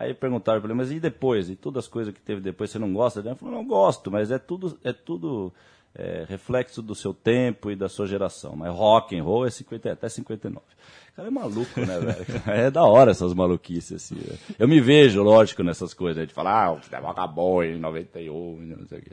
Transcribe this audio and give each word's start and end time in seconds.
Aí 0.00 0.14
perguntaram 0.14 0.62
para 0.62 0.70
ele, 0.70 0.78
mas 0.78 0.90
e 0.90 0.98
depois? 0.98 1.50
E 1.50 1.54
todas 1.54 1.84
as 1.84 1.88
coisas 1.88 2.14
que 2.14 2.22
teve 2.22 2.40
depois, 2.40 2.70
você 2.70 2.78
não 2.78 2.90
gosta? 2.90 3.20
Ele 3.20 3.34
falou, 3.34 3.54
não 3.54 3.66
gosto, 3.66 4.10
mas 4.10 4.30
é 4.30 4.38
tudo, 4.38 4.78
é 4.82 4.94
tudo 4.94 5.52
é, 5.94 6.24
reflexo 6.26 6.80
do 6.80 6.94
seu 6.94 7.12
tempo 7.12 7.70
e 7.70 7.76
da 7.76 7.86
sua 7.86 8.06
geração. 8.06 8.56
Mas 8.56 8.74
rock 8.74 9.14
and 9.14 9.22
roll 9.22 9.46
é 9.46 9.50
50, 9.50 9.92
até 9.92 10.08
59. 10.08 10.64
O 11.12 11.16
cara 11.16 11.28
é 11.28 11.30
maluco, 11.30 11.80
né, 11.80 12.00
velho? 12.00 12.26
É 12.48 12.70
da 12.70 12.82
hora 12.82 13.10
essas 13.10 13.34
maluquices, 13.34 13.92
assim. 13.92 14.14
Né? 14.14 14.38
Eu 14.58 14.66
me 14.66 14.80
vejo, 14.80 15.22
lógico, 15.22 15.62
nessas 15.62 15.92
coisas. 15.92 16.26
De 16.26 16.32
falar, 16.32 16.64
ah, 16.64 16.72
o 16.72 16.80
futebol 16.80 17.10
acabou 17.10 17.62
em 17.62 17.78
91, 17.78 18.56
não 18.58 18.86
sei 18.86 19.00
o 19.00 19.02
quê. 19.02 19.12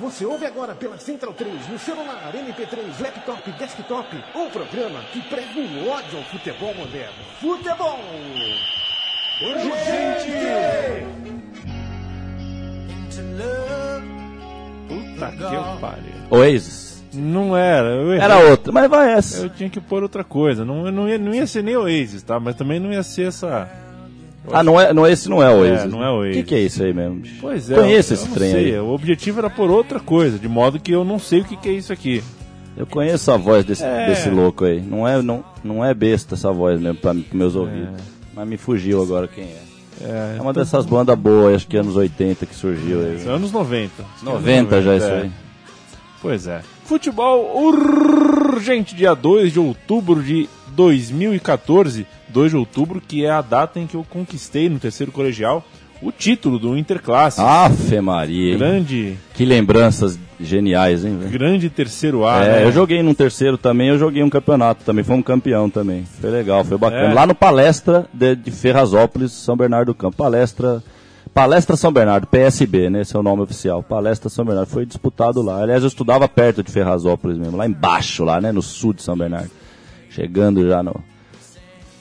Você 0.00 0.24
ouve 0.24 0.46
agora 0.46 0.76
pela 0.76 0.96
Central 0.96 1.32
3, 1.32 1.68
no 1.68 1.78
celular, 1.78 2.32
MP3, 2.32 3.00
laptop, 3.00 3.50
desktop, 3.52 4.16
um 4.32 4.48
programa 4.48 5.00
que 5.12 5.20
prega 5.22 5.58
o 5.58 5.88
ódio 5.88 6.18
ao 6.18 6.24
futebol 6.24 6.72
moderno. 6.74 7.14
Futebol! 7.40 7.98
Urgente! 9.42 10.28
Puta 14.88 15.32
que 15.32 15.42
eu 15.42 15.78
pariu. 15.80 16.12
Oasis. 16.30 17.04
Não 17.12 17.56
era, 17.56 17.88
eu 17.88 18.12
errei. 18.12 18.20
Era 18.20 18.38
outra, 18.38 18.70
mas 18.70 18.88
vai 18.88 19.12
essa. 19.12 19.46
Eu 19.46 19.50
tinha 19.50 19.68
que 19.68 19.80
pôr 19.80 20.02
outra 20.02 20.22
coisa. 20.22 20.64
Não, 20.64 20.92
não, 20.92 21.08
ia, 21.08 21.18
não 21.18 21.34
ia 21.34 21.46
ser 21.46 21.64
nem 21.64 21.76
Oasis, 21.76 22.22
tá? 22.22 22.38
Mas 22.38 22.54
também 22.54 22.78
não 22.78 22.92
ia 22.92 23.02
ser 23.02 23.28
essa. 23.28 23.68
Ah, 24.52 24.62
não 24.62 24.80
é, 24.80 24.92
não, 24.92 25.06
esse 25.06 25.28
não 25.28 25.42
é 25.42 25.50
o 25.50 25.58
Oasis. 25.60 25.84
É, 25.84 25.86
não 25.88 26.02
é 26.02 26.10
o 26.10 26.18
O 26.18 26.22
que, 26.22 26.28
Oasis. 26.28 26.44
que 26.44 26.54
é 26.54 26.58
isso 26.60 26.82
aí 26.82 26.92
mesmo? 26.92 27.22
Pois 27.40 27.70
é. 27.70 27.74
Conheço 27.74 28.12
eu 28.12 28.16
esse 28.16 28.28
não 28.28 28.34
trem 28.34 28.50
sei. 28.52 28.64
aí. 28.74 28.78
O 28.80 28.88
objetivo 28.90 29.38
era 29.40 29.50
por 29.50 29.70
outra 29.70 30.00
coisa, 30.00 30.38
de 30.38 30.48
modo 30.48 30.78
que 30.80 30.92
eu 30.92 31.04
não 31.04 31.18
sei 31.18 31.40
o 31.40 31.44
que, 31.44 31.56
que 31.56 31.68
é 31.68 31.72
isso 31.72 31.92
aqui. 31.92 32.22
Eu 32.76 32.86
conheço 32.86 33.30
a 33.32 33.36
voz 33.36 33.64
desse, 33.64 33.82
É. 33.84 34.06
desse 34.06 34.30
louco 34.30 34.64
aí. 34.64 34.80
Não 34.80 35.06
é, 35.06 35.20
não, 35.20 35.44
não 35.64 35.84
é 35.84 35.92
besta 35.92 36.34
essa 36.36 36.52
voz 36.52 36.80
mesmo 36.80 36.98
pros 36.98 37.24
meus 37.32 37.56
ouvidos. 37.56 38.00
Mas 38.34 38.46
me 38.48 38.56
fugiu 38.56 39.02
agora 39.02 39.26
quem 39.26 39.44
é. 39.44 39.58
É, 40.00 40.36
É 40.38 40.40
uma 40.40 40.52
dessas 40.52 40.86
bandas 40.86 41.18
boas, 41.18 41.56
acho 41.56 41.66
que 41.66 41.76
anos 41.76 41.96
80 41.96 42.46
que 42.46 42.54
surgiu 42.54 43.00
aí. 43.00 43.26
Anos 43.28 43.50
90. 43.50 44.04
90 44.22 44.80
já 44.82 44.96
isso 44.96 45.06
é. 45.06 45.20
aí. 45.22 45.30
Pois 46.22 46.46
é. 46.46 46.60
Futebol 46.84 47.50
urgente, 47.60 48.94
dia 48.94 49.12
2 49.14 49.52
de 49.52 49.58
outubro 49.58 50.22
de 50.22 50.48
2014. 50.68 52.06
2 52.30 52.50
de 52.50 52.56
outubro, 52.56 53.00
que 53.00 53.24
é 53.24 53.30
a 53.30 53.40
data 53.40 53.78
em 53.80 53.86
que 53.86 53.94
eu 53.94 54.04
conquistei 54.08 54.68
no 54.68 54.78
terceiro 54.78 55.12
colegial 55.12 55.64
o 56.00 56.12
título 56.12 56.58
do 56.58 56.76
Interclasse. 56.76 57.40
Afe 57.40 58.00
Maria, 58.00 58.52
hein? 58.52 58.58
grande, 58.58 59.18
Que 59.34 59.44
lembranças 59.44 60.18
geniais, 60.40 61.04
hein, 61.04 61.16
velho? 61.18 61.30
grande 61.30 61.68
terceiro 61.68 62.24
A. 62.26 62.44
É, 62.44 62.48
né? 62.48 62.64
eu 62.64 62.72
joguei 62.72 63.02
num 63.02 63.14
terceiro 63.14 63.58
também, 63.58 63.88
eu 63.88 63.98
joguei 63.98 64.22
um 64.22 64.30
campeonato 64.30 64.84
também, 64.84 65.02
fomos 65.04 65.24
campeão 65.24 65.68
também. 65.68 66.04
Foi 66.20 66.30
legal, 66.30 66.64
foi 66.64 66.78
bacana. 66.78 67.10
É. 67.10 67.14
Lá 67.14 67.26
no 67.26 67.34
Palestra 67.34 68.06
de, 68.12 68.36
de 68.36 68.50
Ferrazópolis, 68.50 69.32
São 69.32 69.56
Bernardo 69.56 69.86
do 69.86 69.94
Campo. 69.94 70.16
Palestra, 70.16 70.82
Palestra 71.34 71.76
São 71.76 71.92
Bernardo, 71.92 72.26
PSB, 72.28 72.90
né? 72.90 73.00
Esse 73.00 73.16
é 73.16 73.18
o 73.18 73.22
nome 73.22 73.42
oficial. 73.42 73.82
Palestra 73.82 74.28
São 74.28 74.44
Bernardo. 74.44 74.68
Foi 74.68 74.86
disputado 74.86 75.42
lá. 75.42 75.62
Aliás, 75.62 75.82
eu 75.82 75.88
estudava 75.88 76.28
perto 76.28 76.62
de 76.62 76.70
Ferrazópolis 76.70 77.36
mesmo, 77.36 77.56
lá 77.56 77.66
embaixo, 77.66 78.24
lá, 78.24 78.40
né? 78.40 78.52
No 78.52 78.62
sul 78.62 78.92
de 78.92 79.02
São 79.02 79.16
Bernardo. 79.16 79.50
Chegando 80.10 80.66
já 80.66 80.82
no. 80.82 81.02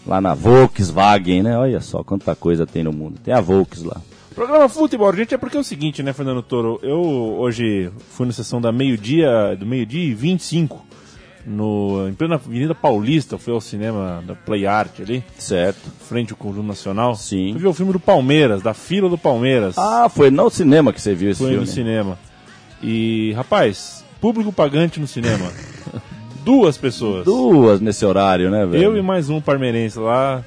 Lá 0.08 0.22
na 0.22 0.34
Volkswagen, 0.34 1.44
né? 1.44 1.58
Olha 1.58 1.82
só 1.82 2.04
quanta 2.04 2.34
coisa 2.36 2.66
tem 2.66 2.84
no 2.84 2.94
mundo. 2.94 3.20
Tem 3.24 3.34
a 3.34 3.42
Volks 3.42 3.84
lá. 3.84 4.00
Programa 4.34 4.70
Futebol, 4.70 5.14
gente, 5.16 5.34
é 5.34 5.38
porque 5.38 5.58
é 5.58 5.60
o 5.60 5.64
seguinte, 5.64 6.02
né, 6.04 6.14
Fernando 6.14 6.42
Toro? 6.44 6.80
Eu 6.84 7.02
hoje 7.40 7.92
fui 8.12 8.26
na 8.28 8.32
sessão 8.32 8.62
da 8.62 8.72
meio-dia, 8.72 9.56
do 9.60 9.66
meio-dia 9.66 10.04
e 10.04 10.14
25, 10.14 10.86
no, 11.46 12.08
em 12.08 12.14
plena 12.14 12.36
Avenida 12.36 12.76
Paulista, 12.76 13.40
fui 13.40 13.52
ao 13.52 13.60
cinema 13.60 14.24
da 14.28 14.36
Play 14.36 14.68
Art 14.68 15.00
ali, 15.00 15.24
Certo. 15.40 15.90
frente 16.08 16.34
ao 16.34 16.38
Conjunto 16.38 16.68
Nacional. 16.68 17.16
Sim. 17.16 17.54
Fui 17.54 17.62
ver 17.62 17.68
o 17.68 17.74
filme 17.74 17.92
do 17.92 18.00
Palmeiras, 18.00 18.62
da 18.62 18.76
fila 18.76 19.10
do 19.10 19.18
Palmeiras. 19.18 19.76
Ah, 19.76 20.08
foi 20.08 20.30
no 20.30 20.50
cinema 20.52 20.94
que 20.94 21.02
você 21.02 21.16
viu 21.16 21.32
esse 21.32 21.40
Foi 21.40 21.50
filme. 21.50 21.66
no 21.66 21.72
cinema. 21.72 22.20
E, 22.84 23.34
rapaz, 23.36 24.06
público 24.22 24.54
pagante 24.54 25.00
no 25.00 25.08
cinema. 25.08 25.52
Duas 26.48 26.78
pessoas. 26.78 27.26
Duas 27.26 27.82
nesse 27.82 28.06
horário, 28.06 28.50
né, 28.50 28.66
velho? 28.66 28.84
Eu 28.84 28.98
e 28.98 29.02
mais 29.02 29.30
um 29.30 29.42
parmeirense 29.42 30.00
lá, 30.00 30.42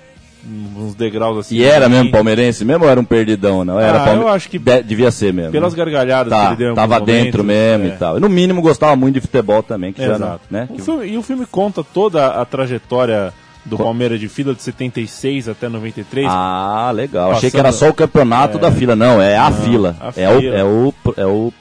uns 0.77 0.95
degraus 0.95 1.37
assim. 1.39 1.57
E 1.57 1.63
era 1.63 1.89
mesmo 1.91 2.11
palmeirense 2.11 2.65
mesmo 2.65 2.85
ou 2.85 2.91
era 2.91 2.99
um 2.99 3.05
perdidão, 3.05 3.65
não? 3.67 3.79
Era 3.79 4.01
Ah, 4.03 4.05
palme- 4.07 4.23
eu 4.23 4.29
acho 4.29 4.49
que 4.49 4.59
De- 4.59 4.83
devia 4.83 5.11
ser 5.11 5.33
mesmo. 5.33 5.53
Pelas 5.53 5.75
né? 5.75 5.77
gargalhadas 5.79 6.33
que 6.33 6.39
tá, 6.39 6.47
ele 6.47 6.57
deu 6.57 6.75
tava 6.75 6.95
alguns 6.95 7.07
dentro 7.07 7.45
momentos, 7.45 7.79
mesmo 7.79 7.85
é. 7.93 7.95
e 7.95 7.99
tal. 7.99 8.19
No 8.19 8.29
mínimo 8.31 8.63
gostava 8.63 8.97
muito 8.97 9.17
de 9.17 9.21
futebol 9.21 9.63
também, 9.63 9.93
que 9.93 10.03
Exato. 10.03 10.41
né? 10.51 10.67
O 10.71 10.75
que- 10.77 10.83
filme- 10.83 11.07
e 11.07 11.19
o 11.19 11.23
filme 11.23 11.45
conta 11.45 11.85
toda 11.85 12.29
a 12.29 12.45
trajetória 12.47 13.33
do 13.63 13.77
Palmeiras 13.77 14.19
de 14.19 14.27
fila 14.27 14.55
de 14.55 14.63
76 14.63 15.51
até 15.51 15.69
93. 15.69 16.27
Ah, 16.31 16.91
legal. 16.95 17.33
Achei 17.33 17.51
Passando- 17.51 17.51
que 17.51 17.59
era 17.59 17.73
só 17.73 17.89
o 17.91 17.95
campeonato 17.95 18.59
da 18.59 18.73
fila. 18.73 18.97
Não, 18.97 19.21
é 19.21 19.37
a 19.37 19.51
fila. 19.53 19.95
a 20.01 20.19
é, 20.19 20.29
O, 20.31 20.41
é 20.55 20.65
o 20.65 20.95
é 21.19 21.27
o 21.27 21.53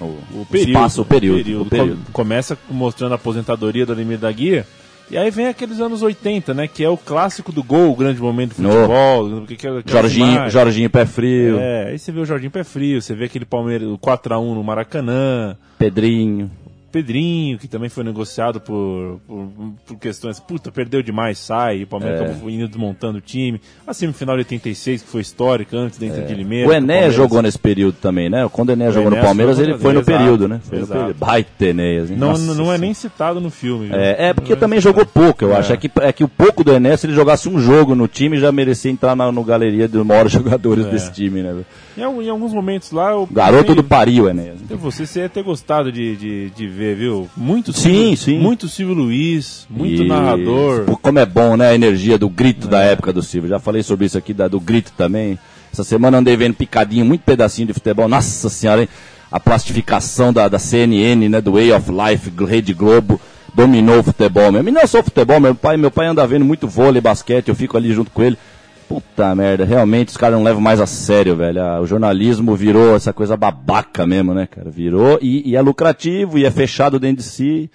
o, 0.00 0.04
o 0.42 0.46
período, 0.50 0.68
espaço, 0.70 1.02
o 1.02 1.04
período, 1.04 1.62
o 1.62 1.66
período. 1.66 1.96
Com- 2.06 2.12
Começa 2.12 2.58
mostrando 2.70 3.12
a 3.12 3.16
aposentadoria 3.16 3.86
do 3.86 3.92
Ademir 3.92 4.18
da 4.18 4.30
Guia. 4.30 4.66
E 5.08 5.16
aí 5.16 5.30
vem 5.30 5.46
aqueles 5.46 5.78
anos 5.80 6.02
80, 6.02 6.52
né? 6.52 6.66
Que 6.66 6.82
é 6.82 6.88
o 6.88 6.96
clássico 6.96 7.52
do 7.52 7.62
gol, 7.62 7.92
o 7.92 7.96
grande 7.96 8.20
momento 8.20 8.56
do 8.56 8.62
No. 8.62 8.70
futebol. 8.72 9.46
que- 9.46 9.54
que- 9.56 9.66
aquelas 9.68 9.84
Jorginho, 9.88 10.26
imagens. 10.32 10.52
Jorginho 10.52 10.90
Pé 10.90 11.06
Frio, 11.06 11.58
É, 11.60 11.90
aí 11.90 11.98
você 11.98 12.10
vê 12.10 12.18
o 12.20 12.24
Jorginho 12.26 12.50
Pé 12.50 12.64
Frio, 12.64 13.00
você 13.00 13.14
vê 13.14 13.26
aquele 13.26 13.44
Palmeiras, 13.44 13.88
o 13.88 13.96
4x1 13.96 14.54
no 14.54 14.64
Maracanã. 14.64 15.56
Pedrinho. 15.78 16.50
Pedrinho, 16.96 17.58
que 17.58 17.68
também 17.68 17.88
foi 17.90 18.02
negociado 18.02 18.58
por, 18.60 19.20
por, 19.26 19.48
por 19.86 19.96
questões. 19.98 20.40
Puta, 20.40 20.72
perdeu 20.72 21.02
demais, 21.02 21.36
sai. 21.38 21.82
O 21.82 21.86
Palmeiras 21.86 22.20
É. 22.20 22.24
acabou 22.24 22.48
indo 22.48 22.66
desmontando 22.66 23.18
o 23.18 23.20
time. 23.20 23.60
A 23.86 23.92
semifinal 23.92 24.34
de 24.36 24.40
86, 24.40 25.02
que 25.02 25.08
foi 25.08 25.20
histórica, 25.20 25.76
antes 25.76 25.98
dentro 25.98 26.24
de 26.24 26.34
Limeira. 26.34 26.66
O 26.66 26.70
que 26.70 26.76
Ené 26.76 26.86
Palmeiras- 26.94 27.14
jogou 27.14 27.42
nesse 27.42 27.58
período 27.58 27.96
também, 28.00 28.30
né? 28.30 28.48
Quando 28.50 28.70
o 28.70 28.72
Ené 28.72 28.90
jogou 28.90 29.10
no 29.10 29.16
Enéas 29.16 29.26
Palmeiras, 29.26 29.56
jogou 29.58 29.70
ele 29.72 29.78
foi 29.82 29.92
no 29.92 30.00
exato, 30.00 30.18
período, 30.18 30.48
né? 30.48 30.60
Foi 30.64 30.78
no 30.80 30.86
período. 30.86 31.14
Baita 31.18 31.66
Enéas, 31.66 32.10
hein? 32.10 32.16
Não, 32.16 32.28
Nossa 32.28 32.54
não 32.54 32.72
é 32.72 32.78
nem 32.78 32.94
citado 32.94 33.40
no 33.40 33.50
filme. 33.50 33.88
viu? 33.88 33.96
É, 33.96 34.28
é 34.28 34.32
porque 34.32 34.54
Não 34.54 34.60
também 34.60 34.80
citado. 34.80 34.98
jogou 34.98 35.06
pouco, 35.12 35.44
eu 35.44 35.54
acho. 35.54 35.72
É 35.72 35.76
que, 35.76 35.90
é 36.00 36.12
que 36.12 36.24
o 36.24 36.28
pouco 36.28 36.64
do 36.64 36.72
Enéas, 36.72 37.00
se 37.00 37.06
ele 37.06 37.14
jogasse 37.14 37.46
um 37.48 37.58
jogo 37.58 37.94
no 37.94 38.08
time, 38.08 38.38
já 38.38 38.50
merecia 38.50 38.90
entrar 38.90 39.14
na, 39.14 39.30
no 39.30 39.44
galeria 39.44 39.86
dos 39.86 40.04
maiores 40.06 40.32
jogadores 40.32 40.86
É. 40.86 40.90
desse 40.90 41.12
time, 41.12 41.42
né? 41.42 41.54
Em, 41.96 42.00
em 42.00 42.28
alguns 42.30 42.52
momentos 42.54 42.90
lá. 42.90 43.10
Garoto 43.30 43.64
pensei- 43.64 43.74
do 43.76 43.84
Paris, 43.84 44.18
Enéas. 44.18 44.56
Eu- 44.70 44.78
Você, 44.78 45.04
você 45.06 45.20
ia 45.20 45.28
ter 45.28 45.42
gostado 45.42 45.90
de, 45.90 46.16
de, 46.16 46.50
de 46.50 46.66
ver, 46.68 46.85
viu? 46.94 47.28
Muito 47.36 47.72
Sim, 47.72 47.82
Silvio, 47.82 48.16
sim. 48.16 48.38
Muito 48.38 48.68
Silvio 48.68 48.94
Luiz, 48.94 49.66
muito 49.70 50.02
E- 50.02 50.06
narrador. 50.08 50.84
Como 51.00 51.18
é 51.18 51.26
bom, 51.26 51.56
né? 51.56 51.68
A 51.68 51.74
energia 51.74 52.18
do 52.18 52.28
grito 52.28 52.68
da 52.68 52.80
época 52.82 53.12
do 53.12 53.22
Silvio. 53.22 53.48
Já 53.50 53.58
falei 53.58 53.82
sobre 53.82 54.06
isso 54.06 54.16
aqui, 54.18 54.32
da, 54.32 54.48
do 54.48 54.60
grito 54.60 54.92
também. 54.96 55.38
Essa 55.72 55.84
semana 55.84 56.18
andei 56.18 56.36
vendo 56.36 56.54
picadinho, 56.54 57.04
muito 57.04 57.22
pedacinho 57.22 57.66
de 57.68 57.74
futebol. 57.74 58.08
Nossa 58.08 58.48
senhora, 58.48 58.82
hein? 58.82 58.88
A 59.30 59.38
plastificação 59.40 60.32
da, 60.32 60.48
da 60.48 60.58
CNN, 60.58 61.28
né? 61.28 61.40
Do 61.40 61.52
Way 61.52 61.72
of 61.72 61.90
Life, 61.90 62.32
Rede 62.44 62.72
Globo. 62.72 63.20
Dominou 63.54 64.00
o 64.00 64.02
futebol 64.02 64.52
mesmo. 64.52 64.68
E 64.68 64.72
não 64.72 64.86
só 64.86 65.00
o 65.00 65.02
futebol, 65.02 65.40
meu 65.40 65.54
pai, 65.54 65.76
meu 65.78 65.90
pai 65.90 66.06
anda 66.06 66.26
vendo 66.26 66.44
muito 66.44 66.68
vôlei, 66.68 67.00
basquete, 67.00 67.48
eu 67.48 67.54
fico 67.54 67.76
ali 67.76 67.90
junto 67.92 68.10
com 68.10 68.22
ele. 68.22 68.36
Puta 68.88 69.34
merda, 69.34 69.64
realmente 69.64 70.08
os 70.08 70.16
caras 70.16 70.36
não 70.38 70.44
levam 70.44 70.60
mais 70.60 70.80
a 70.80 70.86
sério, 70.86 71.34
velho. 71.34 71.60
Ah, 71.60 71.80
O 71.80 71.86
jornalismo 71.86 72.54
virou 72.54 72.94
essa 72.94 73.12
coisa 73.12 73.36
babaca 73.36 74.06
mesmo, 74.06 74.32
né, 74.32 74.46
cara? 74.46 74.70
Virou 74.70 75.18
e, 75.20 75.50
e 75.50 75.56
é 75.56 75.60
lucrativo 75.60 76.38
e 76.38 76.44
é 76.44 76.50
fechado 76.50 76.98
dentro 77.00 77.16
de 77.18 77.28
si. 77.28 77.70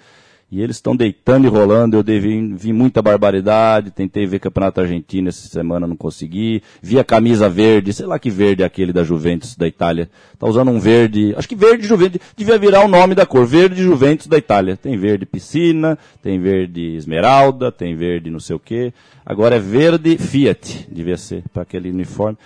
E 0.52 0.60
eles 0.60 0.76
estão 0.76 0.94
deitando 0.94 1.46
e 1.46 1.48
rolando. 1.48 1.96
Eu 1.96 2.02
devi, 2.02 2.54
vi 2.54 2.74
muita 2.74 3.00
barbaridade. 3.00 3.90
Tentei 3.90 4.26
ver 4.26 4.38
Campeonato 4.38 4.82
Argentino 4.82 5.30
essa 5.30 5.48
semana, 5.48 5.86
não 5.86 5.96
consegui. 5.96 6.62
Vi 6.82 6.98
a 6.98 7.04
camisa 7.04 7.48
verde, 7.48 7.90
sei 7.94 8.04
lá 8.04 8.18
que 8.18 8.28
verde 8.28 8.62
é 8.62 8.66
aquele 8.66 8.92
da 8.92 9.02
Juventus 9.02 9.56
da 9.56 9.66
Itália. 9.66 10.10
Tá 10.38 10.46
usando 10.46 10.70
um 10.70 10.78
verde. 10.78 11.34
Acho 11.38 11.48
que 11.48 11.56
verde 11.56 11.86
Juventus. 11.86 12.20
Devia 12.36 12.58
virar 12.58 12.84
o 12.84 12.88
nome 12.88 13.14
da 13.14 13.24
cor. 13.24 13.46
Verde 13.46 13.82
Juventus 13.82 14.26
da 14.26 14.36
Itália. 14.36 14.76
Tem 14.76 14.94
verde 14.94 15.24
piscina, 15.24 15.98
tem 16.22 16.38
verde 16.38 16.96
esmeralda, 16.96 17.72
tem 17.72 17.96
verde 17.96 18.28
não 18.28 18.38
sei 18.38 18.54
o 18.54 18.60
que. 18.60 18.92
Agora 19.24 19.56
é 19.56 19.58
verde 19.58 20.18
Fiat, 20.18 20.86
devia 20.92 21.16
ser, 21.16 21.44
para 21.50 21.62
aquele 21.62 21.88
uniforme. 21.88 22.36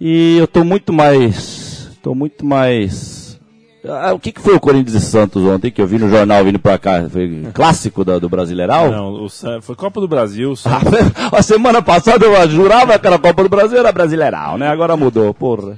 E 0.00 0.36
eu 0.36 0.48
tô 0.48 0.64
muito 0.64 0.92
mais. 0.92 1.92
tô 2.02 2.12
muito 2.12 2.44
mais 2.44 3.13
Ah, 3.86 4.14
o 4.14 4.18
que, 4.18 4.32
que 4.32 4.40
foi 4.40 4.54
o 4.54 4.60
Corinthians 4.60 4.94
e 5.02 5.06
Santos 5.06 5.42
ontem 5.44 5.70
que 5.70 5.80
eu 5.80 5.86
vi 5.86 5.98
no 5.98 6.08
jornal 6.08 6.42
vindo 6.44 6.58
pra 6.58 6.78
cá? 6.78 7.06
Foi 7.08 7.46
clássico 7.52 8.04
da- 8.04 8.18
do 8.18 8.28
Brasileirão? 8.30 8.90
Não, 8.90 9.24
o 9.26 9.28
foi 9.60 9.74
Copa 9.76 10.00
do 10.00 10.08
Brasil. 10.08 10.54
a 11.30 11.42
semana 11.42 11.82
passada 11.82 12.24
eu 12.24 12.48
jurava 12.50 12.98
que 12.98 13.06
era 13.06 13.16
a 13.16 13.18
Copa 13.18 13.42
do 13.42 13.48
Brasil 13.48 13.78
era 13.78 13.92
Brasileirão, 13.92 14.56
né? 14.56 14.68
Agora 14.68 14.96
mudou, 14.96 15.34
porra. 15.34 15.76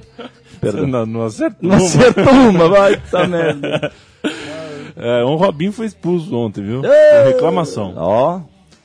Perdão. 0.61 0.87
não, 0.87 1.05
não 1.05 1.25
acertou. 1.25 1.69
Não 1.69 1.75
acertou 1.77 2.33
uma, 2.33 2.67
vai, 2.69 2.97
tá 2.97 3.27
merda. 3.27 3.91
É, 4.99 5.23
um 5.23 5.35
Robinho 5.35 5.71
foi 5.71 5.85
expulso 5.85 6.35
ontem, 6.35 6.63
viu? 6.63 6.81
Por 6.81 7.27
reclamação. 7.27 7.93
Ó, 7.95 8.39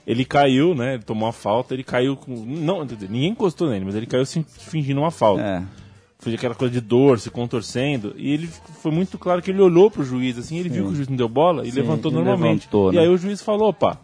Ele 0.07 0.27
caiu, 0.27 0.75
né? 0.75 0.95
Ele 0.95 1.03
tomou 1.03 1.25
uma 1.27 1.33
falta, 1.33 1.73
ele 1.73 1.83
caiu 1.83 2.17
com. 2.17 2.35
Não, 2.47 2.85
ninguém 2.85 3.31
encostou 3.31 3.71
nele, 3.71 3.87
mas 3.87 3.95
ele 3.95 4.05
caiu 4.05 4.23
fingindo 4.27 5.01
uma 5.01 5.11
falta. 5.11 5.43
é. 5.43 5.63
Foi 6.23 6.33
aquela 6.33 6.55
coisa 6.55 6.73
de 6.73 6.81
dor, 6.81 7.19
se 7.19 7.29
contorcendo. 7.31 8.15
E 8.17 8.33
ele 8.33 8.49
foi 8.81 8.93
muito 8.93 9.19
claro 9.19 9.43
que 9.43 9.51
ele 9.51 9.61
olhou 9.61 9.91
pro 9.91 10.05
juiz, 10.05 10.39
assim, 10.39 10.57
ele 10.57 10.69
viu 10.69 10.87
que 10.87 10.93
o 10.93 10.95
juiz 10.95 11.09
não 11.09 11.17
deu 11.17 11.29
bola 11.29 11.67
e 11.67 11.73
Sim, 11.73 11.81
levantou 11.81 12.13
e 12.13 12.15
normalmente. 12.15 12.61
levantou, 12.67 12.93
e 12.93 12.97
né? 12.97 13.03
aí 13.03 13.09
o 13.09 13.17
juiz 13.19 13.43
falou, 13.43 13.71
opa, 13.71 13.99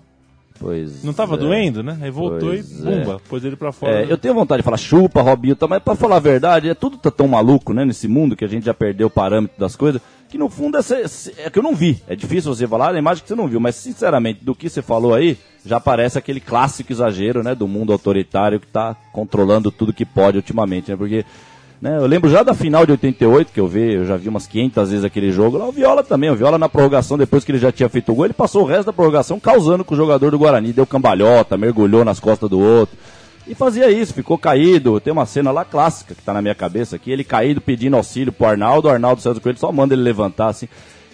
Pois. 0.59 1.05
não 1.05 1.12
tava 1.12 1.37
é. 1.37 1.38
doendo, 1.38 1.81
né? 1.81 1.97
Aí 2.03 2.11
voltou 2.11 2.49
Pois 2.49 2.81
e 2.81 2.82
bumba, 2.82 3.20
pôs 3.29 3.44
ele 3.44 3.55
pra 3.55 3.70
fora. 3.70 4.05
É, 4.05 4.12
eu 4.12 4.19
tenho 4.19 4.35
vontade 4.35 4.62
de 4.62 4.65
falar 4.65 4.76
chupa, 4.76 5.23
Robinho, 5.23 5.55
tá, 5.55 5.69
mas 5.69 5.81
pra 5.81 5.94
falar 5.94 6.17
a 6.17 6.19
verdade, 6.19 6.69
é 6.69 6.75
tudo 6.75 6.99
tá 6.99 7.09
tão 7.09 7.29
maluco, 7.29 7.73
né, 7.73 7.85
nesse 7.85 8.09
mundo 8.09 8.35
que 8.35 8.44
a 8.44 8.49
gente 8.49 8.67
já 8.67 8.75
perdeu 8.75 9.06
o 9.06 9.11
parâmetro 9.11 9.56
das 9.56 9.76
coisas, 9.76 10.03
que 10.29 10.37
no 10.37 10.49
fundo 10.49 10.76
é, 10.76 10.81
é 11.44 11.50
que 11.50 11.59
eu 11.61 11.62
não 11.62 11.76
vi. 11.76 12.03
É 12.09 12.17
difícil 12.17 12.53
você 12.53 12.67
falar 12.67 12.93
a 12.93 12.99
imagem 12.99 13.23
que 13.23 13.29
você 13.29 13.37
não 13.37 13.47
viu, 13.47 13.61
mas 13.61 13.76
sinceramente, 13.76 14.44
do 14.44 14.56
que 14.56 14.69
você 14.69 14.82
falou 14.82 15.14
aí, 15.14 15.38
já 15.64 15.79
parece 15.79 16.19
aquele 16.19 16.41
clássico 16.41 16.91
exagero, 16.91 17.44
né, 17.44 17.55
do 17.55 17.69
mundo 17.69 17.93
autoritário 17.93 18.59
que 18.59 18.67
tá 18.67 18.97
controlando 19.12 19.71
tudo 19.71 19.93
que 19.93 20.05
pode 20.05 20.38
ultimamente, 20.38 20.91
né, 20.91 20.97
porque 20.97 21.25
né, 21.81 21.97
eu 21.97 22.07
lembro 22.07 22.31
já 22.31 22.43
da 22.43 22.55
final 22.55 22.85
de 22.85 22.93
88, 22.93 23.53
que 23.53 23.61
eu 23.61 23.67
vi, 23.67 23.95
eu 23.95 24.05
já 24.05 24.17
vi 24.17 24.29
umas 24.29 24.47
500 24.47 24.91
vezes 24.91 25.05
aquele 25.05 25.31
jogo, 25.31 25.59
lá 25.59 25.69
o 25.69 25.73
Viola 25.73 26.03
também, 26.03 26.31
o 26.31 26.37
Viola 26.37 26.59
na 26.59 26.69
prorrogação, 26.69 27.17
depois 27.17 27.45
que 27.45 27.53
ele 27.53 27.59
já 27.59 27.71
tinha 27.71 27.89
feito 27.89 28.13
o 28.13 28.15
gol, 28.15 28.27
ele 28.27 28.35
passou 28.35 28.63
o 28.63 28.67
resto 28.67 28.87
da 28.87 28.93
prorrogação 28.93 29.39
causando 29.39 29.85
com 29.85 29.95
o 29.95 29.97
jogador 29.97 30.31
do 30.31 30.39
Guarani, 30.39 30.73
deu 30.73 30.87
cambalhota, 30.87 31.57
mergulhou 31.57 32.05
nas 32.05 32.19
costas 32.21 32.51
do 32.51 32.59
outro, 32.59 32.97
e 33.49 33.55
fazia 33.55 33.91
isso, 33.91 34.13
ficou 34.13 34.37
caído. 34.37 35.01
Tem 35.01 35.11
uma 35.11 35.25
cena 35.25 35.51
lá 35.51 35.65
clássica 35.65 36.15
que 36.15 36.23
tá 36.23 36.35
na 36.35 36.43
minha 36.43 36.55
cabeça 36.55 36.97
aqui, 36.97 37.11
ele 37.11 37.25
caído 37.25 37.63
pedindo 37.63 37.97
auxílio 37.97 38.31
pro 38.31 38.47
Arnaldo, 38.47 38.89
o 38.89 38.91
Arnaldo 38.91 39.23
César 39.23 39.41
Coelho 39.41 39.59
só 39.59 39.73
manda 39.73 39.95
ele 39.95 40.03
levantar 40.03 40.49
assim. 40.49 40.69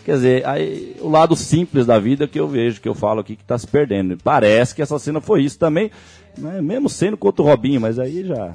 Quer 0.04 0.16
dizer, 0.16 0.46
aí 0.46 0.96
o 1.00 1.08
lado 1.08 1.34
simples 1.36 1.86
da 1.86 1.98
vida 1.98 2.26
que 2.26 2.38
eu 2.38 2.48
vejo, 2.48 2.80
que 2.80 2.88
eu 2.88 2.94
falo 2.94 3.20
aqui 3.20 3.36
que 3.36 3.44
tá 3.44 3.56
se 3.56 3.66
perdendo. 3.66 4.18
Parece 4.22 4.74
que 4.74 4.82
essa 4.82 4.98
cena 4.98 5.20
foi 5.20 5.42
isso 5.42 5.58
também, 5.58 5.90
né? 6.36 6.60
mesmo 6.60 6.90
sendo 6.90 7.16
contra 7.16 7.42
o 7.42 7.46
Robinho, 7.46 7.80
mas 7.80 7.98
aí 7.98 8.24
já. 8.24 8.52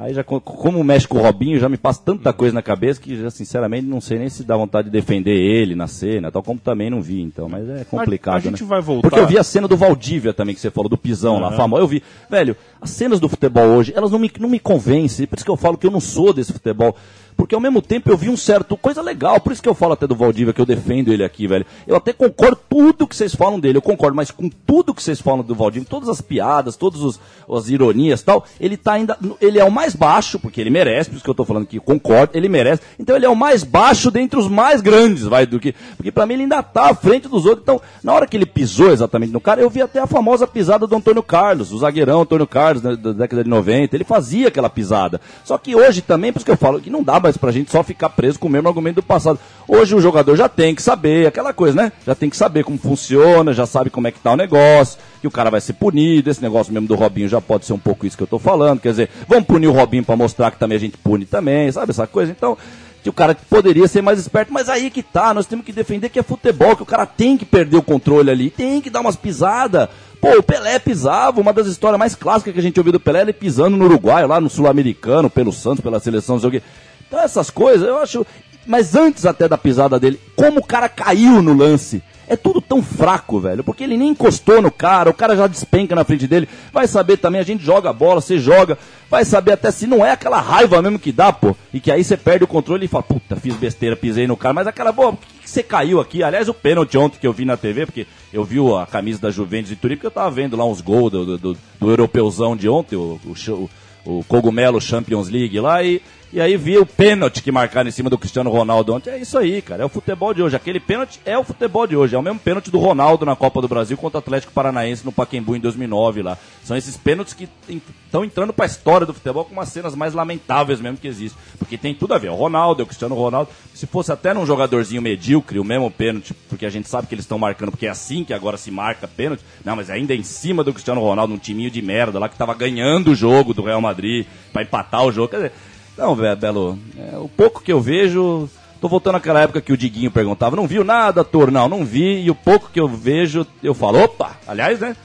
Aí 0.00 0.14
já, 0.14 0.22
co- 0.22 0.40
como 0.40 0.84
mexe 0.84 1.08
com 1.08 1.18
o 1.18 1.20
Robinho, 1.20 1.58
já 1.58 1.68
me 1.68 1.76
passa 1.76 2.00
tanta 2.04 2.32
coisa 2.32 2.54
na 2.54 2.62
cabeça 2.62 3.00
que, 3.00 3.20
já, 3.20 3.30
sinceramente, 3.30 3.84
não 3.84 4.00
sei 4.00 4.16
nem 4.20 4.28
se 4.28 4.44
dá 4.44 4.56
vontade 4.56 4.84
de 4.86 4.92
defender 4.92 5.32
ele 5.36 5.74
na 5.74 5.88
cena, 5.88 6.30
tal 6.30 6.40
como 6.40 6.60
também 6.60 6.88
não 6.88 7.02
vi, 7.02 7.20
então, 7.20 7.48
mas 7.48 7.68
é 7.68 7.82
complicado, 7.84 8.34
A- 8.34 8.36
a 8.36 8.40
gente 8.40 8.62
né? 8.62 8.68
vai 8.68 8.80
voltar. 8.80 9.08
Porque 9.10 9.18
eu 9.18 9.26
vi 9.26 9.36
a 9.36 9.42
cena 9.42 9.66
do 9.66 9.76
Valdívia 9.76 10.32
também, 10.32 10.54
que 10.54 10.60
você 10.60 10.70
falou, 10.70 10.88
do 10.88 10.96
pisão 10.96 11.40
lá, 11.40 11.50
famoso. 11.50 11.82
Eu 11.82 11.88
vi. 11.88 12.00
Velho, 12.30 12.56
as 12.80 12.90
cenas 12.90 13.18
do 13.18 13.28
futebol 13.28 13.64
hoje, 13.70 13.92
elas 13.96 14.12
não 14.12 14.20
me, 14.20 14.30
não 14.38 14.48
me 14.48 14.60
convencem. 14.60 15.26
Por 15.26 15.34
isso 15.34 15.44
que 15.44 15.50
eu 15.50 15.56
falo 15.56 15.76
que 15.76 15.86
eu 15.86 15.90
não 15.90 16.00
sou 16.00 16.32
desse 16.32 16.52
futebol. 16.52 16.94
Porque 17.38 17.54
ao 17.54 17.60
mesmo 17.60 17.80
tempo 17.80 18.10
eu 18.10 18.16
vi 18.16 18.28
um 18.28 18.36
certo. 18.36 18.76
coisa 18.76 19.00
legal. 19.00 19.38
Por 19.38 19.52
isso 19.52 19.62
que 19.62 19.68
eu 19.68 19.74
falo 19.74 19.92
até 19.92 20.08
do 20.08 20.16
Valdívia, 20.16 20.52
que 20.52 20.60
eu 20.60 20.66
defendo 20.66 21.12
ele 21.12 21.22
aqui, 21.22 21.46
velho. 21.46 21.64
Eu 21.86 21.94
até 21.94 22.12
concordo 22.12 22.58
tudo 22.68 23.06
que 23.06 23.14
vocês 23.14 23.32
falam 23.32 23.60
dele, 23.60 23.78
eu 23.78 23.82
concordo, 23.82 24.16
mas 24.16 24.32
com 24.32 24.48
tudo 24.48 24.92
que 24.92 25.00
vocês 25.00 25.20
falam 25.20 25.44
do 25.44 25.54
Valdívia, 25.54 25.86
todas 25.88 26.08
as 26.08 26.20
piadas, 26.20 26.76
todas 26.76 27.20
as 27.48 27.68
ironias 27.68 28.22
tal, 28.22 28.44
ele 28.60 28.76
tá 28.76 28.94
ainda. 28.94 29.16
Ele 29.40 29.58
é 29.58 29.64
o 29.64 29.70
mais 29.70 29.94
baixo, 29.94 30.40
porque 30.40 30.60
ele 30.60 30.68
merece, 30.68 31.10
por 31.10 31.16
isso 31.16 31.24
que 31.24 31.30
eu 31.30 31.34
tô 31.34 31.44
falando 31.44 31.64
que 31.64 31.78
concordo, 31.78 32.36
ele 32.36 32.48
merece. 32.48 32.82
Então 32.98 33.14
ele 33.14 33.24
é 33.24 33.28
o 33.28 33.36
mais 33.36 33.62
baixo 33.62 34.10
dentre 34.10 34.38
os 34.38 34.48
mais 34.48 34.80
grandes, 34.80 35.22
vai, 35.22 35.46
do 35.46 35.60
que. 35.60 35.72
Porque 35.96 36.10
pra 36.10 36.26
mim 36.26 36.34
ele 36.34 36.42
ainda 36.42 36.60
tá 36.60 36.90
à 36.90 36.94
frente 36.94 37.28
dos 37.28 37.44
outros. 37.44 37.62
Então, 37.62 37.80
na 38.02 38.12
hora 38.14 38.26
que 38.26 38.36
ele 38.36 38.46
pisou 38.46 38.90
exatamente 38.90 39.32
no 39.32 39.40
cara, 39.40 39.60
eu 39.60 39.70
vi 39.70 39.80
até 39.80 40.00
a 40.00 40.08
famosa 40.08 40.44
pisada 40.44 40.88
do 40.88 40.96
Antônio 40.96 41.22
Carlos, 41.22 41.72
o 41.72 41.78
zagueirão 41.78 42.22
Antônio 42.22 42.48
Carlos, 42.48 42.82
né, 42.82 42.96
da 42.96 43.12
década 43.12 43.44
de 43.44 43.50
90. 43.50 43.94
Ele 43.94 44.04
fazia 44.04 44.48
aquela 44.48 44.68
pisada. 44.68 45.20
Só 45.44 45.56
que 45.56 45.76
hoje 45.76 46.02
também, 46.02 46.32
por 46.32 46.38
isso 46.38 46.46
que 46.46 46.50
eu 46.50 46.56
falo 46.56 46.80
que 46.80 46.90
não 46.90 47.04
dá 47.04 47.20
pra 47.36 47.52
gente 47.52 47.70
só 47.70 47.82
ficar 47.82 48.08
preso 48.10 48.38
com 48.38 48.48
o 48.48 48.50
mesmo 48.50 48.68
argumento 48.68 48.96
do 48.96 49.02
passado. 49.02 49.38
Hoje 49.66 49.94
o 49.94 50.00
jogador 50.00 50.36
já 50.36 50.48
tem 50.48 50.74
que 50.74 50.82
saber, 50.82 51.26
aquela 51.26 51.52
coisa, 51.52 51.76
né? 51.76 51.92
Já 52.06 52.14
tem 52.14 52.30
que 52.30 52.36
saber 52.36 52.64
como 52.64 52.78
funciona, 52.78 53.52
já 53.52 53.66
sabe 53.66 53.90
como 53.90 54.06
é 54.06 54.10
que 54.10 54.20
tá 54.20 54.32
o 54.32 54.36
negócio, 54.36 54.98
que 55.20 55.26
o 55.26 55.30
cara 55.30 55.50
vai 55.50 55.60
ser 55.60 55.74
punido. 55.74 56.30
Esse 56.30 56.40
negócio 56.40 56.72
mesmo 56.72 56.88
do 56.88 56.94
Robinho 56.94 57.28
já 57.28 57.40
pode 57.40 57.66
ser 57.66 57.72
um 57.72 57.78
pouco 57.78 58.06
isso 58.06 58.16
que 58.16 58.22
eu 58.22 58.26
tô 58.28 58.38
falando. 58.38 58.80
Quer 58.80 58.90
dizer, 58.90 59.10
vamos 59.28 59.46
punir 59.46 59.66
o 59.66 59.72
Robinho 59.72 60.04
pra 60.04 60.16
mostrar 60.16 60.50
que 60.50 60.58
também 60.58 60.76
a 60.76 60.80
gente 60.80 60.96
pune 60.96 61.26
também, 61.26 61.70
sabe 61.70 61.90
essa 61.90 62.06
coisa? 62.06 62.32
Então 62.32 62.56
que 63.02 63.08
o 63.08 63.12
cara 63.12 63.36
poderia 63.48 63.86
ser 63.86 64.02
mais 64.02 64.18
esperto, 64.18 64.52
mas 64.52 64.68
aí 64.68 64.90
que 64.90 65.02
tá, 65.02 65.32
nós 65.32 65.46
temos 65.46 65.64
que 65.64 65.72
defender 65.72 66.08
que 66.08 66.18
é 66.18 66.22
futebol, 66.22 66.76
que 66.76 66.82
o 66.82 66.86
cara 66.86 67.06
tem 67.06 67.36
que 67.36 67.44
perder 67.44 67.76
o 67.76 67.82
controle 67.82 68.30
ali, 68.30 68.50
tem 68.50 68.80
que 68.80 68.90
dar 68.90 69.00
umas 69.00 69.16
pisadas. 69.16 69.88
Pô, 70.20 70.36
o 70.36 70.42
Pelé 70.42 70.78
pisava, 70.80 71.40
uma 71.40 71.52
das 71.52 71.68
histórias 71.68 71.98
mais 71.98 72.14
clássicas 72.14 72.52
que 72.52 72.58
a 72.58 72.62
gente 72.62 72.78
ouviu 72.78 72.92
do 72.92 73.00
Pelé, 73.00 73.20
ele 73.20 73.32
pisando 73.32 73.76
no 73.76 73.84
Uruguai, 73.84 74.26
lá 74.26 74.40
no 74.40 74.50
Sul-Americano, 74.50 75.30
pelo 75.30 75.52
Santos, 75.52 75.80
pela 75.80 76.00
seleção, 76.00 76.36
não 76.36 76.40
sei 76.40 76.48
o 76.48 76.52
quê. 76.52 76.62
Então 77.08 77.20
essas 77.20 77.50
coisas, 77.50 77.88
eu 77.88 77.98
acho. 77.98 78.24
Mas 78.66 78.94
antes 78.94 79.24
até 79.24 79.48
da 79.48 79.56
pisada 79.56 79.98
dele, 79.98 80.20
como 80.36 80.60
o 80.60 80.64
cara 80.64 80.88
caiu 80.88 81.42
no 81.42 81.54
lance. 81.54 82.02
É 82.30 82.36
tudo 82.36 82.60
tão 82.60 82.82
fraco, 82.82 83.40
velho, 83.40 83.64
porque 83.64 83.82
ele 83.82 83.96
nem 83.96 84.10
encostou 84.10 84.60
no 84.60 84.70
cara, 84.70 85.08
o 85.08 85.14
cara 85.14 85.34
já 85.34 85.46
despenca 85.46 85.94
na 85.94 86.04
frente 86.04 86.26
dele. 86.26 86.46
Vai 86.70 86.86
saber 86.86 87.16
também, 87.16 87.40
a 87.40 87.44
gente 87.44 87.64
joga 87.64 87.88
a 87.88 87.92
bola, 87.92 88.20
você 88.20 88.38
joga, 88.38 88.76
vai 89.10 89.24
saber 89.24 89.52
até 89.52 89.70
se 89.70 89.86
não 89.86 90.04
é 90.04 90.10
aquela 90.10 90.38
raiva 90.38 90.82
mesmo 90.82 90.98
que 90.98 91.10
dá, 91.10 91.32
pô. 91.32 91.56
E 91.72 91.80
que 91.80 91.90
aí 91.90 92.04
você 92.04 92.18
perde 92.18 92.44
o 92.44 92.46
controle 92.46 92.84
e 92.84 92.88
fala, 92.88 93.02
puta, 93.02 93.34
fiz 93.36 93.54
besteira, 93.54 93.96
pisei 93.96 94.26
no 94.26 94.36
cara. 94.36 94.52
Mas 94.52 94.66
aquela, 94.66 94.92
pô, 94.92 95.14
por 95.14 95.26
que, 95.26 95.48
você 95.48 95.62
caiu 95.62 96.00
aqui? 96.00 96.22
Aliás, 96.22 96.50
o 96.50 96.54
pênalti 96.54 96.98
ontem 96.98 97.18
que 97.18 97.26
eu 97.26 97.32
vi 97.32 97.46
na 97.46 97.56
TV, 97.56 97.86
porque 97.86 98.06
eu 98.30 98.44
vi 98.44 98.58
a 98.76 98.84
camisa 98.84 99.22
da 99.22 99.30
Juventus 99.30 99.70
de 99.70 99.76
Turim, 99.76 99.94
porque 99.94 100.08
eu 100.08 100.10
tava 100.10 100.30
vendo 100.30 100.54
lá 100.54 100.66
uns 100.66 100.82
gols 100.82 101.10
do, 101.10 101.24
do, 101.24 101.38
do, 101.38 101.58
do 101.80 101.90
europeuzão 101.90 102.54
de 102.54 102.68
ontem, 102.68 102.96
o, 102.96 103.18
o, 103.24 103.70
o 104.04 104.24
Cogumelo 104.24 104.82
Champions 104.82 105.30
League 105.30 105.58
lá, 105.58 105.82
e, 105.82 106.02
e 106.30 106.42
aí 106.42 106.58
vi 106.58 106.76
o 106.76 106.84
pênalti 106.84 107.42
que 107.42 107.50
marcaram 107.50 107.88
em 107.88 107.92
cima 107.92 108.10
do 108.10 108.18
Cristiano 108.18 108.50
Ronaldo 108.50 108.94
ontem. 108.94 109.10
É 109.10 109.18
isso 109.18 109.38
aí, 109.38 109.62
cara. 109.62 109.82
É 109.82 109.86
o 109.86 109.88
futebol 109.88 110.34
de 110.34 110.42
hoje. 110.42 110.54
Aquele 110.54 110.78
pênalti 110.78 111.18
é 111.24 111.38
o 111.38 111.42
futebol 111.42 111.86
de 111.86 111.96
hoje. 111.96 112.14
É 112.14 112.18
o 112.18 112.22
mesmo 112.22 112.38
pênalti 112.38 112.70
do 112.70 112.78
Ronaldo 112.78 113.24
na 113.24 113.34
Copa 113.34 113.62
do 113.62 113.68
Brasil 113.68 113.96
contra 113.96 114.18
o 114.18 114.20
Atlético 114.20 114.52
Paranaense 114.52 115.06
no 115.06 115.12
Pacaembu 115.12 115.56
em 115.56 115.60
2009 115.60 116.20
lá. 116.20 116.36
São 116.62 116.76
esses 116.76 116.98
pênaltis 116.98 117.32
que 117.32 117.48
estão 117.66 118.26
entrando 118.26 118.52
pra 118.52 118.66
história 118.66 119.06
do 119.06 119.14
futebol 119.14 119.42
com 119.46 119.54
umas 119.54 119.70
cenas 119.70 119.94
mais 119.94 120.12
lamentáveis 120.12 120.82
mesmo 120.82 120.98
que 120.98 121.08
existem. 121.08 121.40
Porque 121.58 121.78
tem 121.78 121.94
tudo 121.94 122.12
a 122.12 122.18
ver. 122.18 122.28
O 122.28 122.34
Ronaldo, 122.34 122.82
o 122.82 122.86
Cristiano 122.86 123.14
Ronaldo. 123.14 123.50
Se 123.72 123.86
fosse 123.86 124.12
até 124.12 124.34
num 124.34 124.44
jogadorzinho 124.44 125.00
medíocre, 125.00 125.58
o 125.58 125.64
mesmo 125.64 125.90
pênalti, 125.90 126.34
porque 126.50 126.66
a 126.66 126.70
gente 126.70 126.90
sabe 126.90 127.06
que 127.06 127.14
eles 127.14 127.24
estão 127.24 127.38
marcando, 127.38 127.70
porque 127.70 127.86
é 127.86 127.90
assim 127.90 128.22
que 128.22 128.34
agora 128.34 128.58
se 128.58 128.70
marca 128.70 129.08
pênalti. 129.08 129.42
Não, 129.64 129.76
mas 129.76 129.88
ainda 129.88 130.14
em 130.14 130.22
cima 130.22 130.62
do 130.62 130.74
Cristiano 130.74 131.00
Ronaldo, 131.00 131.32
um 131.32 131.38
timinho 131.38 131.70
de 131.70 131.80
merda 131.80 132.18
lá 132.18 132.28
que 132.28 132.36
tava 132.36 132.52
ganhando 132.52 133.12
o 133.12 133.14
jogo 133.14 133.54
do 133.54 133.62
Real 133.62 133.80
Madrid 133.80 134.26
pra 134.52 134.60
empatar 134.60 135.06
o 135.06 135.12
jogo. 135.12 135.28
Quer 135.28 135.36
dizer, 135.36 135.52
não, 135.98 136.14
velho, 136.14 136.36
Belo, 136.36 136.78
é, 136.96 137.16
o 137.18 137.28
pouco 137.28 137.62
que 137.62 137.72
eu 137.72 137.80
vejo. 137.80 138.48
Tô 138.80 138.86
voltando 138.88 139.16
àquela 139.16 139.40
época 139.40 139.60
que 139.60 139.72
o 139.72 139.76
Diguinho 139.76 140.08
perguntava, 140.10 140.54
não 140.54 140.64
viu 140.66 140.84
nada, 140.84 141.22
ator? 141.22 141.50
Não, 141.50 141.68
não 141.68 141.84
vi, 141.84 142.20
e 142.22 142.30
o 142.30 142.34
pouco 142.34 142.70
que 142.72 142.78
eu 142.78 142.86
vejo, 142.86 143.44
eu 143.60 143.74
falo, 143.74 143.98
opa! 144.04 144.36
Aliás, 144.46 144.78
né? 144.78 144.96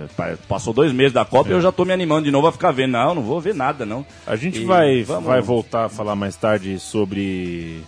é, 0.00 0.06
pa- 0.16 0.38
Passou 0.48 0.72
dois 0.72 0.92
meses 0.92 1.12
da 1.12 1.24
Copa 1.24 1.50
e 1.50 1.52
eu 1.52 1.60
já 1.60 1.72
tô 1.72 1.84
me 1.84 1.92
animando 1.92 2.26
de 2.26 2.30
novo 2.30 2.46
a 2.46 2.52
ficar 2.52 2.70
vendo. 2.70 2.92
Não, 2.92 3.16
não 3.16 3.22
vou 3.22 3.40
ver 3.40 3.52
nada, 3.52 3.84
não. 3.84 4.06
A 4.24 4.36
gente 4.36 4.60
E 4.60 4.64
vai, 4.64 5.02
vamos- 5.02 5.24
vai 5.24 5.40
voltar 5.40 5.86
a 5.86 5.88
falar 5.88 6.14
mais 6.14 6.36
tarde 6.36 6.78
sobre 6.78 7.82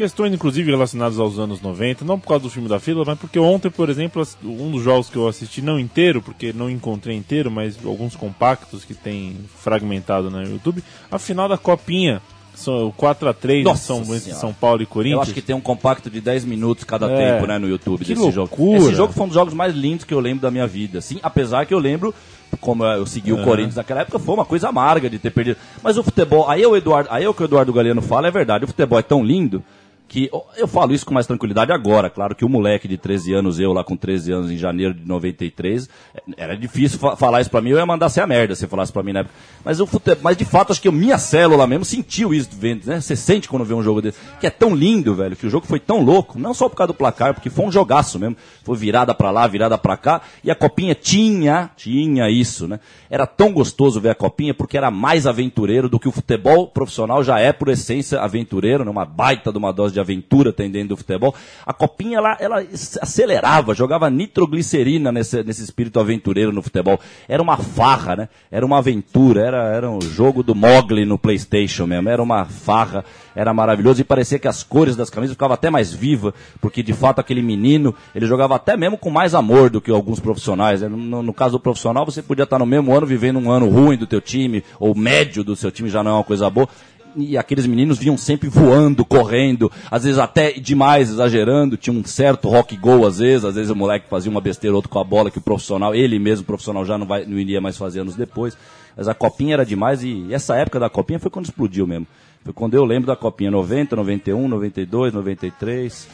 questões, 0.00 0.32
inclusive, 0.32 0.70
relacionadas 0.70 1.18
aos 1.18 1.38
anos 1.38 1.60
90, 1.60 2.06
não 2.06 2.18
por 2.18 2.28
causa 2.28 2.44
do 2.44 2.48
filme 2.50 2.68
da 2.70 2.80
fila, 2.80 3.04
mas 3.06 3.18
porque 3.18 3.38
ontem, 3.38 3.70
por 3.70 3.90
exemplo, 3.90 4.26
um 4.42 4.70
dos 4.70 4.82
jogos 4.82 5.10
que 5.10 5.16
eu 5.16 5.28
assisti, 5.28 5.60
não 5.60 5.78
inteiro, 5.78 6.22
porque 6.22 6.54
não 6.54 6.70
encontrei 6.70 7.14
inteiro, 7.14 7.50
mas 7.50 7.76
alguns 7.84 8.16
compactos 8.16 8.82
que 8.82 8.94
tem 8.94 9.36
fragmentado 9.58 10.30
no 10.30 10.42
YouTube, 10.42 10.82
a 11.10 11.18
final 11.18 11.48
da 11.50 11.58
Copinha, 11.58 12.22
são 12.54 12.86
o 12.88 12.92
4x3 12.92 13.62
Nossa 13.62 13.84
São. 13.84 14.04
São 14.04 14.52
Paulo 14.54 14.82
e 14.82 14.86
Corinthians. 14.86 15.16
Eu 15.18 15.22
acho 15.22 15.34
que 15.34 15.42
tem 15.42 15.54
um 15.54 15.60
compacto 15.60 16.08
de 16.10 16.20
10 16.20 16.44
minutos 16.46 16.84
cada 16.84 17.10
É. 17.10 17.32
tempo, 17.34 17.46
né, 17.46 17.58
no 17.58 17.68
YouTube 17.68 18.04
Que 18.04 18.14
desse 18.14 18.30
jogo. 18.30 18.38
loucura. 18.38 18.78
Esse 18.78 18.94
jogo 18.94 19.12
foi 19.12 19.24
um 19.24 19.28
dos 19.28 19.34
jogos 19.34 19.52
mais 19.54 19.74
lindos 19.74 20.04
que 20.04 20.12
eu 20.14 20.20
lembro 20.20 20.40
da 20.42 20.50
minha 20.50 20.66
vida, 20.66 20.98
assim, 20.98 21.18
apesar 21.22 21.66
que 21.66 21.74
eu 21.74 21.78
lembro 21.78 22.14
como 22.60 22.84
eu 22.84 23.06
segui 23.06 23.32
o 23.32 23.42
Corinthians 23.44 23.76
naquela 23.76 24.00
época, 24.00 24.18
foi 24.18 24.34
uma 24.34 24.44
coisa 24.44 24.68
amarga 24.68 25.08
de 25.08 25.18
ter 25.18 25.30
perdido. 25.30 25.56
Mas 25.82 25.96
o 25.96 26.02
futebol, 26.02 26.50
aí 26.50 26.62
é 26.62 26.66
o 26.68 26.76
Eduardo, 26.76 27.08
aí 27.12 27.24
é 27.24 27.28
o 27.28 27.32
que 27.32 27.42
o 27.42 27.44
Eduardo 27.44 27.72
Galeano 27.72 28.02
fala, 28.02 28.26
é 28.26 28.30
verdade, 28.30 28.64
o 28.64 28.66
futebol 28.68 28.98
é 28.98 29.02
tão 29.02 29.22
lindo 29.24 29.62
que 30.10 30.28
eu 30.56 30.66
falo 30.66 30.92
isso 30.92 31.06
com 31.06 31.14
mais 31.14 31.24
tranquilidade 31.24 31.70
agora, 31.70 32.10
claro 32.10 32.34
que 32.34 32.44
o 32.44 32.48
moleque 32.48 32.88
de 32.88 32.96
13 32.98 33.32
anos, 33.32 33.60
eu 33.60 33.72
lá 33.72 33.84
com 33.84 33.96
13 33.96 34.32
anos 34.32 34.50
em 34.50 34.58
janeiro 34.58 34.92
de 34.92 35.06
93, 35.06 35.88
é, 36.12 36.20
era 36.36 36.56
difícil 36.56 36.98
fa- 36.98 37.14
falar 37.14 37.40
isso 37.40 37.48
pra 37.48 37.60
mim, 37.60 37.70
eu 37.70 37.78
ia 37.78 37.86
mandar 37.86 38.08
ser 38.08 38.20
a 38.20 38.26
merda 38.26 38.56
se 38.56 38.66
falasse 38.66 38.92
pra 38.92 39.04
mim 39.04 39.12
na 39.12 39.20
época. 39.20 39.34
Mas 39.64 39.78
o 39.78 39.86
futebol, 39.86 40.18
mas 40.24 40.36
de 40.36 40.44
fato 40.44 40.72
acho 40.72 40.82
que 40.82 40.88
a 40.88 40.92
minha 40.92 41.16
célula 41.16 41.64
mesmo 41.64 41.84
sentiu 41.84 42.34
isso 42.34 42.48
vendo, 42.52 42.84
né? 42.86 43.00
Você 43.00 43.14
sente 43.14 43.48
quando 43.48 43.64
vê 43.64 43.72
um 43.72 43.84
jogo 43.84 44.02
desse, 44.02 44.18
que 44.40 44.48
é 44.48 44.50
tão 44.50 44.74
lindo, 44.74 45.14
velho, 45.14 45.36
que 45.36 45.46
o 45.46 45.50
jogo 45.50 45.64
foi 45.64 45.78
tão 45.78 46.02
louco, 46.02 46.40
não 46.40 46.52
só 46.52 46.68
por 46.68 46.74
causa 46.74 46.88
do 46.92 46.96
placar, 46.96 47.32
porque 47.32 47.48
foi 47.48 47.64
um 47.66 47.70
jogaço 47.70 48.18
mesmo. 48.18 48.36
Foi 48.64 48.76
virada 48.76 49.14
pra 49.14 49.30
lá, 49.30 49.46
virada 49.46 49.78
pra 49.78 49.96
cá, 49.96 50.22
e 50.42 50.50
a 50.50 50.56
copinha 50.56 50.92
tinha, 50.94 51.70
tinha 51.76 52.28
isso, 52.28 52.66
né? 52.66 52.80
Era 53.08 53.26
tão 53.28 53.52
gostoso 53.52 54.00
ver 54.00 54.10
a 54.10 54.14
copinha 54.14 54.52
porque 54.54 54.76
era 54.76 54.90
mais 54.90 55.24
aventureiro 55.26 55.88
do 55.88 56.00
que 56.00 56.08
o 56.08 56.12
futebol 56.12 56.66
profissional 56.66 57.22
já 57.22 57.38
é 57.38 57.52
por 57.52 57.68
essência 57.68 58.20
aventureiro, 58.20 58.84
né? 58.84 58.90
Uma 58.90 59.04
baita 59.04 59.52
de 59.52 59.58
uma 59.58 59.72
dose 59.72 59.94
de 59.94 59.99
aventura 60.00 60.52
tem 60.52 60.70
dentro 60.70 60.90
do 60.90 60.96
futebol. 60.96 61.34
A 61.64 61.72
copinha, 61.72 62.18
ela, 62.18 62.36
ela 62.40 62.64
acelerava, 63.00 63.74
jogava 63.74 64.10
nitroglicerina 64.10 65.12
nesse, 65.12 65.42
nesse 65.42 65.62
espírito 65.62 66.00
aventureiro 66.00 66.52
no 66.52 66.62
futebol. 66.62 66.98
Era 67.28 67.42
uma 67.42 67.56
farra, 67.56 68.16
né? 68.16 68.28
Era 68.50 68.64
uma 68.64 68.78
aventura, 68.78 69.42
era, 69.42 69.74
era 69.74 69.90
um 69.90 70.00
jogo 70.00 70.42
do 70.42 70.54
Mogli 70.54 71.04
no 71.04 71.18
Playstation 71.18 71.86
mesmo. 71.86 72.08
Era 72.08 72.22
uma 72.22 72.44
farra, 72.44 73.04
era 73.34 73.52
maravilhoso 73.52 74.00
e 74.00 74.04
parecia 74.04 74.38
que 74.38 74.48
as 74.48 74.62
cores 74.62 74.96
das 74.96 75.10
camisas 75.10 75.34
ficavam 75.34 75.54
até 75.54 75.70
mais 75.70 75.92
vivas, 75.92 76.34
porque 76.60 76.82
de 76.82 76.92
fato 76.92 77.20
aquele 77.20 77.42
menino, 77.42 77.94
ele 78.14 78.26
jogava 78.26 78.56
até 78.56 78.76
mesmo 78.76 78.98
com 78.98 79.10
mais 79.10 79.34
amor 79.34 79.70
do 79.70 79.80
que 79.80 79.90
alguns 79.90 80.20
profissionais. 80.20 80.82
né? 80.82 80.88
No, 80.88 81.22
no 81.22 81.32
caso 81.32 81.52
do 81.52 81.60
profissional, 81.60 82.04
você 82.04 82.22
podia 82.22 82.44
estar 82.44 82.58
no 82.58 82.66
mesmo 82.66 82.94
ano 82.94 83.06
vivendo 83.06 83.38
um 83.38 83.50
ano 83.50 83.68
ruim 83.68 83.96
do 83.96 84.06
teu 84.06 84.20
time, 84.20 84.64
ou 84.78 84.94
médio 84.94 85.44
do 85.44 85.56
seu 85.56 85.70
time 85.70 85.88
já 85.88 86.02
não 86.02 86.12
é 86.12 86.14
uma 86.14 86.24
coisa 86.24 86.48
boa. 86.48 86.68
E 87.16 87.36
aqueles 87.36 87.66
meninos 87.66 87.98
vinham 87.98 88.16
sempre 88.16 88.48
voando, 88.48 89.04
correndo, 89.04 89.70
às 89.90 90.04
vezes 90.04 90.18
até 90.18 90.52
demais, 90.52 91.10
exagerando. 91.10 91.76
Tinha 91.76 91.94
um 91.94 92.04
certo 92.04 92.48
rock 92.48 92.76
go 92.76 93.06
às 93.06 93.18
vezes, 93.18 93.44
às 93.44 93.54
vezes 93.54 93.70
o 93.70 93.76
moleque 93.76 94.08
fazia 94.08 94.30
uma 94.30 94.40
besteira, 94.40 94.74
outro 94.74 94.90
com 94.90 94.98
a 94.98 95.04
bola, 95.04 95.30
que 95.30 95.38
o 95.38 95.42
profissional, 95.42 95.94
ele 95.94 96.18
mesmo, 96.18 96.44
profissional, 96.44 96.84
já 96.84 96.96
não, 96.96 97.06
vai, 97.06 97.24
não 97.24 97.38
iria 97.38 97.60
mais 97.60 97.76
fazer 97.76 98.00
anos 98.00 98.14
depois. 98.14 98.56
Mas 98.96 99.08
a 99.08 99.14
copinha 99.14 99.54
era 99.54 99.64
demais 99.64 100.02
e 100.02 100.26
essa 100.32 100.56
época 100.56 100.78
da 100.78 100.90
copinha 100.90 101.18
foi 101.18 101.30
quando 101.30 101.46
explodiu 101.46 101.86
mesmo. 101.86 102.06
Foi 102.44 102.52
quando 102.52 102.74
eu 102.74 102.84
lembro 102.84 103.06
da 103.06 103.16
copinha 103.16 103.50
90, 103.50 103.96
91, 103.96 104.48
92, 104.48 105.12
93. 105.12 106.08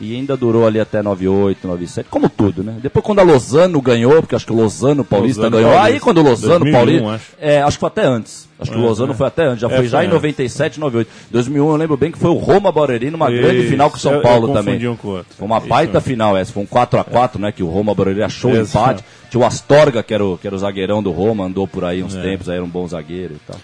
E 0.00 0.14
ainda 0.14 0.36
durou 0.36 0.64
ali 0.66 0.78
até 0.78 1.02
98, 1.02 1.66
97, 1.66 2.08
como 2.08 2.28
tudo, 2.28 2.62
né? 2.62 2.76
Depois 2.80 3.04
quando 3.04 3.18
a 3.18 3.22
Lozano 3.24 3.80
ganhou, 3.82 4.20
porque 4.22 4.36
acho 4.36 4.46
que 4.46 4.52
o 4.52 4.56
Lozano 4.56 5.04
Paulista 5.04 5.42
Lozano 5.42 5.56
ganhou. 5.56 5.72
Paulista. 5.72 5.94
Aí 5.94 6.00
quando 6.00 6.18
o 6.18 6.22
Lozano 6.22 6.60
2001, 6.64 6.72
Paulista. 6.72 7.10
acho. 7.14 7.24
É, 7.40 7.62
acho 7.62 7.76
que 7.76 7.80
foi 7.80 7.86
até 7.88 8.02
antes. 8.04 8.48
Acho 8.60 8.70
que 8.70 8.76
o 8.76 8.80
É, 8.80 8.86
Lozano 8.86 9.12
é. 9.12 9.16
foi 9.16 9.26
até 9.26 9.44
antes. 9.44 9.60
Já 9.60 9.68
É, 9.68 9.76
foi 9.76 9.88
já 9.88 9.98
em 9.98 10.06
antes. 10.06 10.14
97, 10.14 10.78
98. 10.80 11.10
2001 11.32 11.68
eu 11.70 11.76
lembro 11.76 11.96
bem 11.96 12.12
que 12.12 12.18
foi 12.18 12.30
o 12.30 12.34
Roma 12.34 12.70
Barueri 12.70 13.10
numa 13.10 13.28
grande 13.30 13.58
Isso, 13.60 13.70
final 13.70 13.90
com 13.90 13.96
o 13.96 14.00
São 14.00 14.12
eu- 14.12 14.16
eu 14.18 14.22
Paulo 14.22 14.48
confundi 14.48 14.64
também. 14.72 14.88
um 14.88 14.96
com 14.96 15.08
o 15.08 15.10
outro. 15.16 15.34
Foi 15.36 15.46
uma 15.46 15.58
Isso 15.58 15.66
baita 15.68 16.00
final 16.00 16.36
essa. 16.36 16.52
Foi 16.52 16.62
um 16.62 16.66
4x4, 16.66 17.38
né? 17.40 17.50
Que 17.52 17.62
o 17.64 17.68
Roma 17.68 17.92
Barueri 17.94 18.22
achou 18.22 18.52
o 18.52 18.56
Exato. 18.56 18.84
empate. 19.02 19.04
Tinha 19.30 19.40
o 19.42 19.44
Astorga, 19.46 20.02
que 20.02 20.14
era 20.14 20.24
o, 20.24 20.38
que 20.38 20.46
era 20.46 20.54
o 20.54 20.58
zagueirão 20.58 21.02
do 21.02 21.10
Roma, 21.10 21.44
andou 21.44 21.66
por 21.66 21.84
aí 21.84 22.00
É. 22.00 22.04
uns 22.04 22.14
tempos, 22.14 22.48
aí 22.48 22.54
era 22.56 22.64
um 22.64 22.68
bom 22.68 22.86
zagueiro 22.86 23.34
e 23.34 23.38
tal. 23.46 23.60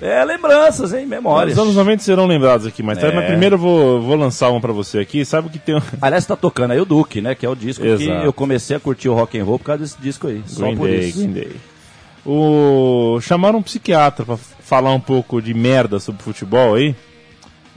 É, 0.00 0.24
lembranças, 0.24 0.92
hein? 0.92 1.06
Memórias. 1.06 1.56
Os 1.56 1.62
anos 1.62 1.74
90 1.74 2.02
serão 2.02 2.26
lembrados 2.26 2.66
aqui 2.66 2.82
mais 2.82 2.98
tarde, 2.98 3.16
É. 3.16 3.18
mas 3.20 3.28
primeiro 3.28 3.54
eu 3.56 3.58
vou, 3.58 4.00
vou 4.00 4.14
lançar 4.16 4.50
um 4.50 4.60
pra 4.60 4.72
você 4.72 4.98
aqui. 5.00 5.24
Sabe 5.24 5.48
que 5.48 5.58
tem 5.58 5.74
um... 5.76 5.80
Aliás, 6.00 6.24
tá 6.24 6.36
tocando 6.36 6.70
aí 6.72 6.80
o 6.80 6.84
Duke, 6.84 7.20
né? 7.20 7.34
Que 7.34 7.44
é 7.44 7.48
o 7.48 7.56
disco 7.56 7.82
que 7.84 7.90
Exato. 7.90 8.24
eu 8.24 8.32
comecei 8.32 8.76
a 8.76 8.80
curtir 8.80 9.08
o 9.08 9.14
rock 9.14 9.38
and 9.38 9.44
roll 9.44 9.58
por 9.58 9.64
causa 9.64 9.82
desse 9.82 10.00
disco 10.00 10.28
aí. 10.28 10.42
Só 10.46 10.64
Green 10.66 10.76
por 10.76 10.88
Day, 10.88 11.08
isso. 11.08 11.18
Green 11.18 11.32
Day. 11.32 11.56
O... 12.24 13.18
Chamaram 13.22 13.58
um 13.58 13.62
psiquiatra 13.62 14.24
pra 14.24 14.36
falar 14.36 14.92
um 14.92 15.00
pouco 15.00 15.40
de 15.40 15.54
merda 15.54 15.98
sobre 15.98 16.22
futebol 16.22 16.74
aí. 16.74 16.94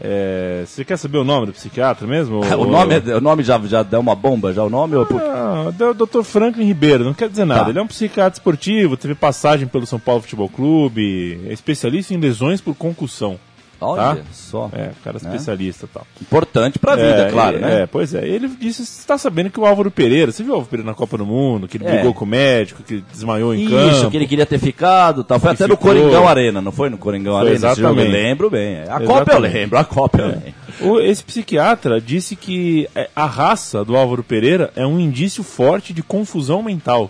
É, 0.03 0.63
Você 0.65 0.83
quer 0.83 0.97
saber 0.97 1.19
o 1.19 1.23
nome 1.23 1.45
do 1.47 1.53
psiquiatra 1.53 2.07
mesmo? 2.07 2.39
o 2.57 2.65
nome, 2.65 2.95
é- 2.95 3.15
o 3.15 3.21
nome 3.21 3.43
já, 3.43 3.59
já 3.59 3.83
deu 3.83 3.99
uma 3.99 4.15
bomba, 4.15 4.51
já 4.51 4.63
o 4.63 4.69
nome? 4.69 4.95
Ou... 4.95 5.05
por- 5.05 5.21
Ah, 5.21 5.65
o 5.69 5.93
Dr. 5.93 6.23
Franklin 6.23 6.65
Ribeiro, 6.65 7.03
não 7.03 7.13
quer 7.13 7.29
dizer 7.29 7.45
nada. 7.45 7.65
Tá. 7.65 7.69
Ele 7.69 7.77
é 7.79 7.81
um 7.81 7.87
psiquiatra 7.87 8.33
esportivo, 8.39 8.97
teve 8.97 9.13
passagem 9.13 9.67
pelo 9.67 9.85
São 9.85 9.99
Paulo 9.99 10.21
Futebol 10.21 10.49
Clube, 10.49 11.39
é 11.47 11.53
especialista 11.53 12.13
em 12.13 12.17
lesões 12.17 12.59
por 12.59 12.73
concussão. 12.75 13.39
Olha 13.83 14.15
Tá? 14.17 14.21
só. 14.31 14.69
É, 14.73 14.91
cara 15.03 15.17
especialista 15.17 15.85
e 15.85 15.89
tal. 15.89 16.05
Importante 16.21 16.77
pra 16.77 16.95
vida, 16.95 17.27
É, 17.27 17.31
claro, 17.31 17.57
é, 17.57 17.59
né? 17.59 17.81
É, 17.81 17.85
pois 17.87 18.13
é. 18.13 18.27
Ele 18.27 18.47
disse, 18.47 18.85
você 18.85 19.07
tá 19.07 19.17
sabendo 19.17 19.49
que 19.49 19.59
o 19.59 19.65
Álvaro 19.65 19.89
Pereira, 19.89 20.31
você 20.31 20.43
viu 20.43 20.51
o 20.51 20.55
Álvaro 20.55 20.69
Pereira 20.69 20.91
na 20.91 20.95
Copa 20.95 21.17
do 21.17 21.25
Mundo, 21.25 21.67
que 21.67 21.77
ele 21.77 21.85
É. 21.87 21.91
brigou 21.93 22.13
com 22.13 22.23
o 22.23 22.27
médico, 22.27 22.83
que 22.83 23.03
desmaiou 23.11 23.55
em 23.55 23.63
Isso, 23.65 23.71
campo. 24.01 24.11
que 24.11 24.17
ele 24.17 24.27
queria 24.27 24.45
ter 24.45 24.59
ficado, 24.59 25.23
tal. 25.23 25.39
Foi 25.39 25.51
até 25.51 25.65
no 25.65 25.75
ficou. 25.75 25.91
Coringão 25.93 26.27
Arena, 26.27 26.61
não 26.61 26.71
foi 26.71 26.89
no 26.91 26.97
Coringão 26.99 27.33
Foi, 27.33 27.41
Arena? 27.41 27.55
exatamente. 27.55 28.05
Eu 28.05 28.11
lembro 28.11 28.49
bem. 28.51 28.83
A. 28.87 28.99
Copa 28.99 29.31
eu 29.33 29.39
lembro, 29.39 29.77
a 29.79 29.83
Copa 29.83 30.19
eu 30.19 30.27
lembro. 30.27 30.53
O- 30.81 30.99
esse 30.99 31.23
psiquiatra 31.23 31.99
disse 31.99 32.35
que 32.35 32.87
é, 32.95 33.09
a 33.15 33.25
raça 33.25 33.83
do 33.83 33.97
Álvaro 33.97 34.23
Pereira 34.23 34.71
é 34.75 34.85
um 34.85 34.99
indício 34.99 35.43
forte 35.43 35.91
de 35.91 36.03
confusão 36.03 36.61
mental. 36.61 37.09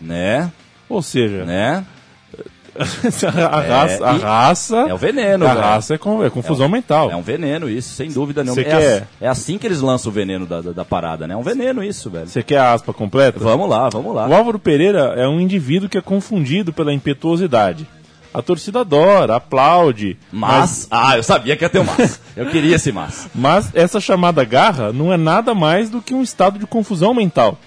Né? 0.00 0.50
Ou 0.88 1.02
seja, 1.02 1.44
Né? 1.44 1.84
a, 3.50 3.60
raça, 3.60 4.08
a 4.10 4.14
e- 4.14 4.18
raça, 4.18 4.76
É 4.88 4.94
o 4.94 4.96
veneno, 4.96 5.44
a 5.44 5.48
velho. 5.48 5.60
raça 5.60 5.94
é, 5.94 5.98
com- 5.98 6.24
é 6.24 6.30
confusão 6.30 6.68
mental. 6.68 7.10
É 7.10 7.16
um 7.16 7.22
veneno 7.22 7.68
isso, 7.68 7.94
sem 7.94 8.10
dúvida 8.10 8.42
nenhuma. 8.44 8.60
É, 8.60 8.64
quer- 8.64 8.76
assim, 8.76 9.04
é 9.20 9.28
assim 9.28 9.58
que 9.58 9.66
eles 9.66 9.80
lançam 9.80 10.10
o 10.10 10.14
veneno 10.14 10.46
da, 10.46 10.60
da, 10.60 10.72
da 10.72 10.84
parada, 10.84 11.26
né? 11.26 11.34
É 11.34 11.36
um 11.36 11.42
veneno 11.42 11.82
isso, 11.82 12.08
velho. 12.10 12.28
Você 12.28 12.42
quer 12.42 12.58
a 12.58 12.72
aspa 12.72 12.92
completa? 12.92 13.38
Vamos 13.38 13.68
lá, 13.68 13.88
vamos 13.88 14.14
lá. 14.14 14.28
O 14.28 14.34
Álvaro 14.34 14.58
Pereira 14.58 15.14
é 15.16 15.26
um 15.26 15.40
indivíduo 15.40 15.88
que 15.88 15.98
é 15.98 16.02
confundido 16.02 16.72
pela 16.72 16.92
impetuosidade. 16.92 17.86
A 18.32 18.40
torcida 18.40 18.80
adora, 18.82 19.34
aplaude, 19.34 20.16
Mas, 20.30 20.86
ah, 20.88 21.16
eu 21.16 21.22
sabia 21.24 21.56
que 21.56 21.64
ia 21.64 21.68
ter 21.68 21.80
um 21.80 21.84
mas. 21.84 22.20
Eu 22.36 22.46
queria 22.46 22.76
esse 22.76 22.92
mas. 22.92 23.28
Mas 23.34 23.70
essa 23.74 23.98
chamada 23.98 24.44
garra 24.44 24.92
não 24.92 25.12
é 25.12 25.16
nada 25.16 25.52
mais 25.52 25.90
do 25.90 26.00
que 26.00 26.14
um 26.14 26.22
estado 26.22 26.56
de 26.56 26.64
confusão 26.64 27.12
mental. 27.12 27.58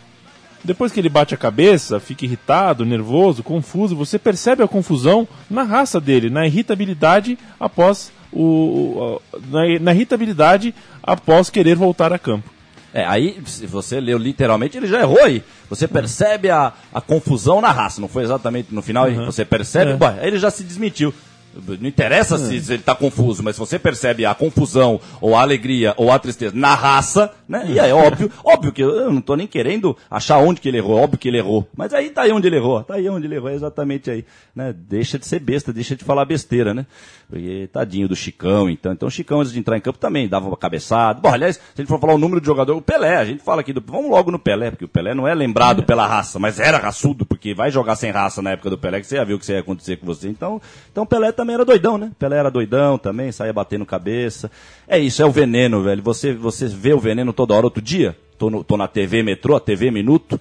Depois 0.63 0.91
que 0.91 1.00
ele 1.00 1.10
bate 1.10 1.34
a 1.34 1.38
cabeça, 1.38 2.00
fica 2.00 2.25
irritado, 2.25 2.86
nervoso, 2.86 3.43
confuso, 3.43 3.96
você 3.96 4.17
percebe 4.17 4.63
a 4.63 4.67
confusão 4.67 5.27
na 5.50 5.63
raça 5.63 6.00
dele, 6.00 6.29
na 6.29 6.46
irritabilidade 6.48 7.38
após 7.60 8.12
o, 8.32 9.20
na, 9.50 9.79
na 9.79 9.93
irritabilidade 9.93 10.74
após 11.01 11.50
querer 11.50 11.75
voltar 11.75 12.13
a 12.13 12.20
campo. 12.20 12.50
É, 12.93 13.03
aí, 13.05 13.41
se 13.46 13.65
você 13.65 14.00
leu 14.00 14.20
literalmente, 14.20 14.77
ele 14.77 14.86
já 14.86 15.00
errou 15.00 15.20
aí. 15.20 15.43
Você 15.67 15.88
percebe 15.88 16.51
a, 16.51 16.72
a 16.93 17.01
confusão 17.01 17.60
na 17.60 17.72
raça, 17.72 18.00
não 18.00 18.08
foi 18.08 18.24
exatamente 18.24 18.74
no 18.74 18.84
final, 18.84 19.05
aí 19.05 19.15
você 19.15 19.43
percebe, 19.43 19.91
É. 19.93 19.96
Bom, 19.96 20.05
aí 20.05 20.27
ele 20.27 20.38
já 20.38 20.51
se 20.51 20.63
desmentiu. 20.63 21.12
Não 21.53 21.88
interessa 21.88 22.38
se, 22.38 22.60
se 22.60 22.74
ele 22.74 22.81
está 22.81 22.95
confuso, 22.95 23.43
mas 23.43 23.55
se 23.55 23.60
você 23.60 23.77
percebe 23.77 24.25
a 24.25 24.33
confusão, 24.33 25.00
ou 25.22 25.36
a 25.36 25.41
alegria, 25.41 25.93
ou 25.98 26.12
a 26.12 26.17
tristeza 26.17 26.55
na 26.55 26.74
raça, 26.74 27.31
né? 27.48 27.65
E 27.69 27.79
aí, 27.79 27.91
é 27.91 27.93
óbvio, 27.93 28.31
óbvio 28.43 28.72
que 28.72 28.81
eu 28.81 29.12
não 29.12 29.22
tô 29.22 29.36
nem 29.36 29.45
querendo 29.45 29.95
achar 30.10 30.38
onde 30.38 30.60
que 30.60 30.67
ele 30.67 30.77
errou, 30.77 30.98
óbvio 30.98 31.19
que 31.19 31.27
ele 31.27 31.38
errou. 31.38 31.67
Mas 31.75 31.93
aí 31.93 32.10
tá 32.10 32.24
aí 32.24 32.31
onde 32.31 32.48
ele 32.48 32.55
errou, 32.55 32.83
tá 32.83 32.95
aí 32.95 33.07
onde 33.10 33.27
ele 33.27 33.36
errou, 33.36 33.50
é 33.50 33.53
exatamente 33.53 34.10
aí. 34.10 34.25
Né? 34.55 34.74
Deixa 34.74 35.19
de 35.19 35.27
ser 35.27 35.39
besta, 35.39 35.72
deixa 35.72 35.95
de 35.95 36.03
falar 36.03 36.25
besteira, 36.25 36.74
né? 36.74 36.86
Porque 37.33 37.67
tadinho 37.73 38.07
do 38.07 38.15
Chicão, 38.15 38.69
então. 38.69 38.93
Então 38.93 39.07
o 39.07 39.11
Chicão, 39.11 39.39
antes 39.41 39.51
de 39.51 39.57
entrar 39.57 39.75
em 39.75 39.81
campo, 39.81 39.97
também 39.97 40.27
dava 40.27 40.45
uma 40.47 40.55
cabeçada. 40.55 41.19
Bom, 41.19 41.29
aliás, 41.33 41.55
se 41.55 41.61
a 41.75 41.81
gente 41.81 41.87
for 41.87 41.99
falar 41.99 42.13
o 42.13 42.17
número 42.19 42.39
de 42.39 42.45
jogador, 42.45 42.77
o 42.77 42.81
Pelé, 42.81 43.15
a 43.17 43.25
gente 43.25 43.41
fala 43.41 43.61
aqui 43.61 43.73
do. 43.73 43.81
Vamos 43.83 44.11
logo 44.11 44.29
no 44.29 44.37
Pelé, 44.37 44.69
porque 44.69 44.85
o 44.85 44.87
Pelé 44.87 45.15
não 45.15 45.27
é 45.27 45.33
lembrado 45.33 45.81
pela 45.81 46.05
raça, 46.05 46.37
mas 46.37 46.59
era 46.59 46.77
raçudo, 46.77 47.25
porque 47.25 47.55
vai 47.55 47.71
jogar 47.71 47.95
sem 47.95 48.11
raça 48.11 48.39
na 48.39 48.51
época 48.51 48.69
do 48.69 48.77
Pelé, 48.77 49.01
que 49.01 49.07
você 49.07 49.15
já 49.15 49.23
viu 49.23 49.37
o 49.37 49.39
que 49.39 49.51
ia 49.51 49.61
acontecer 49.61 49.97
com 49.97 50.05
você. 50.05 50.29
Então, 50.29 50.61
então 50.91 51.05
o 51.05 51.07
Pelé 51.07 51.31
também 51.31 51.55
era 51.55 51.65
doidão, 51.65 51.97
né? 51.97 52.11
Pelé 52.19 52.37
era 52.37 52.51
doidão 52.51 52.99
também, 52.99 53.31
saía 53.31 53.51
batendo 53.51 53.83
cabeça. 53.83 54.51
É 54.87 54.99
isso, 54.99 55.19
é 55.19 55.25
o 55.25 55.31
veneno, 55.31 55.81
velho. 55.81 56.03
Você, 56.03 56.33
você 56.35 56.67
vê 56.67 56.93
o 56.93 56.99
veneno 56.99 57.33
toda 57.33 57.55
hora. 57.55 57.65
Outro 57.65 57.81
dia, 57.81 58.15
tô, 58.37 58.51
no- 58.51 58.63
tô 58.63 58.77
na 58.77 58.87
TV 58.87 59.23
Metrô, 59.23 59.55
a 59.55 59.59
TV 59.59 59.89
Minuto, 59.89 60.39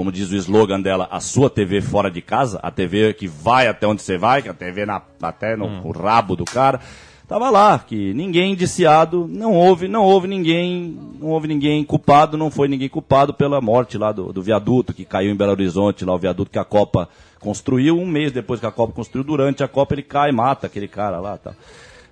como 0.00 0.10
diz 0.10 0.30
o 0.30 0.36
slogan 0.36 0.80
dela, 0.80 1.06
a 1.10 1.20
sua 1.20 1.50
TV 1.50 1.82
fora 1.82 2.10
de 2.10 2.22
casa, 2.22 2.58
a 2.62 2.70
TV 2.70 3.12
que 3.12 3.28
vai 3.28 3.68
até 3.68 3.86
onde 3.86 4.00
você 4.00 4.16
vai, 4.16 4.40
que 4.40 4.48
a 4.48 4.54
TV 4.54 4.86
na, 4.86 5.02
até 5.20 5.54
no, 5.54 5.68
no 5.68 5.90
rabo 5.90 6.34
do 6.34 6.46
cara. 6.46 6.80
Tava 7.28 7.50
lá, 7.50 7.78
que 7.78 8.14
ninguém 8.14 8.52
indiciado, 8.52 9.28
não 9.28 9.52
houve, 9.52 9.88
não 9.88 10.02
houve 10.02 10.26
ninguém, 10.26 10.98
não 11.20 11.28
houve 11.28 11.48
ninguém 11.48 11.84
culpado, 11.84 12.38
não 12.38 12.50
foi 12.50 12.66
ninguém 12.66 12.88
culpado 12.88 13.34
pela 13.34 13.60
morte 13.60 13.98
lá 13.98 14.10
do, 14.10 14.32
do 14.32 14.40
viaduto 14.40 14.94
que 14.94 15.04
caiu 15.04 15.30
em 15.30 15.36
Belo 15.36 15.52
Horizonte, 15.52 16.02
lá 16.02 16.14
o 16.14 16.18
viaduto 16.18 16.50
que 16.50 16.58
a 16.58 16.64
Copa 16.64 17.06
construiu, 17.38 17.98
um 17.98 18.06
mês 18.06 18.32
depois 18.32 18.58
que 18.58 18.64
a 18.64 18.72
Copa 18.72 18.94
construiu, 18.94 19.22
durante 19.22 19.62
a 19.62 19.68
Copa 19.68 19.94
ele 19.94 20.02
cai, 20.02 20.32
mata 20.32 20.66
aquele 20.66 20.88
cara 20.88 21.20
lá, 21.20 21.36
tá. 21.36 21.52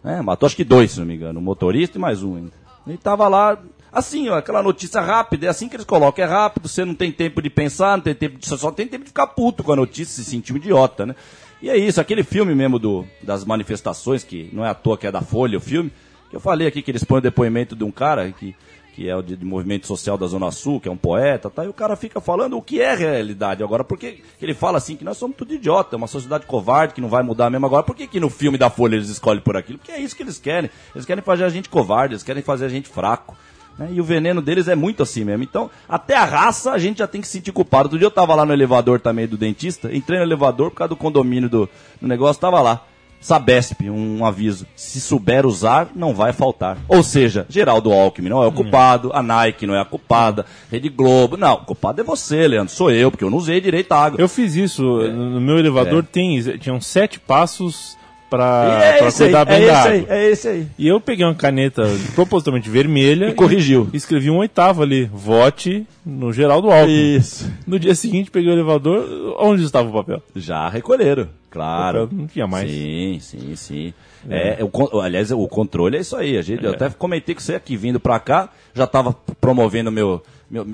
É, 0.05 0.21
matou 0.21 0.47
acho 0.47 0.55
que 0.55 0.63
dois, 0.63 0.91
se 0.91 0.99
não 1.01 1.07
me 1.07 1.15
engano, 1.15 1.41
um 1.41 1.43
motorista 1.43 1.97
e 1.97 2.01
mais 2.03 2.23
um 2.23 2.37
ainda. 2.37 2.53
Ele 2.87 2.99
tava 2.99 3.27
lá, 3.29 3.59
assim, 3.93 4.29
ó, 4.29 4.37
aquela 4.37 4.63
notícia 4.63 5.01
rápida, 5.01 5.47
é 5.47 5.49
assim 5.49 5.69
que 5.69 5.77
eles 5.77 5.87
colocam, 5.87 6.25
é 6.25 6.29
rápido, 6.29 6.69
você 6.69 6.85
não 6.85 6.95
tem 6.95 7.11
tempo 7.11 7.41
de 7.43 7.51
pensar, 7.51 7.97
não 7.97 8.05
tem 8.05 8.15
tempo 8.15 8.39
de, 8.39 8.47
só 8.47 8.71
tem 8.71 8.87
tempo 8.87 9.05
de 9.05 9.11
ficar 9.11 9.29
puto 9.29 9.65
com 9.65 9.73
a 9.73 9.77
notícia, 9.77 10.23
se 10.23 10.29
sentir 10.29 10.53
um 10.53 10.57
idiota, 10.57 11.07
né? 11.07 11.15
E 11.61 11.69
é 11.69 11.77
isso, 11.77 12.01
aquele 12.01 12.23
filme 12.23 12.55
mesmo 12.55 12.79
do, 12.79 13.05
das 13.23 13.45
manifestações, 13.45 14.23
que 14.23 14.49
não 14.53 14.65
é 14.65 14.69
à 14.69 14.75
toa 14.75 14.97
que 14.97 15.07
é 15.07 15.13
da 15.13 15.21
Folha 15.21 15.59
o 15.59 15.61
filme, 15.61 15.93
que 16.31 16.37
eu 16.37 16.41
falei 16.41 16.69
aqui 16.69 16.83
que 16.83 16.91
eles 16.91 17.03
põem 17.03 17.19
o 17.19 17.23
depoimento 17.23 17.75
de 17.75 17.83
um 17.83 17.91
cara 17.91 18.31
que, 18.31 18.55
que 18.95 19.09
é 19.09 19.17
o 19.17 19.23
de, 19.23 19.37
de 19.37 19.45
movimento 19.45 19.87
social 19.87 20.17
da 20.17 20.27
Zona 20.27 20.51
Sul, 20.51 20.81
que 20.81 20.89
é 20.89 20.93
um 20.93 20.97
poeta, 20.97 21.51
tá? 21.51 21.65
e 21.65 21.69
o 21.69 21.73
cara 21.73 21.97
fica 21.97 22.21
falando 22.21 22.57
o 22.57 22.63
que 22.63 22.81
é 22.81 22.95
realidade 22.95 23.63
agora, 23.63 23.83
porque 23.83 24.23
ele 24.41 24.55
fala 24.55 24.79
assim 24.79 24.95
que 24.95 25.05
nós 25.05 25.17
somos 25.17 25.37
tudo 25.37 25.55
idiota, 25.55 25.97
uma 25.97 26.07
sociedade 26.07 26.47
covarde 26.47 26.95
que 26.95 27.01
não 27.01 27.09
vai 27.09 27.23
mudar 27.23 27.51
mesmo 27.51 27.67
agora. 27.67 27.83
Por 27.83 27.97
que, 27.97 28.07
que 28.07 28.21
no 28.21 28.31
filme 28.31 28.59
da 28.59 28.71
Folha 28.71 28.95
eles 28.95 29.09
escolhem 29.09 29.43
por 29.43 29.57
aquilo? 29.57 29.79
Porque 29.79 29.93
é 29.93 30.01
isso 30.01 30.15
que 30.15 30.23
eles 30.23 30.39
querem. 30.39 30.71
Eles 30.95 31.07
querem 31.07 31.25
fazer 31.25 31.45
a 31.45 31.49
gente 31.49 31.69
covarde, 31.69 32.15
eles 32.15 32.23
querem 32.23 32.43
fazer 32.43 32.67
a 32.67 32.69
gente 32.69 32.89
fraco. 32.89 33.37
Né? 33.79 33.89
E 33.93 34.01
o 34.01 34.05
veneno 34.05 34.43
deles 34.43 34.69
é 34.69 34.75
muito 34.75 35.03
assim 35.03 35.25
mesmo. 35.25 35.43
Então, 35.45 35.71
até 35.89 36.17
a 36.17 36.25
raça 36.25 36.73
a 36.73 36.79
gente 36.79 36.99
já 36.99 37.07
tem 37.07 37.21
que 37.21 37.27
se 37.27 37.35
sentir 37.35 37.53
culpado. 37.53 37.85
Outro 37.85 37.99
dia 37.99 38.07
eu 38.07 38.11
tava 38.11 38.35
lá 38.35 38.45
no 38.45 38.53
elevador 38.53 39.01
também 39.01 39.27
do 39.27 39.37
dentista, 39.37 39.95
entrei 39.95 40.19
no 40.19 40.25
elevador 40.25 40.71
por 40.71 40.79
causa 40.79 40.89
do 40.91 40.97
condomínio 40.97 41.49
do, 41.49 41.69
do 42.01 42.09
negócio, 42.09 42.41
tava 42.41 42.61
lá. 42.61 42.85
Sabesp, 43.21 43.91
um 43.91 44.25
aviso. 44.25 44.65
Se 44.77 45.01
souber 45.01 45.45
usar, 45.45 45.89
não 45.93 46.15
vai 46.15 46.33
faltar. 46.33 46.79
Ou 46.87 47.03
seja, 47.03 47.45
Geraldo 47.49 47.93
Alckmin 47.93 48.29
não 48.29 48.45
é 48.45 48.47
o 48.47 48.53
culpado, 48.53 49.11
a 49.13 49.21
Nike 49.21 49.67
não 49.67 49.75
é 49.75 49.81
a 49.81 49.85
culpada, 49.85 50.47
Rede 50.71 50.89
Globo. 50.89 51.37
Não, 51.37 51.55
o 51.55 51.65
culpado 51.65 52.01
é 52.01 52.05
você, 52.05 52.47
Leandro. 52.47 52.73
Sou 52.73 52.93
eu, 52.93 53.11
porque 53.11 53.25
eu 53.25 53.31
não 53.31 53.39
usei 53.39 53.61
direito 53.61 53.91
a 53.91 54.05
água. 54.05 54.21
Eu 54.21 54.29
fiz 54.29 54.55
isso, 54.55 54.83
no 54.85 55.41
meu 55.41 55.59
elevador 55.59 56.05
É. 56.05 56.13
tem, 56.13 56.41
tinham 56.59 56.81
sete 56.81 57.19
passos 57.19 57.98
pra, 58.31 58.81
é 58.83 58.99
pra 58.99 59.07
aí, 59.07 59.13
cuidar 59.13 59.41
é 59.41 59.45
bem 59.45 59.61
da 59.61 59.65
esse 59.67 59.73
água. 59.75 59.91
aí, 59.93 60.07
é 60.09 60.31
esse 60.31 60.49
aí. 60.49 60.67
E 60.79 60.87
eu 60.89 61.01
peguei 61.01 61.25
uma 61.25 61.35
caneta 61.35 61.83
propositalmente 62.15 62.69
vermelha 62.69 63.29
E 63.31 63.35
corrigiu. 63.35 63.89
e 63.93 63.97
escrevi 63.97 64.31
um 64.31 64.39
oitavo 64.39 64.83
ali. 64.83 65.05
Vote 65.13 65.87
no 66.05 66.33
Geraldo 66.33 66.71
Alckmin. 66.71 67.17
Isso. 67.17 67.51
No 67.67 67.79
dia 67.79 67.95
seguinte, 67.95 68.31
peguei 68.31 68.51
o 68.51 68.55
elevador. 68.55 69.37
Onde 69.39 69.65
estava 69.65 69.89
o 69.89 69.93
papel? 69.93 70.23
Já 70.35 70.69
recolheram, 70.69 71.29
claro. 71.51 72.05
O 72.05 72.07
papel 72.09 72.19
não 72.19 72.27
tinha 72.27 72.47
mais. 72.47 72.71
Sim, 72.71 73.19
sim, 73.21 73.57
sim. 73.57 73.95
É. 74.29 74.59
o 74.63 74.69
con- 74.69 75.01
aliás, 75.01 75.31
o 75.31 75.47
controle 75.47 75.97
é 75.97 76.01
isso 76.01 76.17
aí. 76.17 76.37
A 76.37 76.43
gente, 76.43 76.65
Eu 76.65 76.73
até 76.73 76.91
comentei 76.91 77.35
com 77.35 77.41
você 77.41 77.55
aqui, 77.55 77.77
vindo 77.77 78.01
pra 78.01 78.19
cá, 78.19 78.49
já 78.75 78.87
tava 78.87 79.15
promovendo 79.41 79.93
meu, 79.93 80.23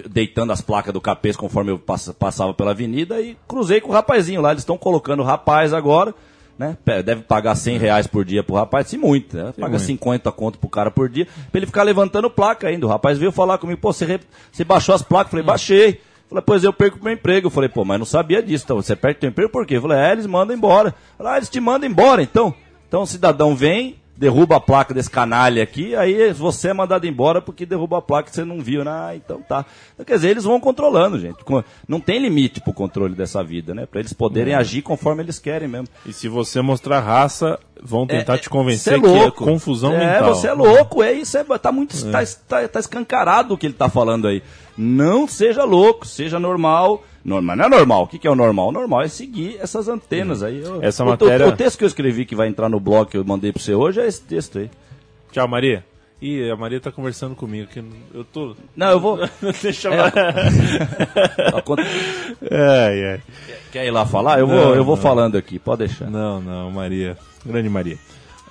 deitando 0.08 0.50
as 0.52 0.61
placas 0.61 0.92
do 0.94 1.00
capês 1.00 1.37
conforme 1.37 1.70
eu 1.70 1.78
pass- 1.78 2.14
passava 2.18 2.54
pela 2.54 2.70
avenida 2.70 3.20
e 3.20 3.37
cruzei 3.46 3.80
com 3.80 3.90
o 3.90 3.92
rapazinho 3.92 4.40
lá. 4.40 4.50
Eles 4.52 4.62
estão 4.62 4.78
colocando 4.78 5.20
o 5.20 5.25
rapaz 5.25 5.73
agora, 5.73 6.14
né? 6.58 6.76
Deve 7.04 7.23
pagar 7.23 7.54
100 7.54 7.78
reais 7.78 8.06
por 8.06 8.25
dia 8.25 8.42
pro 8.42 8.54
rapaz, 8.54 8.87
se 8.88 8.96
muito, 8.96 9.37
né? 9.37 9.52
Paga 9.58 9.70
muito. 9.76 9.82
50 9.84 10.30
conto 10.32 10.58
pro 10.58 10.68
cara 10.68 10.90
por 10.90 11.08
dia, 11.08 11.26
pra 11.50 11.58
ele 11.58 11.66
ficar 11.66 11.82
levantando 11.82 12.30
placa 12.30 12.68
ainda. 12.68 12.87
O 12.87 12.88
rapaz 12.88 13.18
veio 13.18 13.32
falar 13.32 13.58
comigo, 13.58 13.80
pô, 13.80 13.92
você, 13.92 14.04
re- 14.04 14.20
você 14.52 14.64
baixou 14.64 14.94
as 14.94 15.02
placas? 15.02 15.26
Eu 15.26 15.30
falei, 15.32 15.44
baixei. 15.46 16.00
Falei, 16.28 16.42
pois 16.46 16.64
eu 16.64 16.73
perco 16.73 16.99
meu 17.02 17.12
emprego. 17.12 17.46
Eu 17.46 17.50
falei, 17.50 17.68
pô, 17.68 17.84
mas 17.84 17.99
não 17.99 18.06
sabia 18.06 18.42
disso. 18.42 18.64
Então, 18.64 18.76
você 18.76 18.96
perde 18.96 19.20
teu 19.20 19.28
emprego 19.28 19.50
por 19.50 19.66
quê? 19.66 19.76
Eu 19.76 19.82
falei, 19.82 19.99
é, 19.99 20.12
eles 20.12 20.26
mandam 20.26 20.56
embora. 20.56 20.94
Falei, 21.18 21.32
ah, 21.32 21.37
eles 21.37 21.49
te 21.50 21.61
mandam 21.61 21.88
embora, 21.88 22.23
então. 22.23 22.54
Então 22.88 23.02
o 23.02 23.06
cidadão 23.06 23.54
vem, 23.56 23.96
derruba 24.16 24.56
a 24.56 24.61
placa 24.61 24.94
desse 24.94 25.11
canalha 25.11 25.62
aqui, 25.62 25.94
aí 25.97 26.33
você 26.33 26.68
é 26.68 26.73
mandado 26.73 27.06
embora 27.06 27.42
porque 27.42 27.66
derrubou 27.66 27.99
a 27.99 28.02
placa 28.02 28.30
que 28.30 28.35
você 28.35 28.44
não 28.44 28.61
viu, 28.61 28.85
né? 28.85 28.90
Ah, 28.90 29.12
então 29.16 29.40
tá. 29.42 29.64
Então, 29.92 30.04
quer 30.04 30.14
dizer, 30.14 30.30
eles 30.30 30.44
vão 30.44 30.61
controlando, 30.61 31.18
gente. 31.18 31.38
Não 31.88 32.00
tem 32.00 32.21
limite 32.21 32.61
pro 32.61 32.73
controle 32.73 33.14
dessa 33.14 33.42
vida, 33.42 33.75
né? 33.75 33.87
Pra 33.87 34.00
eles 34.00 34.12
poderem 34.12 34.54
agir 34.54 34.83
conforme 34.83 35.23
eles 35.23 35.38
querem 35.38 35.68
mesmo. 35.68 35.88
E 36.06 36.12
se 36.12 36.28
você 36.28 36.61
mostrar 36.61 37.00
raça, 37.00 37.59
vão 37.83 38.06
tentar 38.06 38.35
É, 38.35 38.38
te 38.38 38.49
convencer 38.49 38.94
é 38.94 39.00
que 39.00 39.06
é 39.06 39.30
confusão 39.30 39.92
é, 39.94 39.99
mental. 39.99 40.35
você 40.35 40.47
é 40.47 40.52
louco, 40.52 41.02
é 41.02 41.12
isso, 41.12 41.37
é, 41.37 41.44
tá 41.59 41.73
muito 41.73 41.94
tá, 42.11 42.21
tá, 42.49 42.68
tá 42.68 42.80
escancarado 42.80 43.54
o 43.54 43.59
que 43.59 43.66
ele 43.66 43.75
tá 43.75 43.88
falando 43.88 44.28
aí. 44.28 44.42
Não 44.76 45.26
seja 45.28 45.64
louco, 45.64 46.06
seja 46.06 46.38
normal. 46.38 47.02
Normal, 47.25 47.57
não 47.57 47.64
é 47.64 47.69
normal. 47.69 48.02
O 48.02 48.07
que, 48.07 48.19
que 48.19 48.26
é 48.26 48.31
o 48.31 48.35
normal? 48.35 48.69
O 48.69 48.73
normal 48.73 49.02
é 49.02 49.09
seguir 49.09 49.57
essas 49.61 49.88
antenas 49.88 50.43
aí. 50.43 50.61
Eu- 50.62 50.83
Essa 50.83 51.04
o, 51.04 51.07
matéria- 51.07 51.47
o, 51.47 51.50
o 51.50 51.57
texto 51.57 51.78
que 51.78 51.85
eu 51.85 51.88
escrevi 51.88 52.25
que 52.26 52.35
vai 52.37 52.49
entrar 52.49 52.69
no 52.69 52.78
blog 52.78 53.09
que 53.09 53.16
eu 53.16 53.25
mandei 53.25 53.50
pra 53.52 53.62
você 53.62 53.75
hoje 53.75 54.00
é 54.00 54.07
esse 54.07 54.21
texto 54.23 54.59
aí. 54.59 54.71
Tchau, 55.33 55.49
Maria. 55.49 55.85
Ih, 56.23 56.49
a 56.50 56.57
Maria 56.57 56.81
tá 56.81 56.93
conversando 56.93 57.35
comigo 57.35 57.69
aqui. 57.71 57.83
Eu 58.14 58.25
tô. 58.25 58.54
Não, 58.76 58.90
eu 58.90 59.00
vou. 59.00 59.19
Deixa 59.62 59.88
É, 59.88 59.99
eu. 59.99 60.04
Ai, 62.50 63.04
ai. 63.04 63.21
Quer 63.73 63.87
ir 63.87 63.90
lá 63.90 64.07
falar? 64.07 64.38
Eu 64.38 64.47
vou, 64.47 64.57
Não, 64.57 64.75
eu 64.75 64.85
vou 64.85 64.97
não. 64.97 65.02
falando 65.02 65.37
aqui, 65.37 65.59
pode 65.59 65.87
deixar. 65.87 66.11
Não, 66.11 66.40
não, 66.40 66.71
Maria. 66.71 67.16
Grande 67.45 67.69
Maria. 67.69 67.99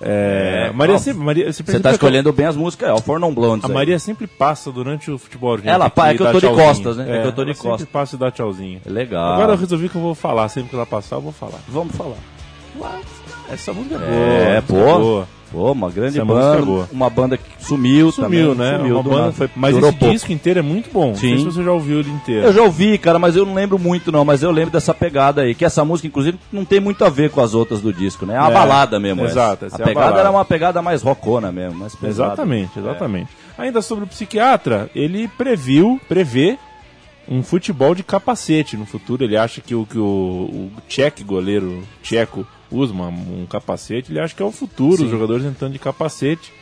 É, 0.00 0.68
É, 0.70 0.72
Maria 0.72 0.98
sempre. 0.98 1.22
Maria, 1.24 1.52
você 1.52 1.62
Você 1.62 1.80
tá 1.80 1.90
que 1.90 1.94
escolhendo 1.94 2.32
bem 2.32 2.46
as 2.46 2.56
músicas, 2.56 2.88
é 2.88 2.92
o 2.92 3.00
For 3.00 3.18
Non 3.20 3.32
Blondes. 3.32 3.68
A. 3.68 3.72
Maria 3.72 3.98
sempre 3.98 4.26
passa 4.26 4.70
durante 4.72 5.10
o 5.10 5.18
futebol. 5.18 5.56
gente, 5.56 5.68
Ela 5.68 5.88
pá, 5.88 6.08
é 6.10 6.14
que 6.16 6.22
eu 6.22 6.26
tô 6.26 6.40
de 6.40 6.46
tchauzinho. 6.46 6.66
costas, 6.66 6.96
né? 6.96 7.18
É 7.18 7.22
que 7.22 7.28
eu 7.28 7.32
tô 7.32 7.44
de 7.44 7.50
ela 7.50 7.58
costas. 7.58 7.80
Sempre 7.80 7.92
passa 7.92 8.16
e 8.16 8.18
dá 8.18 8.30
tchauzinho. 8.30 8.80
Legal. 8.86 9.34
Agora 9.34 9.52
eu 9.52 9.56
resolvi 9.58 9.88
que 9.88 9.94
eu 9.96 10.00
vou 10.02 10.14
falar. 10.14 10.48
Sempre 10.48 10.70
que 10.70 10.76
ela 10.76 10.86
passar, 10.86 11.16
eu 11.16 11.20
vou 11.22 11.32
falar. 11.32 11.58
Vamos 11.68 11.94
falar. 11.94 12.16
Essa 13.50 13.72
música 13.72 13.94
é 13.94 13.98
boa. 13.98 14.10
É, 14.10 14.60
música 14.60 14.62
pô. 14.66 14.98
boa. 14.98 15.28
Pô, 15.54 15.70
uma 15.70 15.88
grande 15.88 16.18
Essa 16.18 16.22
é 16.22 16.24
banda. 16.24 16.62
boa. 16.62 16.88
Uma 16.92 17.08
banda 17.08 17.36
que 17.36 17.44
sumiu, 17.60 18.10
Sumiu, 18.10 18.54
também. 18.54 18.70
né? 18.72 18.78
Sumiu 18.78 18.94
Uma 18.98 19.02
banda-. 19.04 19.32
Foi, 19.32 19.48
Mas 19.54 19.76
esse 19.76 19.80
pouco. 19.80 20.10
disco 20.12 20.32
inteiro 20.32 20.58
é 20.58 20.62
muito 20.62 20.90
bom. 20.92 21.08
Não 21.08 21.14
sei 21.14 21.30
Sim. 21.30 21.38
se 21.38 21.44
você 21.44 21.62
já 21.62 21.70
ouviu 21.72 22.00
ele 22.00 22.10
inteiro. 22.10 22.46
Eu 22.46 22.52
já 22.52 22.62
ouvi, 22.62 22.98
cara, 22.98 23.18
mas 23.20 23.36
eu 23.36 23.46
não 23.46 23.54
lembro 23.54 23.78
muito 23.78 24.10
não, 24.10 24.24
mas 24.24 24.42
eu 24.42 24.50
lembro 24.50 24.72
dessa 24.72 24.92
pegada 24.92 25.42
aí, 25.42 25.54
que 25.54 25.64
essa 25.64 25.84
música, 25.84 26.08
inclusive, 26.08 26.38
não 26.52 26.64
tem 26.64 26.80
muito 26.80 27.04
a 27.04 27.08
ver 27.08 27.30
com 27.30 27.40
as 27.40 27.54
outras 27.54 27.80
do 27.80 27.92
disco, 27.92 28.26
né? 28.26 28.34
É 28.34 28.40
uma 28.40 28.50
É, 28.50 28.52
balada 28.52 28.98
mesmo. 28.98 29.24
exato, 29.24 29.66
essa. 29.66 29.76
A 29.76 29.78
é 29.78 29.82
a 29.82 29.86
pegada 29.86 30.04
balada. 30.06 30.20
era 30.22 30.30
uma 30.32 30.44
pegada 30.44 30.82
mais 30.82 31.02
rockona 31.02 31.52
mesmo, 31.52 31.78
mais 31.78 31.94
pesada. 31.94 32.32
Exatamente, 32.32 32.76
exatamente. 32.78 33.28
Ainda 33.56 33.80
sobre 33.80 34.02
o 34.04 34.08
psiquiatra, 34.08 34.90
ele 34.94 35.28
previu, 35.28 36.00
prevê 36.08 36.58
um 37.28 37.42
futebol 37.42 37.94
de 37.94 38.02
capacete 38.02 38.76
no 38.76 38.86
futuro. 38.86 39.24
Ele 39.24 39.36
acha 39.36 39.60
que 39.60 39.74
o 39.74 39.86
que 39.86 39.98
o, 39.98 40.02
o 40.04 41.24
goleiro 41.24 41.82
tcheco, 42.02 42.46
usa 42.70 42.92
uma- 42.92 43.08
um 43.08 43.46
capacete. 43.48 44.10
Ele 44.12 44.20
acha 44.20 44.34
que 44.34 44.42
é 44.42 44.46
o 44.46 44.52
futuro, 44.52 44.98
Sim. 44.98 45.04
os 45.04 45.10
jogadores 45.10 45.44
entrando 45.44 45.72
de 45.72 45.78
capacete. 45.78 46.52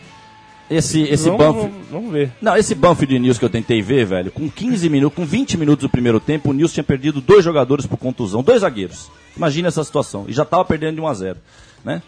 Esse, 0.71 1.03
esse 1.03 1.25
vamos, 1.29 1.39
Banff... 1.39 1.59
vamos, 1.61 1.89
vamos 1.91 2.13
ver. 2.13 2.33
Não, 2.41 2.57
esse 2.57 2.75
Banfield 2.75 3.19
News 3.19 3.39
que 3.39 3.45
eu 3.45 3.51
tentei 3.51 3.83
ver, 3.83 4.07
velho, 4.07 4.31
com 4.31 4.49
15 4.49 4.89
minutos, 4.89 5.17
com 5.17 5.25
20 5.25 5.59
minutos 5.59 5.83
do 5.83 5.91
primeiro 5.91 6.19
tempo, 6.19 6.49
o 6.51 6.53
News 6.53 6.73
tinha 6.73 6.85
perdido 6.85 7.21
dois 7.21 7.45
jogadores 7.45 7.85
por 7.87 7.99
contusão, 7.99 8.43
dois 8.43 8.61
zagueiros. 8.63 9.11
Imagina 9.37 9.69
essa 9.69 9.85
situação. 9.85 10.25
E 10.29 10.33
já 10.33 10.45
tava 10.45 10.65
perdendo 10.65 10.95
de 10.97 11.01
1 11.03 11.07
a 11.07 11.15
0 11.15 11.39
né? 11.85 12.03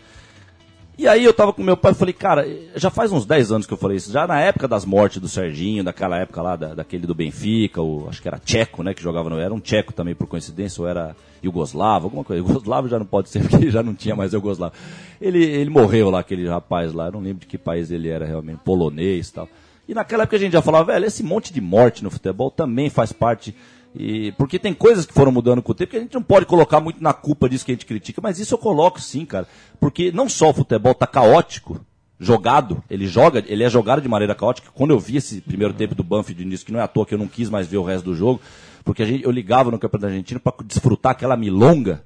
E 0.97 1.09
aí 1.09 1.25
eu 1.25 1.35
tava 1.35 1.53
com 1.53 1.61
meu 1.61 1.77
pai 1.77 1.91
e 1.91 1.95
falei, 1.97 2.15
cara, 2.15 2.47
já 2.77 2.89
faz 2.89 3.11
uns 3.11 3.27
10 3.27 3.51
anos 3.51 3.67
que 3.67 3.73
eu 3.73 3.77
falei 3.77 3.97
isso, 3.97 4.13
já 4.13 4.29
na 4.29 4.41
época 4.41 4.69
das 4.69 4.85
mortes 4.85 5.19
do 5.21 5.27
Serginho, 5.29 5.83
daquela 5.83 6.19
época 6.19 6.41
lá, 6.41 6.55
da- 6.55 6.73
daquele 6.75 7.05
do 7.05 7.15
Benfica, 7.15 7.83
o, 7.83 8.07
acho 8.09 8.23
que 8.23 8.29
era 8.29 8.39
Tcheco, 8.39 8.83
né, 8.85 8.95
que 8.95 9.03
jogava 9.03 9.29
no... 9.29 9.37
Era 9.41 9.53
um 9.53 9.59
Tcheco 9.59 9.93
também, 9.93 10.15
por 10.15 10.29
coincidência, 10.29 10.81
ou 10.81 10.87
era 10.89 11.17
Yugoslavo, 11.45 12.07
alguma 12.07 12.23
coisa. 12.23 12.41
Yugoslavo 12.41 12.89
já 12.89 12.97
não 12.97 13.07
pode 13.07 13.29
ser, 13.29 13.41
porque 13.49 13.71
já 13.73 13.83
não 13.83 13.93
tinha 13.93 14.15
mais 14.15 14.33
Yugoslavo. 14.33 14.73
Ele, 15.21 15.43
ele 15.45 15.69
morreu 15.69 16.11
lá, 16.11 16.21
aquele 16.21 16.47
rapaz 16.49 16.93
lá, 16.93 17.07
eu 17.07 17.13
não 17.13 17.21
lembro 17.21 17.41
de 17.41 17.47
que 17.47 17.59
país 17.59 17.91
ele 17.91 18.09
era 18.09 18.25
realmente, 18.25 18.61
polonês 18.65 19.29
e 19.31 19.33
tal. 19.33 19.49
E 19.89 19.95
naquela 19.95 20.23
época 20.23 20.37
a 20.37 20.41
gente 20.41 20.53
já 20.53 20.63
falava, 20.63 20.93
velho, 20.93 21.07
esse 21.07 21.25
monte 21.25 21.53
de 21.53 21.61
morte 21.61 22.05
no 22.05 22.11
futebol 22.11 22.53
também 22.53 22.89
faz 22.89 23.13
parte. 23.13 23.53
E, 23.95 24.33
porque 24.33 24.59
tem 24.59 24.75
coisas 24.75 25.07
que 25.07 25.13
foram 25.15 25.31
mudando 25.31 25.63
com 25.63 25.73
o 25.73 25.75
tempo 25.75 25.93
que 25.93 25.97
a 25.97 26.01
gente 26.01 26.15
não 26.15 26.23
pode 26.23 26.47
colocar 26.47 26.81
muito 26.81 27.03
na 27.03 27.13
culpa 27.13 27.49
disso 27.49 27.65
que 27.65 27.71
a 27.71 27.75
gente 27.75 27.87
critica, 27.87 28.21
mas 28.21 28.41
isso 28.41 28.55
eu 28.55 28.59
coloco 28.59 29.01
sim, 29.01 29.25
cara. 29.25 29.47
Porque 29.79 30.11
não 30.11 30.29
só 30.29 30.51
o 30.51 30.55
futebol 30.55 30.95
tá 30.95 31.07
caótico, 31.07 31.81
jogado, 32.19 32.83
ele 32.91 33.07
joga, 33.07 33.45
ele 33.47 33.63
é 33.63 33.71
jogado 33.71 34.03
de 34.03 34.09
maneira 34.09 34.35
caótica. 34.35 34.71
Quando 34.75 34.91
eu 34.91 34.99
vi 34.99 35.17
esse 35.17 35.41
primeiro 35.41 35.73
tempo 35.75 35.95
do 35.95 36.03
Banfield 36.03 36.43
início, 36.43 36.67
que 36.67 36.73
não 36.73 36.81
é 36.81 36.83
à 36.83 36.89
toa 36.89 37.07
que 37.07 37.15
eu 37.15 37.19
não 37.19 37.29
quis 37.29 37.49
mais 37.49 37.67
ver 37.69 37.77
o 37.77 37.85
resto 37.85 38.07
do 38.07 38.15
jogo, 38.17 38.41
porque 38.85 39.05
gente, 39.07 39.25
eu 39.25 39.31
ligava 39.31 39.71
no 39.71 39.79
Campeonato 39.79 40.07
Argentino 40.13 40.41
para 40.41 40.55
desfrutar 40.65 41.13
aquela 41.13 41.37
milonga 41.37 42.03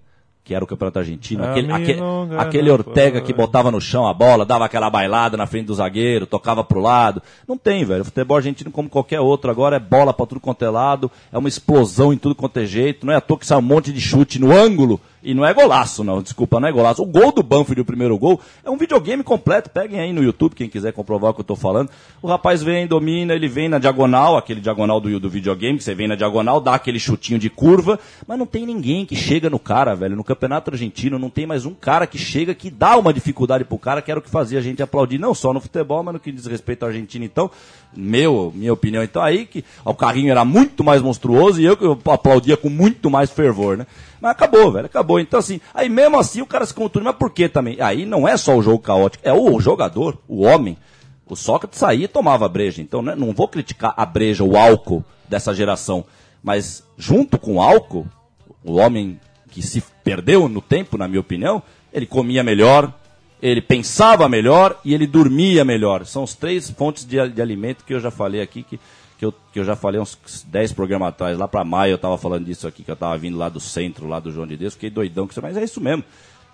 que 0.48 0.54
era 0.54 0.64
o 0.64 0.66
Campeonato 0.66 0.98
Argentino, 0.98 1.44
aquele, 1.44 1.70
aquele 2.38 2.68
não 2.68 2.72
Ortega 2.72 3.20
que 3.20 3.34
botava 3.34 3.70
no 3.70 3.82
chão 3.82 4.08
a 4.08 4.14
bola, 4.14 4.46
dava 4.46 4.64
aquela 4.64 4.88
bailada 4.88 5.36
na 5.36 5.46
frente 5.46 5.66
do 5.66 5.74
zagueiro, 5.74 6.26
tocava 6.26 6.64
pro 6.64 6.80
lado. 6.80 7.22
Não 7.46 7.58
tem, 7.58 7.84
velho. 7.84 8.00
O 8.00 8.04
futebol 8.06 8.38
argentino, 8.38 8.70
como 8.70 8.88
qualquer 8.88 9.20
outro, 9.20 9.50
agora 9.50 9.76
é 9.76 9.78
bola 9.78 10.14
pra 10.14 10.24
tudo 10.24 10.40
quanto 10.40 10.64
é 10.64 10.70
lado, 10.70 11.10
é 11.30 11.36
uma 11.36 11.50
explosão 11.50 12.14
em 12.14 12.16
tudo 12.16 12.34
quanto 12.34 12.58
é 12.60 12.64
jeito. 12.64 13.04
Não 13.04 13.12
é 13.12 13.16
à 13.16 13.20
toa 13.20 13.38
que 13.38 13.44
sai 13.44 13.58
um 13.58 13.62
monte 13.62 13.92
de 13.92 14.00
chute 14.00 14.38
no 14.38 14.56
ângulo. 14.56 14.98
E 15.22 15.34
não 15.34 15.44
é 15.44 15.52
golaço, 15.52 16.04
não. 16.04 16.22
Desculpa, 16.22 16.60
não 16.60 16.68
é 16.68 16.72
golaço. 16.72 17.02
O 17.02 17.06
gol 17.06 17.32
do 17.32 17.42
Banfield, 17.42 17.80
o 17.80 17.84
primeiro 17.84 18.16
gol, 18.16 18.40
é 18.64 18.70
um 18.70 18.76
videogame 18.76 19.22
completo. 19.22 19.68
Peguem 19.70 19.98
aí 20.00 20.12
no 20.12 20.22
YouTube, 20.22 20.54
quem 20.54 20.68
quiser 20.68 20.92
comprovar 20.92 21.30
o 21.30 21.34
que 21.34 21.40
eu 21.40 21.44
tô 21.44 21.56
falando. 21.56 21.90
O 22.22 22.28
rapaz 22.28 22.62
vem, 22.62 22.86
domina, 22.86 23.34
ele 23.34 23.48
vem 23.48 23.68
na 23.68 23.78
diagonal, 23.78 24.36
aquele 24.36 24.60
diagonal 24.60 25.00
do, 25.00 25.18
do 25.18 25.28
videogame, 25.28 25.78
que 25.78 25.84
você 25.84 25.94
vem 25.94 26.06
na 26.06 26.14
diagonal, 26.14 26.60
dá 26.60 26.74
aquele 26.74 27.00
chutinho 27.00 27.38
de 27.38 27.50
curva, 27.50 27.98
mas 28.26 28.38
não 28.38 28.46
tem 28.46 28.64
ninguém 28.64 29.04
que 29.04 29.16
chega 29.16 29.50
no 29.50 29.58
cara, 29.58 29.94
velho. 29.94 30.14
No 30.14 30.24
Campeonato 30.24 30.70
Argentino 30.70 31.18
não 31.18 31.30
tem 31.30 31.46
mais 31.46 31.66
um 31.66 31.74
cara 31.74 32.06
que 32.06 32.18
chega 32.18 32.54
que 32.54 32.70
dá 32.70 32.96
uma 32.96 33.12
dificuldade 33.12 33.64
pro 33.64 33.78
cara, 33.78 34.00
que 34.00 34.10
era 34.10 34.20
o 34.20 34.22
que 34.22 34.30
fazia 34.30 34.58
a 34.58 34.62
gente 34.62 34.82
aplaudir, 34.82 35.18
não 35.18 35.34
só 35.34 35.52
no 35.52 35.60
futebol, 35.60 36.02
mas 36.02 36.14
no 36.14 36.20
que 36.20 36.30
diz 36.30 36.46
respeito 36.46 36.84
à 36.84 36.88
Argentina, 36.88 37.24
então, 37.24 37.50
meu, 37.96 38.52
minha 38.54 38.72
opinião, 38.72 39.02
então 39.02 39.22
aí 39.22 39.46
que 39.46 39.64
o 39.84 39.94
carrinho 39.94 40.30
era 40.30 40.44
muito 40.44 40.84
mais 40.84 41.02
monstruoso 41.02 41.60
e 41.60 41.64
eu 41.64 41.76
que 41.76 41.84
eu 41.84 41.98
aplaudia 42.06 42.56
com 42.56 42.68
muito 42.68 43.10
mais 43.10 43.30
fervor, 43.30 43.76
né? 43.76 43.86
Mas 44.20 44.32
acabou, 44.32 44.72
velho, 44.72 44.86
acabou. 44.86 45.20
Então, 45.20 45.38
assim, 45.38 45.60
aí 45.72 45.88
mesmo 45.88 46.18
assim 46.18 46.40
o 46.40 46.46
cara 46.46 46.66
se 46.66 46.74
contunde, 46.74 47.04
mas 47.04 47.16
por 47.16 47.30
quê 47.30 47.48
também? 47.48 47.80
Aí 47.80 48.04
não 48.04 48.26
é 48.26 48.36
só 48.36 48.56
o 48.56 48.62
jogo 48.62 48.78
caótico, 48.80 49.26
é 49.26 49.32
o 49.32 49.60
jogador, 49.60 50.18
o 50.28 50.44
homem. 50.44 50.76
O 51.26 51.36
Sócrates 51.36 51.78
saía 51.78 52.06
e 52.06 52.08
tomava 52.08 52.48
breja. 52.48 52.80
Então, 52.80 53.02
né, 53.02 53.14
não 53.14 53.32
vou 53.32 53.48
criticar 53.48 53.92
a 53.96 54.06
breja, 54.06 54.42
o 54.42 54.56
álcool 54.56 55.04
dessa 55.28 55.54
geração. 55.54 56.04
Mas, 56.42 56.82
junto 56.96 57.38
com 57.38 57.56
o 57.56 57.62
álcool, 57.62 58.06
o 58.64 58.76
homem 58.76 59.20
que 59.50 59.62
se 59.62 59.82
perdeu 60.02 60.48
no 60.48 60.60
tempo, 60.60 60.96
na 60.96 61.06
minha 61.06 61.20
opinião, 61.20 61.62
ele 61.92 62.06
comia 62.06 62.42
melhor, 62.42 62.92
ele 63.40 63.60
pensava 63.60 64.28
melhor 64.28 64.78
e 64.84 64.94
ele 64.94 65.06
dormia 65.06 65.64
melhor. 65.64 66.06
São 66.06 66.24
as 66.24 66.34
três 66.34 66.70
fontes 66.70 67.04
de, 67.04 67.28
de 67.28 67.42
alimento 67.42 67.84
que 67.84 67.94
eu 67.94 68.00
já 68.00 68.10
falei 68.10 68.40
aqui, 68.40 68.62
que, 68.62 68.80
que, 69.18 69.24
eu, 69.24 69.34
que 69.52 69.58
eu 69.58 69.64
já 69.64 69.74
falei 69.74 70.00
uns 70.00 70.16
10 70.46 70.72
programas 70.72 71.08
atrás. 71.08 71.36
Lá 71.36 71.48
para 71.48 71.64
maio 71.64 71.92
eu 71.92 71.96
estava 71.96 72.16
falando 72.16 72.44
disso 72.46 72.68
aqui, 72.68 72.84
que 72.84 72.90
eu 72.90 72.94
estava 72.94 73.18
vindo 73.18 73.36
lá 73.36 73.48
do 73.48 73.58
centro, 73.58 74.06
lá 74.06 74.20
do 74.20 74.30
João 74.30 74.46
de 74.46 74.56
Deus. 74.56 74.74
Fiquei 74.74 74.90
doidão 74.90 75.26
com 75.26 75.32
isso, 75.32 75.42
mas 75.42 75.56
é 75.56 75.64
isso 75.64 75.80
mesmo. 75.80 76.04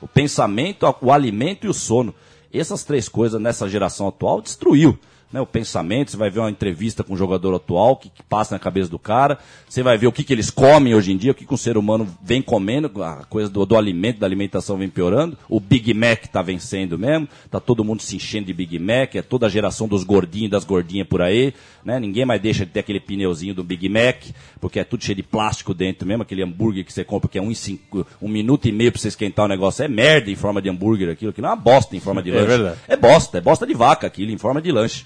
O 0.00 0.08
pensamento, 0.08 0.92
o 1.00 1.12
alimento 1.12 1.66
e 1.66 1.68
o 1.68 1.74
sono. 1.74 2.14
Essas 2.52 2.82
três 2.82 3.08
coisas 3.08 3.40
nessa 3.40 3.68
geração 3.68 4.08
atual 4.08 4.40
destruiu. 4.40 4.98
Né, 5.34 5.40
o 5.40 5.46
pensamento, 5.46 6.12
você 6.12 6.16
vai 6.16 6.30
ver 6.30 6.38
uma 6.38 6.50
entrevista 6.50 7.02
com 7.02 7.14
um 7.14 7.16
jogador 7.16 7.52
atual, 7.56 7.90
o 7.90 7.96
que, 7.96 8.08
que 8.08 8.22
passa 8.22 8.54
na 8.54 8.58
cabeça 8.60 8.88
do 8.88 9.00
cara, 9.00 9.36
você 9.68 9.82
vai 9.82 9.98
ver 9.98 10.06
o 10.06 10.12
que, 10.12 10.22
que 10.22 10.32
eles 10.32 10.48
comem 10.48 10.94
hoje 10.94 11.10
em 11.10 11.16
dia, 11.16 11.32
o 11.32 11.34
que, 11.34 11.44
que 11.44 11.52
o 11.52 11.58
ser 11.58 11.76
humano 11.76 12.06
vem 12.22 12.40
comendo, 12.40 13.02
a 13.02 13.24
coisa 13.24 13.50
do, 13.50 13.66
do 13.66 13.76
alimento, 13.76 14.20
da 14.20 14.26
alimentação 14.28 14.76
vem 14.76 14.88
piorando, 14.88 15.36
o 15.48 15.58
Big 15.58 15.92
Mac 15.92 16.26
tá 16.28 16.40
vencendo 16.40 16.96
mesmo, 16.96 17.28
tá 17.50 17.58
todo 17.58 17.82
mundo 17.82 18.00
se 18.00 18.14
enchendo 18.14 18.46
de 18.46 18.54
Big 18.54 18.78
Mac, 18.78 19.16
é 19.16 19.22
toda 19.22 19.46
a 19.46 19.48
geração 19.48 19.88
dos 19.88 20.04
gordinhos 20.04 20.46
e 20.46 20.50
das 20.50 20.62
gordinhas 20.64 21.08
por 21.08 21.20
aí, 21.20 21.52
né, 21.84 21.98
ninguém 21.98 22.24
mais 22.24 22.40
deixa 22.40 22.64
de 22.64 22.70
ter 22.70 22.78
aquele 22.78 23.00
pneuzinho 23.00 23.54
do 23.54 23.64
Big 23.64 23.88
Mac, 23.88 24.22
porque 24.60 24.78
é 24.78 24.84
tudo 24.84 25.02
cheio 25.02 25.16
de 25.16 25.24
plástico 25.24 25.74
dentro 25.74 26.06
mesmo, 26.06 26.22
aquele 26.22 26.44
hambúrguer 26.44 26.84
que 26.84 26.92
você 26.92 27.02
compra, 27.02 27.28
que 27.28 27.38
é 27.38 27.42
um, 27.42 27.52
cinco, 27.52 28.06
um 28.22 28.28
minuto 28.28 28.68
e 28.68 28.72
meio 28.72 28.92
pra 28.92 29.00
você 29.00 29.08
esquentar 29.08 29.46
o 29.46 29.48
negócio, 29.48 29.84
é 29.84 29.88
merda 29.88 30.30
em 30.30 30.36
forma 30.36 30.62
de 30.62 30.68
hambúrguer 30.68 31.10
aquilo, 31.10 31.32
aquilo 31.32 31.48
é 31.48 31.50
uma 31.50 31.56
bosta 31.56 31.96
em 31.96 32.00
forma 32.00 32.22
de 32.22 32.30
É 32.30 32.34
lanche. 32.34 32.46
verdade. 32.46 32.78
É 32.86 32.96
bosta, 32.96 33.38
é 33.38 33.40
bosta 33.40 33.66
de 33.66 33.74
vaca 33.74 34.06
aquilo, 34.06 34.30
em 34.30 34.38
forma 34.38 34.62
de 34.62 34.70
lanche. 34.70 35.04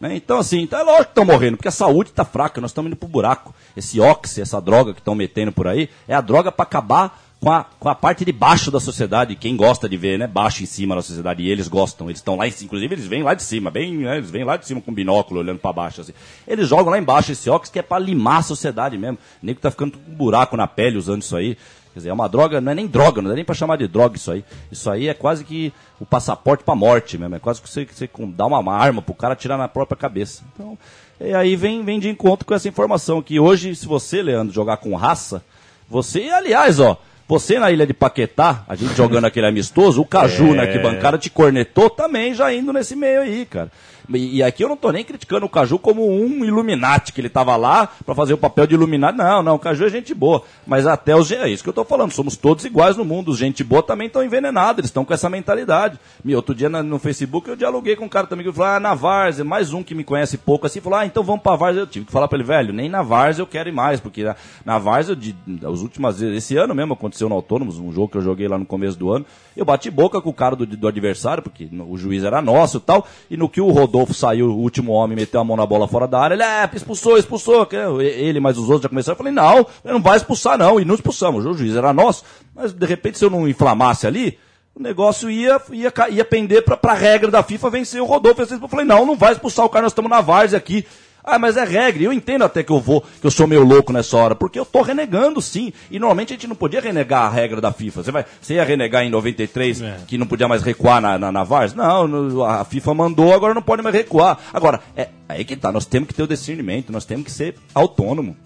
Né? 0.00 0.16
Então, 0.16 0.38
assim, 0.38 0.60
então 0.60 0.78
é 0.78 0.82
lógico 0.82 1.04
que 1.04 1.10
estão 1.10 1.24
morrendo, 1.24 1.56
porque 1.56 1.68
a 1.68 1.72
saúde 1.72 2.10
está 2.10 2.24
fraca, 2.24 2.60
nós 2.60 2.70
estamos 2.70 2.88
indo 2.88 2.96
pro 2.96 3.08
buraco. 3.08 3.54
Esse 3.76 4.00
óxido, 4.00 4.42
essa 4.42 4.60
droga 4.60 4.92
que 4.92 5.00
estão 5.00 5.14
metendo 5.14 5.52
por 5.52 5.66
aí, 5.66 5.88
é 6.06 6.14
a 6.14 6.20
droga 6.20 6.52
para 6.52 6.62
acabar 6.62 7.20
com 7.40 7.50
a, 7.50 7.64
com 7.78 7.88
a 7.88 7.94
parte 7.94 8.24
de 8.24 8.32
baixo 8.32 8.70
da 8.70 8.80
sociedade, 8.80 9.36
quem 9.36 9.56
gosta 9.56 9.88
de 9.88 9.96
ver, 9.96 10.18
né, 10.18 10.26
baixo 10.26 10.62
em 10.62 10.66
cima 10.66 10.94
da 10.94 11.02
sociedade, 11.02 11.42
e 11.42 11.48
eles 11.48 11.68
gostam, 11.68 12.08
eles 12.08 12.18
estão 12.18 12.36
lá 12.36 12.48
em 12.48 12.52
inclusive 12.62 12.92
eles 12.92 13.06
vêm 13.06 13.22
lá 13.22 13.34
de 13.34 13.44
cima, 13.44 13.70
bem, 13.70 13.98
né, 13.98 14.16
eles 14.16 14.30
vêm 14.30 14.42
lá 14.42 14.56
de 14.56 14.66
cima 14.66 14.80
com 14.80 14.92
binóculo, 14.92 15.40
olhando 15.40 15.58
para 15.58 15.72
baixo, 15.72 16.00
assim. 16.00 16.12
Eles 16.46 16.68
jogam 16.68 16.90
lá 16.90 16.98
embaixo 16.98 17.30
esse 17.30 17.48
óxido 17.48 17.72
que 17.72 17.78
é 17.78 17.82
para 17.82 17.98
limar 17.98 18.38
a 18.38 18.42
sociedade 18.42 18.98
mesmo. 18.98 19.18
O 19.42 19.46
nego 19.46 19.60
tá 19.60 19.70
ficando 19.70 19.92
com 19.92 20.10
um 20.10 20.14
buraco 20.14 20.56
na 20.56 20.66
pele 20.66 20.98
usando 20.98 21.22
isso 21.22 21.36
aí. 21.36 21.56
Quer 21.98 22.02
dizer, 22.02 22.10
é 22.10 22.12
uma 22.12 22.28
droga, 22.28 22.60
não 22.60 22.70
é 22.70 22.74
nem 22.76 22.86
droga, 22.86 23.20
não 23.20 23.32
é 23.32 23.34
nem 23.34 23.44
pra 23.44 23.56
chamar 23.56 23.76
de 23.76 23.88
droga 23.88 24.16
isso 24.16 24.30
aí. 24.30 24.44
Isso 24.70 24.88
aí 24.88 25.08
é 25.08 25.14
quase 25.14 25.44
que 25.44 25.72
o 25.98 26.06
passaporte 26.06 26.62
pra 26.62 26.76
morte 26.76 27.18
mesmo. 27.18 27.34
É 27.34 27.38
quase 27.40 27.60
que 27.60 27.68
você, 27.68 27.84
que 27.84 27.92
você 27.92 28.08
dá 28.36 28.46
uma, 28.46 28.60
uma 28.60 28.76
arma 28.76 29.02
pro 29.02 29.14
cara 29.14 29.34
tirar 29.34 29.58
na 29.58 29.66
própria 29.66 29.96
cabeça. 29.96 30.44
Então, 30.54 30.78
e 31.20 31.34
aí 31.34 31.56
vem, 31.56 31.84
vem 31.84 31.98
de 31.98 32.08
encontro 32.08 32.46
com 32.46 32.54
essa 32.54 32.68
informação 32.68 33.20
que 33.20 33.40
hoje, 33.40 33.74
se 33.74 33.84
você, 33.86 34.22
Leandro, 34.22 34.54
jogar 34.54 34.76
com 34.76 34.94
raça, 34.94 35.42
você, 35.90 36.28
aliás, 36.28 36.78
ó, 36.78 36.96
você 37.26 37.58
na 37.58 37.72
ilha 37.72 37.84
de 37.86 37.92
Paquetá, 37.92 38.64
a 38.68 38.76
gente 38.76 38.94
jogando 38.94 39.24
aquele 39.24 39.46
amistoso, 39.48 40.00
o 40.00 40.06
Caju 40.06 40.52
É. 40.54 40.54
na 40.54 40.62
arquibancada 40.62 41.18
te 41.18 41.28
cornetou 41.30 41.90
também 41.90 42.32
já 42.32 42.54
indo 42.54 42.72
nesse 42.72 42.94
meio 42.94 43.22
aí, 43.22 43.44
cara. 43.44 43.72
E, 44.12 44.36
e 44.36 44.42
aqui 44.42 44.64
eu 44.64 44.68
não 44.68 44.76
tô 44.76 44.90
nem 44.90 45.04
criticando 45.04 45.44
o 45.46 45.48
Caju 45.48 45.78
como 45.78 46.06
um 46.08 46.44
Illuminati, 46.44 47.12
que 47.12 47.20
ele 47.20 47.28
tava 47.28 47.54
lá 47.56 47.88
pra 48.06 48.14
fazer 48.14 48.32
o 48.34 48.38
papel 48.38 48.66
de 48.66 48.74
Illuminati. 48.74 49.18
Não, 49.18 49.42
não, 49.42 49.54
o 49.56 49.58
Caju 49.58 49.84
é 49.84 49.90
gente 49.90 50.14
boa. 50.14 50.42
Mas 50.66 50.86
até 50.86 51.14
os. 51.14 51.30
É 51.30 51.48
isso 51.48 51.62
que 51.62 51.68
eu 51.68 51.74
tô 51.74 51.84
falando, 51.84 52.10
somos 52.12 52.36
todos 52.36 52.64
iguais 52.64 52.96
no 52.96 53.04
mundo. 53.04 53.30
Os 53.30 53.38
gente 53.38 53.62
boa 53.62 53.82
também 53.82 54.06
estão 54.06 54.22
envenenados, 54.24 54.78
eles 54.78 54.88
estão 54.88 55.04
com 55.04 55.12
essa 55.12 55.28
mentalidade. 55.28 55.98
Me, 56.24 56.34
outro 56.34 56.54
dia 56.54 56.68
na- 56.68 56.82
no 56.82 56.98
Facebook 56.98 57.48
eu 57.48 57.56
dialoguei 57.56 57.96
com 57.96 58.06
um 58.06 58.08
cara 58.08 58.26
também 58.26 58.46
que 58.46 58.52
falou: 58.52 58.72
ah, 58.72 58.80
na 58.80 58.94
Várzea, 58.94 59.44
mais 59.44 59.72
um 59.72 59.82
que 59.82 59.94
me 59.94 60.04
conhece 60.04 60.38
pouco 60.38 60.66
assim, 60.66 60.80
falou: 60.80 60.98
ah, 60.98 61.06
então 61.06 61.22
vamos 61.22 61.42
pra 61.42 61.54
Várzea. 61.56 61.82
Eu 61.82 61.86
tive 61.86 62.06
que 62.06 62.12
falar 62.12 62.28
pra 62.28 62.36
ele, 62.38 62.46
velho, 62.46 62.72
nem 62.72 62.88
na 62.88 63.02
Várzea 63.02 63.42
eu 63.42 63.46
quero 63.46 63.68
ir 63.68 63.72
mais, 63.72 64.00
porque 64.00 64.24
na, 64.24 64.34
na 64.64 64.78
de, 65.14 65.36
as 65.64 65.80
últimas 65.80 66.18
vezes, 66.18 66.38
esse 66.44 66.56
ano 66.56 66.74
mesmo 66.74 66.94
aconteceu 66.94 67.28
no 67.28 67.34
Autônomos, 67.34 67.78
um 67.78 67.92
jogo 67.92 68.08
que 68.08 68.16
eu 68.16 68.22
joguei 68.22 68.48
lá 68.48 68.58
no 68.58 68.64
começo 68.64 68.98
do 68.98 69.10
ano. 69.12 69.24
Eu 69.56 69.64
bati 69.64 69.90
boca 69.90 70.20
com 70.20 70.30
o 70.30 70.34
cara 70.34 70.56
do, 70.56 70.64
do 70.64 70.88
adversário, 70.88 71.42
porque 71.42 71.68
no- 71.70 71.90
o 71.90 71.96
juiz 71.98 72.24
era 72.24 72.40
nosso 72.40 72.78
e 72.78 72.80
tal. 72.80 73.06
E 73.30 73.36
no 73.36 73.48
que 73.48 73.60
o 73.60 73.70
Rodolfo 73.98 74.14
saiu, 74.14 74.46
o 74.46 74.58
último 74.58 74.92
homem, 74.92 75.16
meteu 75.16 75.40
a 75.40 75.44
mão 75.44 75.56
na 75.56 75.66
bola 75.66 75.88
fora 75.88 76.06
da 76.06 76.20
área, 76.20 76.34
ele, 76.34 76.42
é, 76.42 76.70
expulsou, 76.72 77.18
expulsou. 77.18 77.68
Ele, 78.00 78.38
mas 78.38 78.56
os 78.56 78.64
outros 78.64 78.82
já 78.82 78.88
começaram. 78.88 79.14
Eu 79.14 79.18
falei, 79.18 79.32
não, 79.32 79.58
ele 79.58 79.94
não 79.94 80.00
vai 80.02 80.16
expulsar, 80.16 80.56
não. 80.56 80.78
E 80.78 80.84
não 80.84 80.94
expulsamos. 80.94 81.44
O 81.44 81.54
juiz 81.54 81.74
era 81.74 81.92
nosso. 81.92 82.24
Mas 82.54 82.72
de 82.72 82.86
repente, 82.86 83.18
se 83.18 83.24
eu 83.24 83.30
não 83.30 83.48
inflamasse 83.48 84.06
ali, 84.06 84.38
o 84.74 84.80
negócio 84.82 85.28
ia, 85.28 85.60
ia, 85.72 85.92
ia 86.10 86.24
pender 86.24 86.64
pra, 86.64 86.76
pra 86.76 86.94
regra 86.94 87.30
da 87.30 87.42
FIFA 87.42 87.70
vencer 87.70 88.00
o 88.00 88.06
Rodolfo. 88.06 88.42
Eu 88.42 88.68
falei, 88.68 88.86
não, 88.86 89.04
não 89.04 89.16
vai 89.16 89.32
expulsar 89.32 89.64
o 89.66 89.68
cara, 89.68 89.82
nós 89.82 89.92
estamos 89.92 90.10
na 90.10 90.20
várzea 90.20 90.58
aqui. 90.58 90.86
Ah, 91.30 91.38
mas 91.38 91.56
é 91.56 91.64
regra. 91.64 92.02
Eu 92.02 92.12
entendo 92.12 92.42
até 92.44 92.62
que 92.62 92.72
eu 92.72 92.80
vou, 92.80 93.00
que 93.20 93.26
eu 93.26 93.30
sou 93.30 93.46
meio 93.46 93.62
louco 93.64 93.92
nessa 93.92 94.16
hora, 94.16 94.34
porque 94.34 94.58
eu 94.58 94.64
tô 94.64 94.82
renegando 94.82 95.40
sim. 95.42 95.72
E 95.90 95.98
normalmente 95.98 96.32
a 96.32 96.36
gente 96.36 96.46
não 96.46 96.56
podia 96.56 96.80
renegar 96.80 97.22
a 97.24 97.28
regra 97.28 97.60
da 97.60 97.72
FIFA. 97.72 98.02
Você 98.02 98.10
vai, 98.12 98.24
você 98.40 98.54
ia 98.54 98.64
renegar 98.64 99.02
em 99.04 99.10
93 99.10 99.82
É. 99.82 99.96
que 100.06 100.16
não 100.18 100.26
podia 100.26 100.48
mais 100.48 100.62
recuar 100.62 101.00
na, 101.00 101.18
na, 101.18 101.30
na 101.32 101.44
VARs? 101.44 101.74
Não, 101.74 102.06
no- 102.08 102.44
a 102.44 102.64
FIFA 102.64 102.94
mandou, 102.94 103.34
agora 103.34 103.52
não 103.54 103.62
pode 103.62 103.82
mais 103.82 103.94
recuar. 103.94 104.38
Agora, 104.52 104.80
é 104.96 105.08
aí 105.28 105.44
que 105.44 105.56
tá, 105.56 105.70
nós 105.70 105.84
temos 105.86 106.08
que 106.08 106.14
ter 106.14 106.22
o 106.22 106.26
discernimento, 106.26 106.90
nós 106.92 107.04
temos 107.04 107.24
que 107.24 107.30
ser 107.32 107.54
autônomo. 107.74 108.36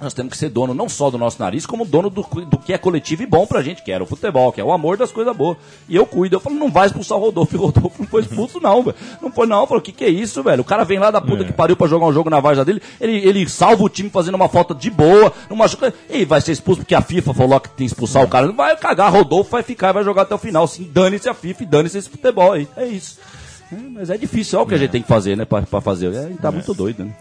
Nós 0.00 0.12
temos 0.12 0.32
que 0.32 0.36
ser 0.38 0.48
dono 0.50 0.74
não 0.74 0.88
só 0.88 1.08
do 1.08 1.16
nosso 1.16 1.40
nariz, 1.40 1.64
como 1.64 1.84
dono 1.84 2.10
do, 2.10 2.22
do 2.22 2.58
que 2.58 2.72
é 2.72 2.78
coletivo 2.78 3.22
e 3.22 3.26
bom 3.26 3.46
pra 3.46 3.62
gente, 3.62 3.82
que 3.82 3.92
era 3.92 4.02
o 4.02 4.06
futebol, 4.06 4.52
que 4.52 4.60
é 4.60 4.64
o 4.64 4.72
amor 4.72 4.96
das 4.96 5.12
coisas 5.12 5.34
boas. 5.34 5.56
E 5.88 5.94
eu 5.96 6.04
cuido. 6.04 6.36
Eu 6.36 6.40
falo, 6.40 6.56
não 6.56 6.70
vai 6.70 6.86
expulsar 6.86 7.16
o 7.16 7.20
Rodolfo. 7.20 7.54
E 7.54 7.58
o 7.58 7.62
Rodolfo 7.62 7.96
não 8.02 8.06
foi 8.06 8.22
expulso, 8.22 8.60
não, 8.60 8.82
velho. 8.82 8.96
Não 9.22 9.30
foi, 9.30 9.46
não. 9.46 9.60
Eu 9.60 9.66
falo, 9.66 9.78
o 9.80 9.82
que, 9.82 9.92
que 9.92 10.04
é 10.04 10.08
isso, 10.08 10.42
velho? 10.42 10.62
O 10.62 10.64
cara 10.64 10.84
vem 10.84 10.98
lá 10.98 11.10
da 11.10 11.20
puta 11.20 11.42
É. 11.42 11.46
que 11.46 11.52
pariu 11.52 11.76
pra 11.76 11.86
jogar 11.86 12.06
um 12.06 12.12
jogo 12.12 12.28
na 12.28 12.40
varja 12.40 12.64
dele, 12.64 12.82
ele, 13.00 13.16
ele 13.26 13.48
salva 13.48 13.82
o 13.84 13.88
time 13.88 14.10
fazendo 14.10 14.34
uma 14.34 14.48
falta 14.48 14.74
de 14.74 14.90
boa, 14.90 15.32
não 15.48 15.56
machuca. 15.56 15.94
E 16.10 16.24
vai 16.24 16.40
ser 16.40 16.52
expulso 16.52 16.80
porque 16.80 16.94
a 16.94 17.00
FIFA 17.00 17.32
falou 17.32 17.60
que 17.60 17.68
tem 17.68 17.76
que 17.86 17.92
expulsar 17.92 18.22
o 18.24 18.28
cara. 18.28 18.46
Não 18.46 18.54
vai 18.56 18.76
cagar, 18.76 19.12
Rodolfo 19.12 19.50
vai 19.50 19.62
ficar 19.62 19.90
e 19.90 19.92
vai 19.94 20.04
jogar 20.04 20.22
até 20.22 20.34
o 20.34 20.38
final. 20.38 20.66
Sim, 20.66 20.90
dane-se 20.92 21.28
a 21.28 21.34
FIFA 21.34 21.62
e 21.62 21.66
dane-se 21.66 21.98
esse 21.98 22.08
futebol 22.08 22.52
aí. 22.52 22.68
É 22.76 22.84
isso. 22.86 23.18
É, 23.72 23.76
mas 23.76 24.10
é 24.10 24.18
difícil, 24.18 24.58
olha 24.58 24.66
o 24.66 24.68
que 24.68 24.74
a 24.74 24.78
gente 24.78 24.90
tem 24.90 25.02
que 25.02 25.08
fazer, 25.08 25.36
né, 25.36 25.44
pra, 25.44 25.62
pra 25.62 25.80
fazer. 25.80 26.12
É, 26.12 26.30
tá 26.42 26.50
muito 26.50 26.74
doido, 26.74 27.04
né? 27.04 27.12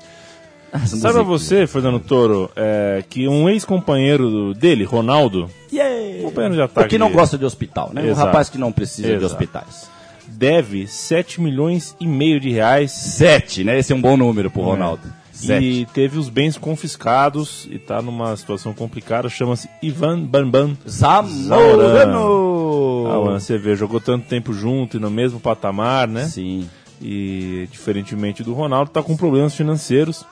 Essa 0.73 0.97
Sabe 0.97 1.19
musiquinha. 1.23 1.23
você, 1.23 1.67
Fernando 1.67 1.99
Toro, 1.99 2.49
é, 2.55 3.03
que 3.07 3.27
um 3.27 3.47
ex-companheiro 3.47 4.53
dele, 4.53 4.83
Ronaldo, 4.83 5.49
Yeah. 5.71 6.23
Companheiro 6.23 6.55
de 6.55 6.61
ataque 6.61 6.87
O 6.87 6.89
que 6.89 6.97
não 6.97 7.07
dele. 7.07 7.19
gosta 7.19 7.37
de 7.37 7.45
hospital, 7.45 7.91
né? 7.93 8.05
Exato. 8.07 8.21
Um 8.21 8.25
rapaz 8.25 8.49
que 8.49 8.57
não 8.57 8.71
precisa 8.71 9.07
de 9.09 9.13
Exato. 9.15 9.33
hospitais. 9.33 9.89
deve 10.27 10.87
7 10.87 11.41
milhões 11.41 11.95
e 11.99 12.07
meio 12.07 12.39
de 12.39 12.49
reais 12.51 12.91
Sete, 12.91 13.63
né? 13.63 13.77
Esse 13.77 13.93
é 13.93 13.95
um 13.95 14.01
bom 14.01 14.17
número 14.17 14.49
pro 14.49 14.61
Ronaldo. 14.61 15.01
Sete. 15.31 15.65
e 15.65 15.85
teve 15.87 16.17
os 16.19 16.29
bens 16.29 16.57
confiscados 16.57 17.67
e 17.71 17.77
tá 17.79 18.01
numa 18.01 18.35
situação 18.37 18.71
complicada, 18.73 19.27
chama-se 19.29 19.67
Ivan 19.81 20.21
Bambam. 20.21 20.77
Zamorano! 20.87 23.07
Ah, 23.11 23.19
mano, 23.25 23.39
você 23.39 23.57
vê, 23.57 23.75
jogou 23.75 23.99
tanto 23.99 24.27
tempo 24.27 24.53
junto 24.53 24.97
e 24.97 24.99
no 24.99 25.09
mesmo 25.11 25.39
patamar, 25.39 26.07
né? 26.07 26.25
Sim. 26.25 26.67
E 27.01 27.67
diferentemente 27.71 28.43
do 28.43 28.53
Ronaldo, 28.53 28.91
tá 28.91 29.01
com 29.03 29.17
problemas 29.17 29.53
financeiros. 29.55 30.23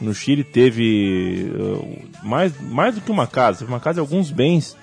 No 0.00 0.14
Chile 0.14 0.42
teve 0.44 1.50
uh, 1.54 1.98
mais, 2.22 2.52
mais 2.60 2.94
do 2.94 3.00
que 3.00 3.10
uma 3.10 3.26
casa, 3.26 3.58
teve 3.60 3.70
uma 3.70 3.80
casa 3.80 3.98
e 3.98 4.00
alguns 4.00 4.30
bens. 4.30 4.76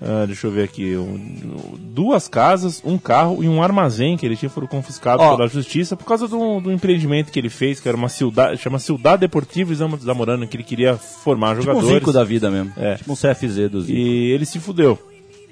Ah, 0.00 0.24
deixa 0.26 0.46
eu 0.46 0.50
ver 0.50 0.64
aqui. 0.64 0.94
um- 0.96 1.74
duas 1.78 2.28
casas, 2.28 2.82
um 2.84 2.98
carro 2.98 3.42
e 3.42 3.48
um 3.48 3.62
armazém 3.62 4.16
que 4.16 4.26
ele 4.26 4.36
tinha 4.36 4.50
foram 4.50 4.66
confiscados 4.66 5.24
Ó. 5.24 5.36
pela 5.36 5.48
justiça 5.48 5.96
por 5.96 6.04
causa 6.04 6.28
do, 6.28 6.60
do 6.60 6.70
empreendimento 6.70 7.32
que 7.32 7.38
ele 7.38 7.48
fez, 7.48 7.80
que 7.80 7.88
era 7.88 7.96
uma 7.96 8.10
cidade, 8.10 8.58
chama 8.58 8.78
Cidade 8.78 9.20
Deportiva 9.20 9.74
Zam- 9.74 9.96
Zamorano, 9.98 10.46
que 10.46 10.54
ele 10.56 10.64
queria 10.64 10.96
formar 10.96 11.56
Tipo 11.56 11.60
um 11.60 11.64
jogadores. 11.74 11.94
Zico 11.98 12.12
da 12.12 12.24
vida 12.24 12.50
mesmo. 12.50 12.72
É. 12.76 12.96
Tipo 12.96 13.12
um 13.12 13.16
CFZ 13.16 13.70
do 13.70 13.80
Zico. 13.80 13.98
E 13.98 14.30
ele 14.32 14.44
se 14.44 14.58
fudeu. 14.60 14.98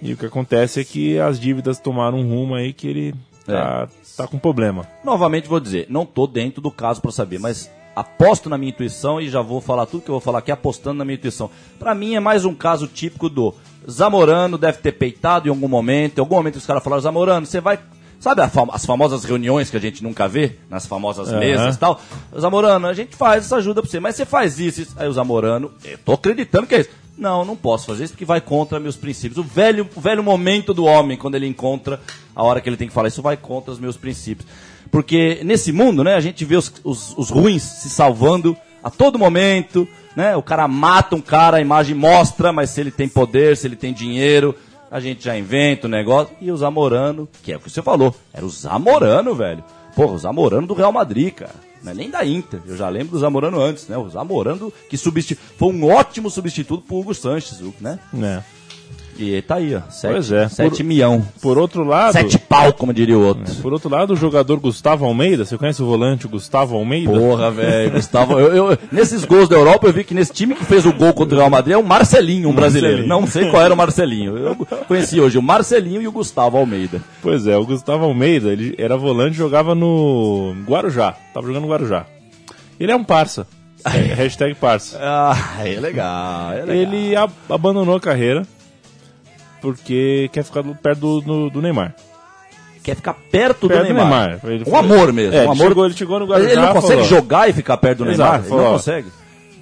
E 0.03 0.13
o 0.13 0.17
que 0.19 0.27
acontece 0.27 0.79
é 0.81 0.85
que 0.85 1.19
as 1.19 1.41
dívidas 1.41 1.79
tomaram 1.79 2.19
um 2.19 2.29
rumo 2.29 2.55
aí 2.55 2.75
que 2.75 2.87
ele 2.87 3.15
tá, 3.47 3.89
tá 4.15 4.27
com 4.27 4.39
problema. 4.39 4.87
Novamente 5.03 5.49
vou 5.49 5.59
dizer, 5.61 5.87
não 5.89 6.05
tô 6.05 6.27
dentro 6.27 6.61
do 6.61 6.71
caso 6.71 7.01
pra 7.01 7.11
saber, 7.11 7.39
mas 7.39 7.71
aposto 7.95 8.49
na 8.51 8.57
minha 8.59 8.71
intuição 8.71 9.21
e 9.21 9.29
já 9.29 9.41
vou 9.41 9.61
falar 9.61 9.87
tudo 9.87 10.03
que 10.03 10.11
eu 10.11 10.15
vou 10.15 10.21
falar 10.21 10.39
aqui 10.41 10.51
apostando 10.53 10.99
na 10.99 11.05
minha 11.05 11.15
intuição. 11.17 11.51
Pra 11.79 11.95
mim 11.95 12.15
é 12.15 12.21
mais 12.21 12.45
um 12.45 12.55
caso 12.55 12.87
típico 12.87 13.29
do 13.29 13.55
Zamorano 13.91 14.57
deve 14.59 14.79
ter 14.79 14.93
peitado 14.93 15.47
em 15.47 15.51
algum 15.51 15.69
momento, 15.69 16.19
em 16.19 16.21
algum 16.21 16.37
momento 16.37 16.57
os 16.57 16.67
caras 16.67 16.83
falaram, 16.83 17.03
Zamorano, 17.03 17.47
você 17.47 17.61
vai... 17.61 17.79
Sabe 18.21 18.47
fam- 18.49 18.71
as 18.73 18.87
famosas 18.87 19.23
reuniões 19.25 19.69
que 19.71 19.77
a 19.77 19.81
gente 19.81 20.03
nunca 20.03 20.27
vê? 20.27 20.53
Nas 20.71 20.87
famosas 20.87 21.29
Aham. 21.29 21.41
mesas 21.41 21.77
e 21.77 21.79
tal? 21.79 22.01
Zamorano, 22.39 22.87
a 22.87 22.95
gente 22.95 23.15
faz 23.15 23.45
essa 23.45 23.57
ajuda 23.57 23.83
pra 23.83 23.91
você, 23.91 24.01
mas 24.01 24.17
você 24.17 24.25
faz 24.25 24.59
isso, 24.59 24.81
isso. 24.81 24.95
Aí 24.97 25.07
o 25.07 25.13
Zamorano, 25.13 25.71
eu 25.85 25.99
tô 25.99 26.13
acreditando 26.13 26.67
que 26.67 26.75
é 26.75 26.81
isso. 26.81 26.91
Não, 27.19 27.45
não 27.45 27.55
posso 27.55 27.85
fazer 27.87 28.05
isso 28.05 28.15
porque 28.15 28.25
vai 28.25 28.41
contra 28.41 28.81
meus 28.81 28.97
princípios. 28.97 29.37
O 29.37 29.43
velho, 29.43 29.87
o 29.95 30.01
velho 30.01 30.23
momento 30.25 30.73
do 30.73 30.85
homem, 30.87 31.19
quando 31.19 31.35
ele 31.35 31.47
encontra 31.47 32.01
a 32.35 32.43
hora 32.43 32.61
que 32.63 32.69
ele 32.69 32.77
tem 32.79 32.89
que 32.89 32.95
falar, 32.95 33.09
isso 33.09 33.21
vai 33.23 33.37
contra 33.37 33.71
os 33.71 33.79
meus 33.79 33.97
princípios. 33.97 34.49
Porque 34.95 35.41
nesse 35.43 35.73
mundo, 35.73 36.05
né, 36.05 36.15
a 36.15 36.21
gente 36.21 36.45
vê 36.45 36.55
os, 36.55 36.73
os, 36.85 37.19
os 37.19 37.29
ruins 37.29 37.65
se 37.65 37.91
salvando 37.91 38.57
a 38.81 38.89
todo 38.89 39.19
momento, 39.19 39.89
né? 40.15 40.37
O 40.37 40.43
cara 40.43 40.69
mata 40.69 41.17
um 41.17 41.21
cara, 41.21 41.57
a 41.57 41.61
imagem 41.61 41.97
mostra, 41.97 42.53
mas 42.53 42.71
se 42.71 42.81
ele 42.81 42.93
tem 42.93 43.09
poder, 43.09 43.57
se 43.57 43.67
ele 43.67 43.75
tem 43.75 43.93
dinheiro, 43.93 44.55
a 44.89 45.01
gente 45.01 45.25
já 45.25 45.37
inventa 45.37 45.89
o 45.89 45.91
negócio. 45.91 46.33
E 46.41 46.49
o 46.49 46.57
Zamorano, 46.57 47.29
que 47.43 47.51
é 47.51 47.57
o 47.57 47.59
que 47.59 47.69
você 47.69 47.83
falou, 47.83 48.15
era 48.33 48.47
o 48.47 48.49
Zamorano, 48.49 49.35
velho. 49.35 49.65
Porra, 49.97 50.13
o 50.13 50.19
Zamorano 50.19 50.69
do 50.69 50.75
Real 50.75 50.93
Madrid, 50.93 51.35
cara. 51.35 51.57
Não 51.83 51.91
é 51.91 51.95
nem 51.97 52.09
da 52.09 52.25
Inter. 52.25 52.61
Eu 52.65 52.77
já 52.77 52.89
lembro 52.89 53.15
do 53.15 53.19
Zamorano 53.19 53.61
antes, 53.61 53.89
né? 53.89 53.99
O 53.99 54.09
Zamorano 54.09 54.73
que 54.89 54.97
substitu... 54.97 55.43
foi 55.59 55.73
um 55.73 55.91
ótimo 55.91 56.31
substituto 56.31 56.85
pro 56.87 56.99
Hugo 56.99 57.13
Sanches, 57.13 57.61
né? 57.81 57.99
né? 58.13 58.45
E 59.19 59.41
tá 59.43 59.57
aí, 59.57 59.75
ó. 59.77 59.81
Sete, 59.91 60.13
Pois 60.13 60.33
é. 60.33 60.49
Sete 60.49 60.79
Por- 60.79 60.85
milhão. 60.85 61.25
Por 61.41 61.57
outro 61.59 61.85
lado, 61.85 62.13
Sete 62.13 62.39
pau, 62.39 62.73
como 62.73 62.93
diria 62.93 63.17
o 63.19 63.23
outro. 63.25 63.55
por 63.63 63.73
outro 63.73 63.89
lado, 63.89 64.13
o 64.13 64.17
jogador 64.17 64.59
Gustavo 64.59 65.05
Almeida, 65.05 65.45
você 65.45 65.57
conhece 65.57 65.83
o 65.83 65.87
volante 65.87 66.27
o 66.27 66.29
Gustavo 66.29 66.77
Almeida? 66.77 67.13
Porra, 67.13 67.51
velho. 67.51 67.93
Gustavo, 67.93 68.39
eu, 68.39 68.71
eu- 68.71 68.79
nesses 68.91 69.25
gols 69.25 69.49
da 69.49 69.57
Europa, 69.57 69.87
eu 69.87 69.93
vi 69.93 70.05
que 70.05 70.15
nesse 70.15 70.33
time 70.33 70.55
que 70.55 70.65
fez 70.65 70.85
o 70.87 70.93
gol 70.93 71.13
contra 71.13 71.35
o 71.37 71.39
Real 71.39 71.51
Madrid 71.51 71.75
é 71.75 71.79
o 71.79 71.85
Marcelinho, 71.85 72.49
um 72.49 72.55
brasileiro. 72.55 72.99
Marcelinho. 73.07 73.21
Não 73.21 73.27
sei 73.27 73.51
qual 73.51 73.63
era 73.63 73.73
o 73.73 73.77
Marcelinho. 73.77 74.37
Eu 74.37 74.57
conheci 74.89 75.21
hoje 75.21 75.39
o 75.39 75.43
Marcelinho 75.43 76.03
e 76.03 76.09
o 76.09 76.13
Gustavo 76.13 76.57
Almeida. 76.59 77.01
Pois 77.23 77.47
é, 77.47 77.57
o 77.57 77.65
Gustavo 77.65 78.05
Almeida, 78.05 78.53
ele 78.53 78.75
era 78.79 78.97
volante 78.97 79.35
e 79.35 79.39
jogava 79.39 79.75
no 79.75 80.55
Guarujá. 80.67 81.15
Tava 81.33 81.47
jogando 81.47 81.63
no 81.63 81.69
Guarujá. 81.71 82.07
Ele 82.81 82.91
é 82.93 82.97
um 82.97 83.05
parça. 83.05 83.47
É, 83.87 84.15
hashtag 84.15 84.55
parça. 84.55 84.99
Ah, 84.99 85.37
é 85.63 85.79
legal, 85.79 86.53
é 86.55 86.65
legal. 86.65 86.75
Ele 86.75 87.15
ab- 87.15 87.33
abandonou 87.51 87.95
a 87.97 88.01
carreira 88.01 88.43
porque 89.73 90.29
quer 90.33 90.45
ficar 90.45 90.63
do- 90.63 90.75
perto 90.75 90.99
do, 91.01 91.21
do- 91.21 91.51
do 91.51 91.63
Neymar. 91.63 91.95
quer 92.83 92.97
ficar 92.97 93.15
perto, 93.15 93.67
Perto 93.67 93.87
do 93.89 93.95
Neymar. 93.95 94.39
Ele 94.45 94.63
um 94.63 94.71
falou- 94.71 94.79
amor 94.81 95.13
mesmo. 95.13 95.35
É, 95.35 95.39
um 95.39 95.43
ele 95.45 95.51
amor. 95.53 95.69
chegou- 95.69 95.85
ele 95.87 95.95
chegou 95.95 96.21
no 96.21 96.27
Guarujá 96.27 96.51
Ele 96.51 96.61
não 96.61 96.73
consegue 96.75 97.03
falou- 97.03 97.05
jogar 97.09 97.49
e 97.49 97.53
ficar 97.55 97.77
perto 97.79 98.05
do 98.05 98.11
Exato, 98.11 98.19
Neymar. 98.23 98.41
Ele 98.41 98.49
falou, 98.51 98.65
não 98.65 98.73
consegue. 98.73 99.09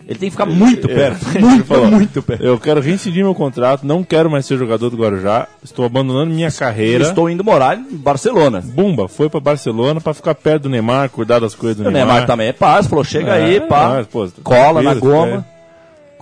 Ele 0.04 0.18
tem 0.18 0.28
que 0.28 0.32
ficar 0.32 0.46
muito 0.46 0.90
É, 0.90 0.94
perto. 0.94 1.26
ele 1.32 1.44
Muito, 1.46 1.64
falou, 1.64 1.86
muito 1.86 2.20
perto. 2.20 2.42
Eu 2.44 2.58
quero 2.58 2.80
reincidir 2.80 3.22
meu 3.22 3.32
contrato, 3.36 3.86
não 3.86 4.02
quero 4.02 4.28
mais 4.28 4.44
ser 4.44 4.58
jogador 4.58 4.90
do 4.90 4.96
Guarujá, 4.96 5.46
estou 5.62 5.84
abandonando 5.84 6.34
minha 6.34 6.50
carreira. 6.50 7.04
Estou 7.04 7.30
indo 7.30 7.44
morar 7.44 7.78
em 7.78 7.96
Barcelona. 7.96 8.60
Bumba, 8.60 9.06
foi 9.06 9.30
pra 9.30 9.38
Barcelona 9.38 10.00
pra 10.00 10.12
ficar 10.12 10.34
perto 10.34 10.64
do 10.64 10.68
Neymar, 10.70 11.08
cuidar 11.08 11.38
das 11.38 11.54
coisas 11.54 11.76
do 11.76 11.88
O 11.88 11.90
Neymar. 11.92 12.08
Neymar 12.14 12.26
também 12.26 12.48
é 12.48 12.52
paz, 12.52 12.88
falou, 12.88 13.04
chega 13.04 13.36
É, 13.36 13.44
aí, 13.44 13.60
pá, 13.60 13.90
mas, 13.90 14.06
pô, 14.08 14.28
cola 14.42 14.82
na 14.82 14.94
goma. 14.94 15.46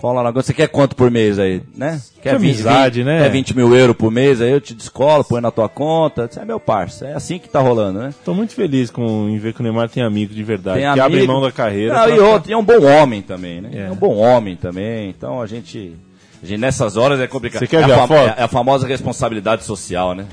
Cola 0.01 0.23
goma. 0.31 0.41
Você 0.41 0.53
quer 0.53 0.67
quanto 0.67 0.95
por 0.95 1.11
mês 1.11 1.37
aí, 1.37 1.61
né? 1.75 2.01
Quer 2.21 2.35
amizade, 2.35 3.03
né? 3.03 3.21
Quer 3.21 3.29
20 3.29 3.55
mil 3.55 3.75
euros 3.75 3.95
por 3.95 4.11
mês, 4.11 4.41
aí 4.41 4.49
eu 4.51 4.59
te 4.59 4.73
descolo, 4.73 5.23
põe 5.23 5.39
na 5.39 5.51
tua 5.51 5.69
conta. 5.69 6.27
Você 6.27 6.39
é 6.39 6.45
meu 6.45 6.59
parça. 6.59 7.05
É 7.07 7.13
assim 7.13 7.37
que 7.37 7.47
tá 7.47 7.59
rolando, 7.59 7.99
né? 7.99 8.13
Tô 8.25 8.33
muito 8.33 8.53
feliz 8.55 8.89
com, 8.89 9.29
em 9.29 9.37
ver 9.37 9.53
que 9.53 9.59
o 9.59 9.63
Neymar 9.63 9.89
tem 9.89 10.01
amigo 10.01 10.33
de 10.33 10.43
verdade, 10.43 10.79
Tem 10.81 10.91
que 10.93 10.99
amigo. 10.99 11.05
abre 11.17 11.27
mão 11.27 11.41
da 11.41 11.51
carreira. 11.51 11.93
Não, 11.93 12.03
pra- 12.05 12.15
e 12.15 12.19
outro, 12.19 12.49
e 12.49 12.53
é 12.53 12.57
um 12.57 12.63
bom 12.63 12.83
homem 12.83 13.21
também, 13.21 13.61
né? 13.61 13.69
É. 13.73 13.79
É. 13.87 13.91
um 13.91 13.95
bom 13.95 14.15
homem 14.17 14.55
também. 14.55 15.09
Então 15.09 15.39
a 15.39 15.45
gente, 15.45 15.95
a 16.41 16.45
gente 16.45 16.59
nessas 16.59 16.97
horas 16.97 17.19
é 17.19 17.27
complicado. 17.27 17.59
Você 17.59 17.67
quer 17.67 17.83
é 17.83 17.85
ver 17.85 17.93
a 17.93 18.07
fam- 18.07 18.07
foto? 18.07 18.39
É 18.39 18.43
a 18.43 18.47
famosa 18.47 18.87
responsabilidade 18.87 19.63
social, 19.63 20.15
né? 20.15 20.25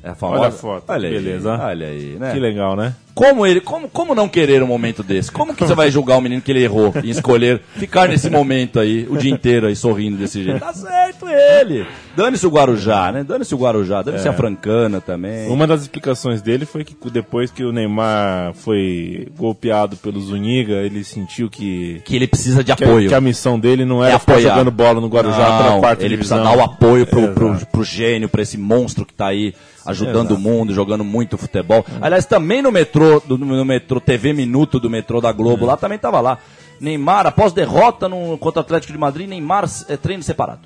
É 0.00 0.10
a 0.10 0.14
famosa... 0.14 0.40
Olha 0.42 0.48
a 0.48 0.52
foto, 0.52 0.84
Olha 0.88 1.08
aí, 1.08 1.14
beleza. 1.14 1.58
Olha 1.60 1.86
aí, 1.88 2.16
né? 2.20 2.32
Que 2.32 2.38
legal, 2.38 2.76
né? 2.76 2.94
Como 3.18 3.44
ele, 3.44 3.60
como, 3.60 3.88
como 3.88 4.14
não 4.14 4.28
querer 4.28 4.62
um 4.62 4.66
momento 4.68 5.02
desse? 5.02 5.32
Como 5.32 5.52
que 5.52 5.64
você 5.66 5.74
vai 5.74 5.90
julgar 5.90 6.16
o 6.18 6.20
menino 6.20 6.40
que 6.40 6.52
ele 6.52 6.62
errou 6.62 6.94
e 7.02 7.10
escolher 7.10 7.60
ficar 7.74 8.08
nesse 8.08 8.30
momento 8.30 8.78
aí, 8.78 9.08
o 9.10 9.16
dia 9.16 9.32
inteiro 9.32 9.66
aí, 9.66 9.74
sorrindo 9.74 10.16
desse 10.16 10.44
jeito? 10.44 10.60
Tá 10.60 10.72
certo 10.72 11.26
ele! 11.28 11.84
Dane-se 12.16 12.46
o 12.46 12.50
Guarujá, 12.50 13.10
né? 13.10 13.24
Dane-se 13.24 13.52
o 13.54 13.58
Guarujá, 13.58 14.02
dane-se 14.02 14.28
a 14.28 14.32
Francana 14.32 15.00
também. 15.00 15.48
Uma 15.48 15.66
das 15.66 15.82
explicações 15.82 16.40
dele 16.40 16.64
foi 16.64 16.84
que 16.84 16.94
depois 17.10 17.50
que 17.50 17.64
o 17.64 17.72
Neymar 17.72 18.54
foi 18.54 19.26
golpeado 19.36 19.96
pelo 19.96 20.20
Zuniga, 20.20 20.74
ele 20.74 21.02
sentiu 21.02 21.50
que, 21.50 22.00
Que 22.04 22.14
ele 22.14 22.28
precisa 22.28 22.62
de 22.62 22.72
que, 22.76 22.84
apoio. 22.84 23.08
que 23.08 23.14
a 23.16 23.20
missão 23.20 23.58
dele 23.58 23.84
não 23.84 24.04
era 24.04 24.14
É 24.14 24.18
ficar 24.20 24.34
apoiar. 24.34 24.50
jogando 24.50 24.70
bola 24.70 25.00
no 25.00 25.08
Guarujá 25.08 25.62
Não, 25.70 25.80
quarta 25.80 26.04
ele 26.04 26.16
divisão. 26.16 26.38
precisa 26.38 26.56
dar 26.56 26.62
o 26.62 26.64
apoio 26.64 27.04
pro, 27.04 27.28
pro, 27.34 27.66
pro 27.66 27.82
gênio, 27.82 28.28
pra 28.28 28.42
esse 28.42 28.56
monstro 28.56 29.04
que 29.04 29.12
tá 29.14 29.26
aí 29.26 29.52
ajudando 29.86 30.32
Exato. 30.32 30.34
o 30.34 30.38
mundo, 30.38 30.74
jogando 30.74 31.02
muito 31.02 31.38
futebol. 31.38 31.82
Aliás, 32.00 32.26
também 32.26 32.60
no 32.60 32.70
metrô, 32.70 33.07
do- 33.26 33.38
no 33.38 33.64
metrô 33.64 34.00
TV 34.00 34.32
Minuto 34.32 34.78
do 34.78 34.88
metrô 34.90 35.20
da 35.20 35.32
Globo, 35.32 35.64
lá 35.66 35.76
também 35.76 35.98
tava 35.98 36.20
lá. 36.20 36.38
Neymar, 36.80 37.26
após 37.26 37.52
derrota 37.52 38.08
no, 38.08 38.38
contra 38.38 38.60
o 38.60 38.62
Atlético 38.62 38.92
de 38.92 38.98
Madrid, 38.98 39.28
Neymar 39.28 39.64
é, 39.88 39.96
treino 39.96 40.22
separado. 40.22 40.60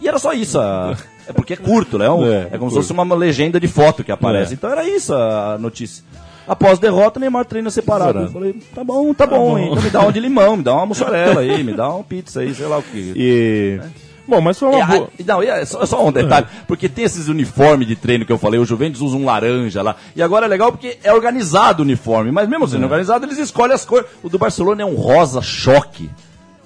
E 0.00 0.08
era 0.08 0.18
só 0.18 0.32
isso. 0.32 0.58
a- 0.58 0.96
é 1.28 1.32
porque 1.32 1.52
é 1.52 1.56
curto, 1.56 1.98
né? 1.98 2.08
Um- 2.10 2.24
É, 2.26 2.34
É, 2.34 2.48
é 2.52 2.58
como 2.58 2.70
se 2.70 2.74
curto. 2.76 2.88
fosse 2.88 2.92
uma 2.92 3.14
legenda 3.14 3.60
de 3.60 3.68
foto 3.68 4.02
que 4.02 4.10
aparece. 4.10 4.52
É. 4.52 4.54
Então 4.54 4.70
era 4.70 4.84
isso 4.88 5.14
a 5.14 5.56
notícia. 5.60 6.02
Após 6.48 6.80
derrota, 6.80 7.20
Neymar 7.20 7.44
treina 7.44 7.70
separado. 7.70 8.18
Eu 8.18 8.30
falei, 8.32 8.52
tá 8.74 8.82
bom, 8.82 9.14
tá, 9.14 9.26
bom, 9.28 9.56
hein? 9.56 9.68
Então 9.70 9.82
me 9.82 9.90
dá 9.90 10.00
um 10.04 10.10
de 10.10 10.18
limão, 10.18 10.56
me 10.56 10.62
dá 10.64 10.74
uma 10.74 10.86
mussarela 10.86 11.40
aí, 11.40 11.62
me 11.62 11.72
dá 11.72 11.88
uma 11.88 12.02
pizza 12.02 12.40
aí, 12.40 12.52
sei 12.52 12.66
lá 12.66 12.78
o 12.78 12.82
que. 12.82 13.12
E... 13.16 13.80
Bom, 14.26 14.40
mas 14.40 14.58
foi 14.58 14.68
uma 14.68 14.78
É, 14.80 14.86
boa... 14.86 15.08
a- 15.18 15.22
não, 15.26 15.42
é 15.42 15.64
só, 15.64 15.84
só 15.84 16.06
um 16.06 16.12
detalhe, 16.12 16.46
porque 16.68 16.88
tem 16.88 17.04
esses 17.04 17.28
uniformes 17.28 17.88
de 17.88 17.96
treino 17.96 18.24
que 18.24 18.32
eu 18.32 18.38
falei, 18.38 18.60
o 18.60 18.64
Juventus 18.64 19.00
usa 19.00 19.16
um 19.16 19.24
laranja 19.24 19.82
lá, 19.82 19.96
e 20.14 20.22
agora 20.22 20.46
é 20.46 20.48
legal 20.48 20.70
porque 20.70 20.96
é 21.02 21.12
organizado 21.12 21.82
o 21.82 21.84
uniforme, 21.84 22.30
mas 22.30 22.48
mesmo 22.48 22.64
É. 22.64 22.68
sendo 22.68 22.84
organizado, 22.84 23.24
eles 23.26 23.38
escolhem 23.38 23.74
as 23.74 23.84
cores. 23.84 24.06
O 24.22 24.28
do 24.28 24.38
Barcelona 24.38 24.82
é 24.82 24.84
um 24.86 24.94
rosa 24.94 25.42
choque, 25.42 26.08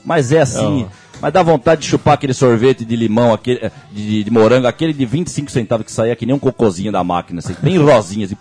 mas 0.04 0.32
é 0.32 0.40
assim, 0.42 0.86
mas 1.20 1.32
dá 1.32 1.42
vontade 1.42 1.80
de 1.80 1.88
chupar 1.88 2.14
aquele 2.14 2.34
sorvete 2.34 2.84
de 2.84 2.94
limão, 2.94 3.32
aquele, 3.32 3.58
eh, 3.62 3.70
de, 3.90 4.22
de 4.22 4.30
morango, 4.30 4.66
aquele 4.66 4.92
de 4.92 5.06
25 5.06 5.50
centavos 5.50 5.86
que 5.86 5.90
saía 5.92 6.14
que 6.14 6.26
nem 6.26 6.34
um 6.34 6.38
cocôzinho 6.38 6.92
da 6.92 7.02
máquina, 7.02 7.38
assim, 7.38 7.56
bem 7.62 7.78
rosinha, 7.82 8.26
assim. 8.26 8.36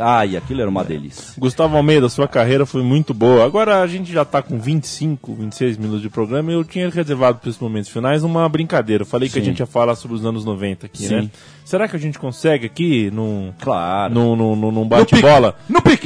Ai, 0.00 0.36
aquilo 0.36 0.62
era 0.62 0.70
uma 0.70 0.82
delícia. 0.82 1.34
Gustavo 1.38 1.76
Almeida, 1.76 2.08
sua 2.08 2.26
carreira 2.26 2.64
foi 2.64 2.82
muito 2.82 3.12
boa. 3.12 3.44
Agora 3.44 3.80
a 3.82 3.86
gente 3.86 4.10
já 4.12 4.24
tá 4.24 4.40
com 4.42 4.58
25, 4.58 5.34
26 5.34 5.76
minutos 5.76 6.00
de 6.02 6.08
programa 6.08 6.50
e 6.50 6.54
eu 6.54 6.64
tinha 6.64 6.88
reservado 6.88 7.38
para 7.38 7.50
esses 7.50 7.60
momentos 7.60 7.90
finais 7.90 8.24
uma 8.24 8.48
brincadeira. 8.48 9.02
Eu 9.02 9.06
falei 9.06 9.28
que 9.28 9.38
a 9.38 9.42
Sim. 9.42 9.46
gente 9.50 9.60
ia 9.60 9.66
falar 9.66 9.94
sobre 9.94 10.16
os 10.16 10.24
anos 10.24 10.44
90 10.44 10.86
aqui, 10.86 11.06
Sim. 11.06 11.14
né? 11.16 11.30
Será 11.64 11.86
que 11.86 11.94
a 11.94 11.98
gente 11.98 12.18
consegue 12.18 12.66
aqui, 12.66 13.10
num, 13.12 13.52
Claro. 13.60 14.12
num, 14.14 14.34
num, 14.34 14.56
num- 14.72 14.88
bate-bola, 14.88 15.54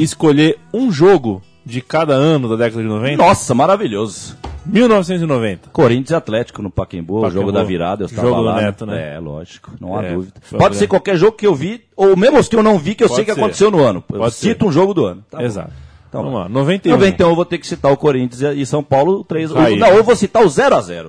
escolher 0.02 0.58
um 0.72 0.90
jogo 0.92 1.40
de 1.64 1.80
cada 1.80 2.14
ano 2.14 2.48
da 2.48 2.56
década 2.56 2.82
de 2.82 2.88
90? 2.88 3.16
Nossa, 3.16 3.54
maravilhoso. 3.54 4.36
1990. 4.66 5.70
Corinthians 5.70 6.10
e 6.10 6.14
Atlético 6.14 6.62
no 6.62 6.70
Pacaembu, 6.70 7.28
jogo 7.30 7.52
da 7.52 7.62
virada, 7.62 8.02
eu 8.02 8.06
estava 8.06 8.28
Jogo 8.28 8.40
lá. 8.40 8.60
Neto, 8.62 8.86
né? 8.86 9.14
É, 9.16 9.18
lógico, 9.20 9.72
não 9.80 9.96
há 9.96 10.02
É, 10.04 10.14
dúvida. 10.14 10.34
Pode 10.58 10.76
ser 10.76 10.86
qualquer 10.86 11.16
jogo 11.16 11.36
que 11.36 11.46
eu 11.46 11.54
vi, 11.54 11.82
ou 11.96 12.16
mesmo 12.16 12.38
os 12.38 12.48
que 12.48 12.56
eu 12.56 12.62
não 12.62 12.78
vi, 12.78 12.94
que 12.94 13.04
eu 13.04 13.08
Pode 13.08 13.16
sei 13.16 13.24
que 13.26 13.34
ser. 13.34 13.40
aconteceu 13.40 13.70
no 13.70 13.82
ano. 13.82 14.02
Eu 14.12 14.18
Pode 14.20 14.34
cito 14.34 14.64
ser. 14.64 14.68
um 14.68 14.72
jogo 14.72 14.94
do 14.94 15.04
ano. 15.04 15.24
Tá 15.30 15.38
bom. 15.38 15.44
Exato. 15.44 15.70
Então, 16.08 16.22
Vamos 16.22 16.38
lá, 16.40 16.48
91. 16.48 16.92
91 16.92 17.28
eu 17.28 17.34
vou 17.34 17.44
ter 17.44 17.58
que 17.58 17.66
citar 17.66 17.90
o 17.92 17.96
Corinthians 17.96 18.56
e 18.56 18.64
São 18.64 18.82
Paulo 18.84 19.24
3 19.24 19.54
Aí. 19.56 19.76
Não, 19.76 19.88
eu 19.88 20.04
vou 20.04 20.14
citar 20.14 20.42
o 20.44 20.46
0x0. 20.46 21.08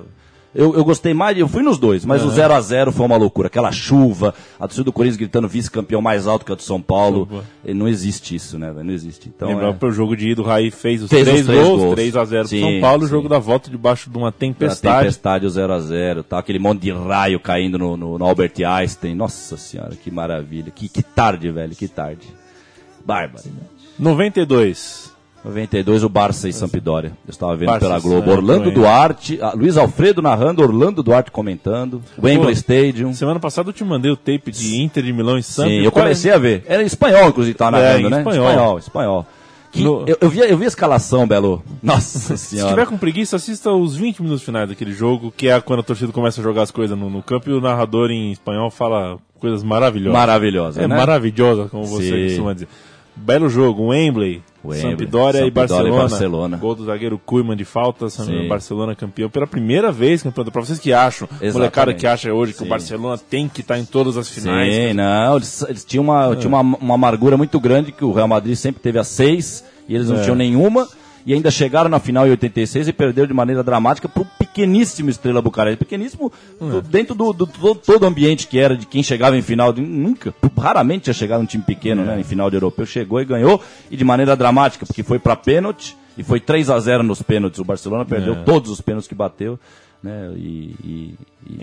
Eu, 0.56 0.74
eu 0.74 0.82
gostei 0.84 1.12
mais, 1.12 1.36
eu 1.36 1.46
fui 1.46 1.62
nos 1.62 1.76
dois, 1.76 2.02
mas 2.06 2.24
o 2.24 2.28
0x0 2.28 2.90
foi 2.90 3.04
uma 3.04 3.18
loucura. 3.18 3.48
Aquela 3.48 3.70
chuva, 3.70 4.34
a 4.58 4.66
torcida 4.66 4.84
do 4.84 4.92
Corinthians 4.92 5.18
gritando 5.18 5.46
vice-campeão 5.46 6.00
mais 6.00 6.26
alto 6.26 6.46
que 6.46 6.52
a 6.52 6.54
do 6.54 6.62
São 6.62 6.80
Paulo. 6.80 7.28
E 7.62 7.74
Não 7.74 7.86
existe 7.86 8.34
isso, 8.34 8.58
né? 8.58 8.72
velho? 8.72 8.84
Não 8.86 8.94
existe. 8.94 9.28
Então, 9.28 9.48
Lembrar 9.48 9.68
é... 9.68 9.72
pro 9.74 9.92
jogo 9.92 10.16
de 10.16 10.30
ida, 10.30 10.40
o 10.40 10.44
Raí 10.44 10.70
fez 10.70 11.02
os 11.02 11.10
Fez 11.10 11.26
os 11.26 11.28
três, 11.28 11.46
três 11.46 11.62
gols, 11.62 11.80
gols. 11.82 11.94
3 11.94 12.16
a 12.16 12.24
0 12.24 12.40
pro 12.40 12.48
Sim, 12.48 12.60
São 12.60 12.80
Paulo, 12.80 13.04
o 13.04 13.06
jogo 13.06 13.28
da 13.28 13.38
volta 13.38 13.70
debaixo 13.70 14.08
de 14.08 14.16
uma 14.16 14.28
A 14.28 14.32
tempestade. 14.32 15.00
tempestade, 15.00 15.46
o 15.46 15.50
0x0, 15.50 16.22
tá? 16.22 16.38
aquele 16.38 16.58
monte 16.58 16.80
de 16.80 16.90
raio 16.90 17.38
caindo 17.38 17.76
no, 17.76 17.94
no, 17.94 18.18
no 18.18 18.24
Albert 18.24 18.54
Einstein. 18.66 19.14
Nossa 19.14 19.58
senhora, 19.58 19.94
que 19.94 20.10
maravilha. 20.10 20.70
Que, 20.74 20.88
que 20.88 21.02
tarde, 21.02 21.50
velho, 21.50 21.76
que 21.76 21.86
tarde. 21.86 22.26
Bárbaro. 23.04 23.44
92. 23.98 25.15
92, 25.46 26.02
o 26.04 26.08
Barça 26.08 26.48
e 26.48 26.52
Sampdoria. 26.52 27.10
Eu 27.26 27.30
estava 27.30 27.54
vendo 27.56 27.68
Barça, 27.68 27.86
pela 27.86 28.00
Globo. 28.00 28.30
é, 28.30 28.34
Orlando. 28.34 28.70
Duarte, 28.70 29.38
ah, 29.40 29.52
Luiz 29.54 29.76
Alfredo 29.76 30.20
narrando, 30.20 30.62
Orlando 30.62 31.02
Duarte 31.02 31.30
comentando. 31.30 32.02
Wembley 32.22 32.52
Stadium. 32.54 33.12
Semana 33.14 33.38
passada 33.38 33.68
eu 33.68 33.72
te 33.72 33.84
mandei 33.84 34.10
o 34.10 34.16
tape 34.16 34.50
de 34.50 34.80
Inter 34.82 35.04
de 35.04 35.12
Milão 35.12 35.38
e 35.38 35.42
Santos. 35.42 35.70
Sim, 35.72 35.78
eu 35.82 35.92
comecei 35.92 36.32
a 36.32 36.38
ver. 36.38 36.64
Era 36.66 36.82
em 36.82 36.86
espanhol, 36.86 37.28
inclusive, 37.28 37.56
tava 37.56 37.78
É, 37.78 37.82
narrando, 37.82 38.06
em 38.06 38.10
né? 38.10 38.18
espanhol. 38.18 38.46
espanhol. 38.48 38.78
espanhol. 38.78 39.26
Que- 39.72 39.82
No- 39.84 40.04
eu, 40.06 40.16
eu, 40.20 40.30
vi, 40.30 40.38
eu 40.40 40.56
vi 40.56 40.64
a 40.64 40.68
escalação, 40.68 41.26
Belo. 41.26 41.62
Nossa 41.82 42.36
Se 42.36 42.56
senhora. 42.56 42.70
tiver 42.70 42.86
com 42.86 42.96
preguiça, 42.96 43.36
assista 43.36 43.70
os 43.72 43.94
20 43.94 44.22
minutos 44.22 44.42
finais 44.42 44.68
daquele 44.68 44.92
jogo, 44.92 45.32
que 45.36 45.48
é 45.48 45.60
quando 45.60 45.80
a 45.80 45.82
torcida 45.82 46.10
começa 46.12 46.40
a 46.40 46.44
jogar 46.44 46.62
as 46.62 46.70
coisas 46.70 46.96
no, 46.98 47.08
no 47.10 47.22
campo 47.22 47.50
e 47.50 47.52
o 47.52 47.60
narrador 47.60 48.10
em 48.10 48.32
espanhol 48.32 48.70
fala 48.70 49.18
coisas 49.38 49.62
maravilhosas. 49.62 50.18
Maravilhosa, 50.18 50.82
É 50.82 50.88
né? 50.88 50.96
maravilhosa, 50.96 51.68
como 51.68 51.84
você 51.84 52.04
Sim. 52.10 52.24
costuma 52.28 52.52
dizer. 52.54 52.68
Belo 53.14 53.48
jogo, 53.48 53.86
Wembley, 53.88 54.42
Wembley, 54.68 54.80
Sampdoria, 54.80 55.06
e 55.06 55.10
Sampdoria 55.10 55.46
e 55.46 55.50
Barcelona. 55.50 55.98
Barcelona. 56.08 56.56
Gol 56.58 56.74
do 56.74 56.84
zagueiro 56.84 57.18
Koeman 57.18 57.56
de 57.56 57.64
falta, 57.64 58.08
Sim. 58.08 58.48
Barcelona 58.48 58.94
campeão. 58.94 59.28
Pela 59.30 59.46
primeira 59.46 59.90
vez 59.92 60.22
campeão. 60.22 60.44
Pra 60.46 60.60
vocês 60.62 60.78
que 60.78 60.92
acham, 60.92 61.28
molecada 61.32 61.56
Exatamente. 61.92 62.00
que 62.00 62.06
acha 62.06 62.32
hoje 62.32 62.52
que 62.52 62.58
Sim. 62.58 62.64
o 62.66 62.68
Barcelona 62.68 63.18
tem 63.18 63.48
que 63.48 63.60
estar 63.60 63.78
em 63.78 63.84
todas 63.84 64.16
as 64.16 64.28
finais. 64.28 64.74
Sim, 64.74 64.92
não, 64.94 65.36
eles, 65.36 65.62
eles 65.68 65.84
tinham, 65.84 66.04
uma, 66.04 66.36
tinham 66.36 66.52
uma, 66.60 66.76
uma 66.78 66.94
amargura 66.94 67.36
muito 67.36 67.58
grande 67.60 67.92
que 67.92 68.04
o 68.04 68.12
Real 68.12 68.28
Madrid 68.28 68.54
sempre 68.56 68.80
teve 68.82 68.98
as 68.98 69.08
seis 69.08 69.64
e 69.88 69.94
eles 69.94 70.08
não 70.08 70.16
É. 70.18 70.22
tinham 70.22 70.36
nenhuma. 70.36 70.86
E 71.24 71.34
ainda 71.34 71.50
chegaram 71.50 71.90
na 71.90 71.98
final 71.98 72.24
em 72.24 72.30
86 72.30 72.86
e 72.86 72.92
perderam 72.92 73.26
de 73.26 73.34
maneira 73.34 73.60
dramática 73.60 74.08
para 74.08 74.22
o 74.22 74.26
pequeníssimo 74.56 75.10
Estrela 75.10 75.42
Bucareste. 75.42 75.78
Pequeníssimo 75.78 76.32
do- 76.58 76.80
dentro 76.80 77.14
do, 77.14 77.32
do, 77.32 77.46
do- 77.46 77.74
todo 77.74 78.02
o 78.02 78.06
ambiente 78.06 78.46
que 78.46 78.58
era 78.58 78.76
de 78.76 78.86
quem 78.86 79.02
chegava 79.02 79.36
em 79.36 79.42
final. 79.42 79.72
de- 79.72 79.82
nunca, 79.82 80.34
raramente 80.58 81.04
tinha 81.04 81.14
chegado 81.14 81.42
um 81.42 81.46
time 81.46 81.62
pequeno 81.62 82.02
né, 82.04 82.18
em 82.18 82.24
final 82.24 82.48
de 82.50 82.56
europeu. 82.56 82.86
Chegou 82.86 83.20
e 83.20 83.24
ganhou. 83.24 83.62
E 83.90 83.96
de 83.96 84.04
maneira 84.04 84.34
dramática, 84.34 84.86
porque 84.86 85.02
foi 85.02 85.18
para 85.18 85.36
pênalti 85.36 85.94
e 86.16 86.22
foi 86.22 86.40
3 86.40 86.70
a 86.70 86.78
0 86.80 87.02
nos 87.02 87.20
pênaltis. 87.22 87.58
O 87.58 87.64
Barcelona 87.64 88.04
perdeu 88.04 88.34
É. 88.34 88.42
todos 88.44 88.70
os 88.70 88.80
pênaltis 88.80 89.06
que 89.08 89.14
bateu. 89.14 89.58
Né, 90.06 90.32
e, 90.36 90.74
e- 90.84 91.14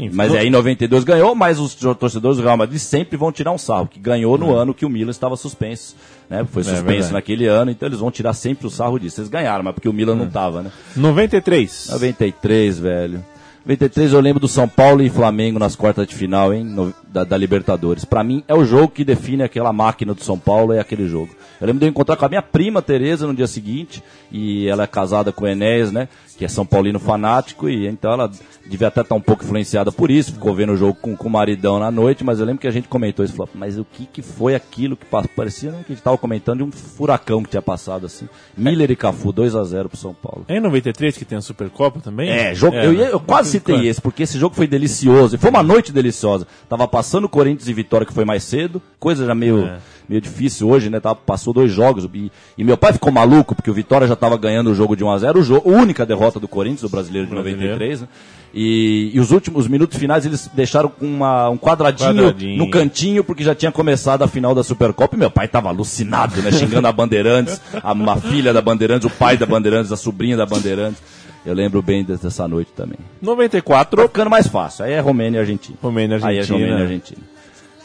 Enfim, 0.06 0.10
mas 0.16 0.34
aí 0.36 0.48
em 0.48 0.50
92 0.50 1.06
ganhou, 1.06 1.34
mas 1.34 1.60
os 1.60 1.74
torcedores 1.76 2.38
do 2.38 2.44
Real 2.44 2.58
Madrid 2.58 2.78
sempre 2.80 3.16
vão 3.16 3.32
tirar 3.32 3.52
um 3.54 3.58
sarro, 3.58 3.88
que 3.88 4.00
ganhou 4.00 4.38
no 4.38 4.54
ano 4.54 4.74
que 4.74 4.86
o 4.86 4.90
Milan 4.90 5.12
estava 5.12 5.38
suspenso. 5.38 5.96
Né? 6.30 6.46
Foi 6.52 6.62
suspenso 6.64 7.10
É. 7.10 7.14
naquele 7.14 7.48
ano, 7.48 7.72
então 7.72 7.88
eles 7.88 8.00
vão 8.00 8.12
tirar 8.12 8.34
sempre 8.34 8.68
o 8.68 8.70
sarro 8.70 9.00
disso. 9.00 9.22
Eles 9.22 9.30
ganharam, 9.30 9.64
mas 9.64 9.74
porque 9.74 9.88
o 9.88 9.94
Milan 9.94 10.14
É. 10.14 10.16
não 10.18 10.26
estava, 10.28 10.62
né? 10.62 10.72
93. 10.96 11.88
93, 11.92 12.80
velho. 12.80 13.24
93 13.66 14.12
eu 14.12 14.20
lembro 14.20 14.42
do 14.42 14.48
São 14.50 14.68
Paulo 14.68 15.02
e 15.02 15.10
Flamengo 15.10 15.58
nas 15.58 15.74
quartas 15.74 16.06
de 16.06 16.14
final, 16.16 16.54
hein, 16.54 16.66
no- 16.66 16.94
da, 17.08 17.24
da 17.24 17.38
Libertadores. 17.38 18.04
Pra 18.04 18.22
mim 18.22 18.44
é 18.46 18.54
o 18.54 18.66
jogo 18.66 18.90
que 18.90 19.06
define 19.06 19.42
aquela 19.42 19.72
máquina 19.72 20.14
do 20.14 20.22
São 20.22 20.38
Paulo, 20.38 20.74
é 20.74 20.80
aquele 20.82 21.08
jogo. 21.08 21.30
Eu 21.62 21.68
lembro 21.68 21.80
de 21.80 21.86
eu 21.86 21.90
encontrar 21.90 22.18
com 22.18 22.26
a 22.26 22.30
minha 22.30 22.42
prima 22.42 22.82
Tereza 22.82 23.26
no 23.26 23.34
dia 23.34 23.48
seguinte, 23.48 24.04
e 24.30 24.68
ela 24.68 24.84
é 24.84 24.88
casada 24.88 25.32
com 25.32 25.46
o 25.46 25.48
Enéas, 25.48 25.94
né, 25.94 26.10
que 26.38 26.44
é 26.46 26.48
São 26.48 26.66
Paulino 26.66 27.00
fanático, 27.00 27.70
e 27.70 27.88
então 27.88 28.12
ela 28.14 28.30
devia 28.66 28.88
até 28.88 29.02
estar 29.02 29.14
um 29.16 29.22
pouco 29.22 29.44
influenciada 29.44 29.92
por 29.92 30.10
isso, 30.10 30.34
ficou 30.34 30.54
vendo 30.56 30.74
o 30.74 30.78
jogo 30.78 30.96
com, 31.00 31.16
com 31.16 31.28
o 31.28 31.32
maridão 31.32 31.78
na 31.80 31.92
noite, 31.92 32.24
mas 32.24 32.40
eu 32.40 32.46
lembro 32.46 32.60
que 32.62 32.68
a 32.68 32.72
gente 32.72 32.88
comentou 32.88 33.24
isso, 33.24 33.34
falou, 33.36 33.50
mas 33.54 33.78
o 33.78 33.86
que 33.86 34.06
que 34.06 34.22
foi 34.22 34.56
aquilo 34.56 34.96
que 34.98 35.06
passou? 35.06 35.30
Parecia 35.36 35.72
né, 35.72 35.84
que 35.86 35.92
a 35.92 35.96
gente 35.96 36.04
tava 36.04 36.18
comentando 36.18 36.58
de 36.60 36.64
um 36.64 36.72
furacão 36.72 37.44
que 37.44 37.50
tinha 37.50 37.62
passado 37.62 38.06
assim. 38.06 38.28
Miller 38.58 38.90
e 38.92 38.96
Cafu, 38.96 39.32
2 39.32 39.56
a 39.56 39.64
0 39.64 39.90
pro 39.90 39.98
São 39.98 40.14
Paulo. 40.14 40.46
É 40.48 40.58
em 40.58 40.62
93 40.62 41.18
que 41.18 41.26
tem 41.26 41.38
a 41.38 41.42
Supercopa 41.42 42.00
também? 42.00 42.30
É, 42.30 42.56
jogo, 42.56 42.78
eu, 42.78 42.94
ia- 42.94 43.10
eu 43.10 43.20
quase 43.20 43.52
citei 43.52 43.88
esse, 43.88 44.02
porque 44.02 44.24
esse 44.24 44.38
jogo 44.40 44.56
foi 44.56 44.66
delicioso. 44.68 45.36
E 45.36 45.38
foi 45.38 45.50
uma 45.50 45.62
noite 45.64 45.92
deliciosa. 45.92 46.48
Tava 46.70 46.88
passando 46.88 47.28
Corinthians 47.30 47.68
e 47.68 47.74
Vitória, 47.74 48.08
que 48.08 48.14
foi 48.14 48.26
mais 48.26 48.44
cedo. 48.44 48.82
Coisa 49.00 49.26
já 49.26 49.36
meio, 49.36 49.66
É. 49.66 49.78
meio 50.08 50.22
difícil 50.22 50.70
hoje, 50.70 50.90
né? 50.90 51.00
Tava, 51.00 51.16
passou 51.16 51.54
dois 51.54 51.72
jogos. 51.72 52.08
E, 52.14 52.32
e 52.58 52.64
meu 52.64 52.78
pai 52.78 52.94
ficou 52.94 53.12
maluco, 53.12 53.54
porque 53.56 53.70
o 53.70 53.74
Vitória 53.74 54.08
já 54.08 54.16
tava 54.16 54.38
ganhando 54.38 54.72
o 54.72 54.76
jogo 54.76 54.96
de 54.96 55.04
1x0. 55.04 55.38
O 55.40 55.44
jogo, 55.44 55.70
a 55.70 55.74
única 55.74 56.06
derrota 56.06 56.23
do 56.32 56.48
Corinthians, 56.48 56.82
do 56.82 56.90
brasileiro 56.90 57.28
de 57.28 57.34
Brasileiro. 57.34 57.62
93, 57.74 58.02
né? 58.02 58.08
E, 58.56 59.10
e 59.14 59.20
os 59.20 59.32
últimos 59.32 59.68
minutos 59.68 59.98
finais 59.98 60.26
eles 60.28 60.48
deixaram 60.54 60.88
com 60.88 61.06
uma, 61.08 61.50
um 61.50 61.58
quadradinho, 61.58 62.10
Quadradinho. 62.14 62.58
no 62.58 62.70
cantinho, 62.70 63.24
porque 63.24 63.44
já 63.44 63.56
tinha 63.56 63.72
começado 63.72 64.22
a 64.22 64.28
final 64.28 64.54
da 64.54 64.64
Supercopa. 64.64 65.16
E 65.16 65.20
meu 65.20 65.32
pai 65.32 65.48
tava 65.48 65.70
alucinado, 65.70 66.40
né? 66.42 66.52
Xingando 66.52 66.88
a 66.88 66.92
Bandeirantes, 66.92 67.60
a, 67.82 67.94
uma 67.94 68.16
filha 68.18 68.54
da 68.54 68.62
Bandeirantes, 68.62 69.08
o 69.08 69.10
pai 69.10 69.38
da 69.38 69.46
Bandeirantes, 69.48 69.92
a 69.92 69.98
sobrinha 69.98 70.38
da 70.38 70.46
Bandeirantes. 70.46 71.02
Eu 71.46 71.54
lembro 71.56 71.82
bem 71.82 72.04
de- 72.06 72.16
dessa 72.16 72.48
noite 72.48 72.72
também. 72.76 72.98
94, 73.22 74.02
Tá 74.02 74.08
ficando 74.08 74.30
mais 74.30 74.48
fácil. 74.48 74.86
Aí 74.86 74.94
é 74.94 75.00
Romênia 75.00 75.38
e 75.38 75.42
Argentina. 75.42 75.78
Romênia 75.82 76.18
e 76.18 76.24
Aí 76.24 76.36
é 76.36 76.40
Argentina. 76.40 76.60
Romênia 76.60 76.80
e 76.80 76.84
Argentina. 76.84 77.22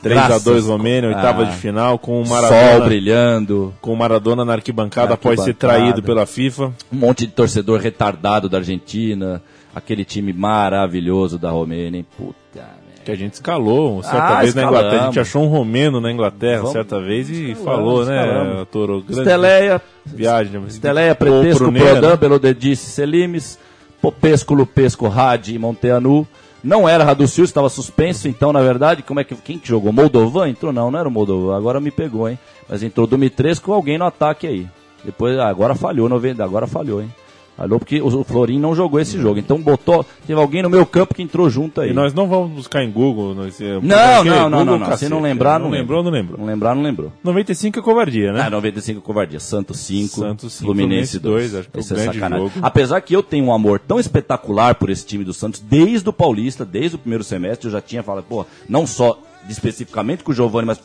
3x2 0.03 0.29
Graças- 0.29 0.67
Romênia, 0.67 1.09
oitava 1.09 1.43
Ah. 1.43 1.47
de 1.47 1.57
final, 1.57 1.99
com 1.99 2.21
o 2.23 2.27
Sol 2.27 2.37
Maradona, 2.41 2.85
brilhando, 2.85 3.75
com 3.81 3.93
o 3.93 3.97
Maradona 3.97 4.45
na 4.45 4.53
arquibancada, 4.53 5.15
após 5.15 5.41
ser 5.41 5.51
Arquibancada. 5.51 5.79
traído 5.81 6.03
pela 6.03 6.25
FIFA. 6.27 6.73
um 6.93 6.97
monte 6.97 7.27
de 7.27 7.33
torcedor 7.33 7.81
retardado 7.81 8.49
da 8.49 8.59
Argentina, 8.59 9.43
aquele 9.75 10.05
time 10.05 10.33
maravilhoso 10.33 11.39
da 11.39 11.51
Romênia, 11.51 11.99
hein? 11.99 12.07
Puta 12.17 12.35
merda. 12.55 12.79
Que 13.05 13.11
a 13.13 13.17
gente 13.17 13.33
escalou 13.35 14.03
certa 14.03 14.19
Ah, 14.19 14.41
vez 14.43 14.55
na 14.55 14.65
Inglaterra. 14.65 14.89
A 14.89 14.91
gente 15.07 15.19
escalamos. 15.19 15.19
achou 15.19 15.43
um 15.45 15.49
romeno 15.49 16.01
na 16.01 16.13
Inglaterra 16.13 16.59
Vamos- 16.59 16.73
certa 16.73 17.01
vez 17.01 17.31
e 17.31 17.53
escalamos, 17.53 17.65
falou, 17.65 18.05
né, 18.05 18.21
escalamos. 18.27 18.69
Toro? 18.71 19.01
Grande 19.03 19.23
Steleia, 19.23 19.81
viagem. 20.05 20.63
Steleia, 20.69 21.15
Pô, 21.15 21.25
Pretesco, 21.25 21.73
Prodan, 21.73 22.11
né? 22.11 22.17
Belodedice, 22.17 22.85
Selimes, 22.91 23.59
Popesco, 24.03 24.53
Lupesco, 24.55 25.09
Radi 25.09 25.55
e 25.55 25.59
Monteanu. 25.59 26.27
Não 26.63 26.89
era 26.89 27.05
Raduciu, 27.05 27.45
estava 27.45 27.69
suspenso, 27.69 28.27
então, 28.29 28.53
na 28.53 28.61
verdade, 28.61 29.03
como 29.03 29.21
é 29.21 29.25
que, 29.25 29.35
quem 29.37 29.59
que 29.59 29.69
jogou? 29.69 29.93
Moldovan 29.93 30.49
entrou? 30.49 30.73
Não, 30.73 30.91
não 30.91 30.99
era 30.99 31.09
o 31.09 31.13
Moldovan, 31.13 31.57
agora 31.57 31.81
me 31.81 31.91
pegou, 31.91 32.29
hein? 32.29 32.39
Mas 32.69 32.83
entrou 32.83 33.07
Dumitrescu, 33.07 33.73
alguém 33.73 33.97
no 33.97 34.05
ataque 34.05 34.47
aí. 34.47 34.67
Depois, 35.05 35.39
ah, 35.39 35.49
agora 35.49 35.75
falhou, 35.77 36.09
não 36.09 36.19
vem- 36.19 36.35
agora 36.41 36.67
falhou, 36.67 37.01
hein? 37.01 37.13
Falhou 37.59 37.81
porque 37.81 38.01
o 38.01 38.23
Florim 38.23 38.61
não 38.61 38.73
jogou 38.73 39.01
esse 39.01 39.21
jogo, 39.21 39.37
então 39.41 39.61
botou, 39.61 40.07
teve 40.25 40.39
alguém 40.41 40.63
no 40.63 40.71
meu 40.71 40.87
campo 40.87 41.13
que 41.13 41.21
entrou 41.21 41.51
junto 41.51 41.81
aí. 41.81 41.91
E 41.91 41.93
nós 41.93 42.15
não 42.15 42.29
vamos 42.29 42.53
buscar 42.53 42.85
em 42.85 42.91
Google. 42.91 43.35
Nós, 43.35 43.61
é, 43.61 43.73
Não, 43.75 43.81
não, 43.83 44.17
Google, 44.23 44.51
não, 44.51 44.65
não, 44.65 44.65
não. 44.65 44.79
cacete, 44.79 44.99
Se 45.01 45.09
não 45.09 45.21
lembrar, 45.21 45.59
não, 45.59 45.67
não 45.67 45.73
lembrou, 45.73 46.05
não 46.05 46.11
lembrou. 46.13 46.39
Não 46.39 46.47
lembrar, 46.47 46.77
não 46.77 46.83
lembrou. 46.85 47.13
95 47.25 47.77
é 47.81 47.83
covardia, 47.83 48.33
né? 48.33 48.43
Ah, 48.47 48.49
95 48.51 49.01
covardia. 49.01 49.41
Santos 49.41 49.81
5, 49.81 50.21
Santos 50.21 50.53
cinco, 50.53 50.67
Fluminense 50.67 51.19
Fluminense 51.19 51.19
2. 51.19 51.51
dois, 51.51 51.55
acho 51.57 51.69
que 51.69 51.77
é 51.77 51.81
Esse 51.81 51.95
é 51.95 51.97
sacanagem. 52.05 52.47
jogo. 52.47 52.59
Apesar 52.63 53.01
que 53.01 53.17
eu 53.17 53.25
tenho 53.25 53.47
um 53.47 53.53
amor 53.53 53.81
tão 53.81 53.99
espetacular 53.99 54.77
por 54.77 54.89
esse 54.89 55.05
time 55.05 55.25
do 55.25 55.33
Santos, 55.35 55.59
desde 55.59 56.09
o 56.09 56.13
Paulista, 56.13 56.65
desde 56.65 56.95
o 56.95 56.99
primeiro 57.01 57.25
semestre, 57.25 57.67
eu 57.67 57.73
já 57.73 57.81
tinha 57.81 58.05
falado, 58.05 58.25
pô, 58.29 58.47
não 58.69 58.87
só 58.87 59.19
especificamente 59.49 60.23
com 60.23 60.31
o 60.31 60.35
Giovani, 60.35 60.69
mas 60.69 60.81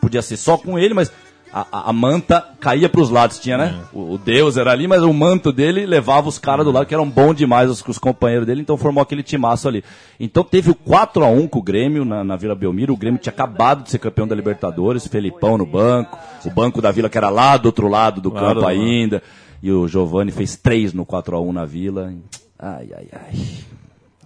podia 0.00 0.20
ser 0.20 0.36
só 0.36 0.58
com 0.58 0.78
ele, 0.78 0.92
mas 0.92 1.10
a, 1.52 1.88
a- 1.90 1.92
manta 1.92 2.44
caía 2.60 2.88
pros 2.88 3.10
lados, 3.10 3.38
tinha, 3.38 3.56
né? 3.56 3.74
É. 3.80 3.96
O, 3.96 4.14
o 4.14 4.18
Deus 4.18 4.56
era 4.56 4.70
ali, 4.70 4.86
mas 4.86 5.02
o 5.02 5.12
manto 5.12 5.50
dele 5.52 5.86
levava 5.86 6.28
os 6.28 6.38
caras 6.38 6.64
do 6.64 6.72
lado, 6.72 6.86
que 6.86 6.94
eram 6.94 7.08
bons 7.08 7.34
demais, 7.34 7.70
os, 7.70 7.82
os 7.86 7.98
companheiros 7.98 8.46
dele, 8.46 8.60
então 8.60 8.76
formou 8.76 9.02
aquele 9.02 9.22
timaço 9.22 9.66
ali. 9.68 9.82
Então 10.20 10.44
teve 10.44 10.70
o 10.70 10.74
4 10.74 11.24
a 11.24 11.28
1 11.28 11.48
com 11.48 11.58
o 11.58 11.62
Grêmio 11.62 12.04
na, 12.04 12.22
na 12.22 12.36
Vila 12.36 12.54
Belmiro, 12.54 12.92
o 12.92 12.96
Grêmio 12.96 13.20
tinha 13.20 13.32
acabado 13.32 13.82
de 13.84 13.90
ser 13.90 13.98
campeão 13.98 14.26
da 14.28 14.34
Libertadores, 14.34 15.06
Felipão 15.06 15.56
no 15.58 15.66
banco, 15.66 16.18
o 16.44 16.50
banco 16.50 16.80
da 16.82 16.90
Vila 16.90 17.08
que 17.08 17.18
era 17.18 17.28
lá 17.30 17.56
do 17.56 17.66
outro 17.66 17.88
lado 17.88 18.20
do 18.20 18.32
Lá 18.32 18.40
campo 18.40 18.66
ainda, 18.66 19.22
e 19.62 19.72
o 19.72 19.88
Giovani 19.88 20.30
fez 20.30 20.56
3 20.56 20.92
no 20.92 21.04
4 21.06 21.36
a 21.36 21.40
1 21.40 21.52
na 21.52 21.64
Vila. 21.64 22.12
Ai, 22.58 22.88
ai, 22.96 23.06
ai. 23.12 23.40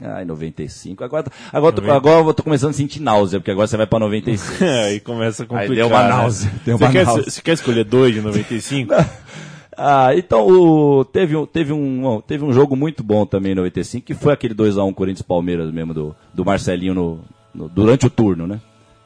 Ai, 0.00 0.24
95. 0.24 1.04
Agora, 1.04 1.26
agora, 1.52 1.74
tô, 1.74 1.90
agora 1.90 2.26
eu 2.26 2.34
tô 2.34 2.42
começando 2.42 2.70
a 2.70 2.72
sentir 2.72 3.00
náusea, 3.00 3.38
porque 3.38 3.50
agora 3.50 3.66
você 3.66 3.76
vai 3.76 3.86
pra 3.86 3.98
96. 3.98 4.60
É, 4.62 4.84
aí 4.84 5.00
começa 5.00 5.42
a 5.44 5.46
complicar. 5.46 5.70
Aí 5.70 5.76
deu 5.76 5.86
uma 5.88 6.02
né? 6.02 6.08
náusea, 6.08 6.52
deu 6.64 6.78
você, 6.78 6.84
uma 6.84 6.92
quer, 6.92 7.04
náusea. 7.06 7.30
você 7.30 7.42
quer 7.42 7.52
escolher 7.52 7.84
dois 7.84 8.14
de 8.14 8.20
95? 8.20 8.92
Ah, 9.74 10.14
então 10.14 10.46
o, 10.46 11.02
teve, 11.02 11.34
um- 11.34 11.46
teve, 11.46 11.72
um, 11.72 12.20
teve 12.26 12.44
um 12.44 12.52
jogo 12.52 12.76
muito 12.76 13.02
bom 13.02 13.24
também 13.24 13.52
em 13.52 13.54
95, 13.54 14.04
que 14.04 14.12
foi 14.14 14.30
aquele 14.34 14.54
2x1 14.54 14.92
Corinthians-Palmeiras 14.92 15.72
mesmo, 15.72 15.94
do, 15.94 16.14
do 16.32 16.44
Marcelinho 16.44 16.92
no, 16.92 17.20
no- 17.54 17.68
durante 17.70 18.06
o 18.06 18.10
turno, 18.10 18.46
né? 18.46 18.60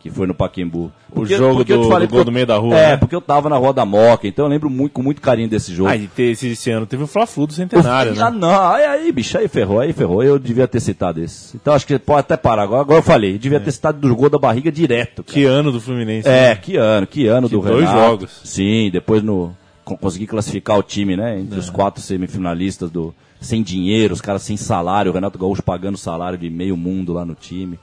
Que 0.08 0.14
foi 0.14 0.26
no 0.26 0.34
Paquembu. 0.34 0.92
O 1.10 1.24
jogo 1.24 1.60
eu 1.60 1.64
do- 1.64 1.82
te 1.84 1.88
falei 1.88 2.06
do 2.06 2.10
gol 2.10 2.18
porque 2.18 2.24
do 2.24 2.28
eu- 2.30 2.32
meio 2.32 2.46
da 2.46 2.56
rua, 2.58 2.76
É, 2.76 2.88
né? 2.90 2.96
porque 2.96 3.14
eu 3.14 3.20
tava 3.20 3.48
na 3.48 3.56
Rua 3.56 3.72
da 3.72 3.84
Moca, 3.84 4.28
então 4.28 4.44
eu 4.44 4.48
lembro 4.50 4.68
muito, 4.70 4.92
com 4.92 5.02
muito 5.02 5.20
carinho 5.20 5.48
desse 5.48 5.74
jogo. 5.74 5.88
ah, 5.88 5.96
e 5.96 6.08
esse, 6.18 6.48
esse 6.48 6.70
ano 6.70 6.86
teve 6.86 7.02
o 7.02 7.06
Fla-Flu 7.06 7.46
do 7.46 7.52
Centenário, 7.52 8.12
Ah, 8.20 8.30
né? 8.30 8.38
não, 8.38 8.68
aí, 8.72 8.84
aí, 8.84 9.12
bicho, 9.12 9.36
aí 9.38 9.48
ferrou, 9.48 9.80
aí 9.80 9.92
ferrou. 9.92 10.22
Eu 10.22 10.38
devia 10.38 10.68
ter 10.68 10.80
citado 10.80 11.20
esse. 11.22 11.56
Então 11.56 11.74
acho 11.74 11.86
que 11.86 11.98
pode 11.98 12.20
até 12.20 12.36
parar. 12.36 12.62
Agora, 12.62 12.82
agora 12.82 12.98
eu 12.98 13.02
falei, 13.02 13.38
devia 13.38 13.58
ter 13.60 13.72
citado 13.72 13.98
do 13.98 14.14
gol 14.14 14.30
da 14.30 14.38
barriga 14.38 14.70
direto. 14.70 15.24
cara. 15.24 15.34
Que 15.34 15.44
ano 15.44 15.72
do 15.72 15.80
Fluminense. 15.80 16.28
É, 16.28 16.50
né? 16.50 16.56
que 16.56 16.76
ano, 16.76 17.06
que 17.06 17.26
ano 17.26 17.48
do 17.48 17.60
dois 17.60 17.80
Renato. 17.88 17.98
jogos. 17.98 18.40
Sim, 18.44 18.90
depois 18.92 19.22
no 19.22 19.52
co- 19.84 19.96
consegui 19.96 20.26
classificar 20.26 20.78
o 20.78 20.82
time, 20.82 21.16
né, 21.16 21.38
entre 21.40 21.56
É. 21.56 21.58
os 21.58 21.70
quatro 21.70 22.02
semifinalistas 22.02 22.90
do 22.90 23.14
sem 23.40 23.62
dinheiro, 23.62 24.14
os 24.14 24.20
caras 24.20 24.42
sem 24.42 24.56
salário, 24.56 25.10
o 25.10 25.14
Renato 25.14 25.38
Gaúcho 25.38 25.62
pagando 25.62 25.96
salário 25.98 26.38
de 26.38 26.48
meio 26.50 26.76
mundo 26.76 27.12
lá 27.12 27.24
no 27.24 27.34
time. 27.34 27.78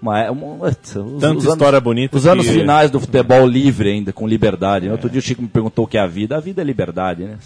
Mas 0.00 0.26
é 0.26 0.30
um, 0.30 0.60
os, 0.62 0.76
Tanta 1.20 1.48
história 1.48 1.80
bonita 1.80 2.16
Os 2.16 2.24
anos 2.26 2.46
que- 2.46 2.52
finais 2.52 2.88
do 2.90 3.00
futebol 3.00 3.44
livre 3.46 3.90
ainda, 3.90 4.12
com 4.12 4.26
liberdade. 4.28 4.86
né? 4.86 4.92
Outro 4.92 5.10
dia 5.10 5.18
o 5.18 5.22
Chico 5.22 5.42
me 5.42 5.48
perguntou 5.48 5.84
o 5.84 5.88
que 5.88 5.98
é 5.98 6.00
a 6.00 6.06
vida. 6.06 6.36
A 6.36 6.40
vida 6.40 6.62
é 6.62 6.64
liberdade, 6.64 7.24
né? 7.24 7.36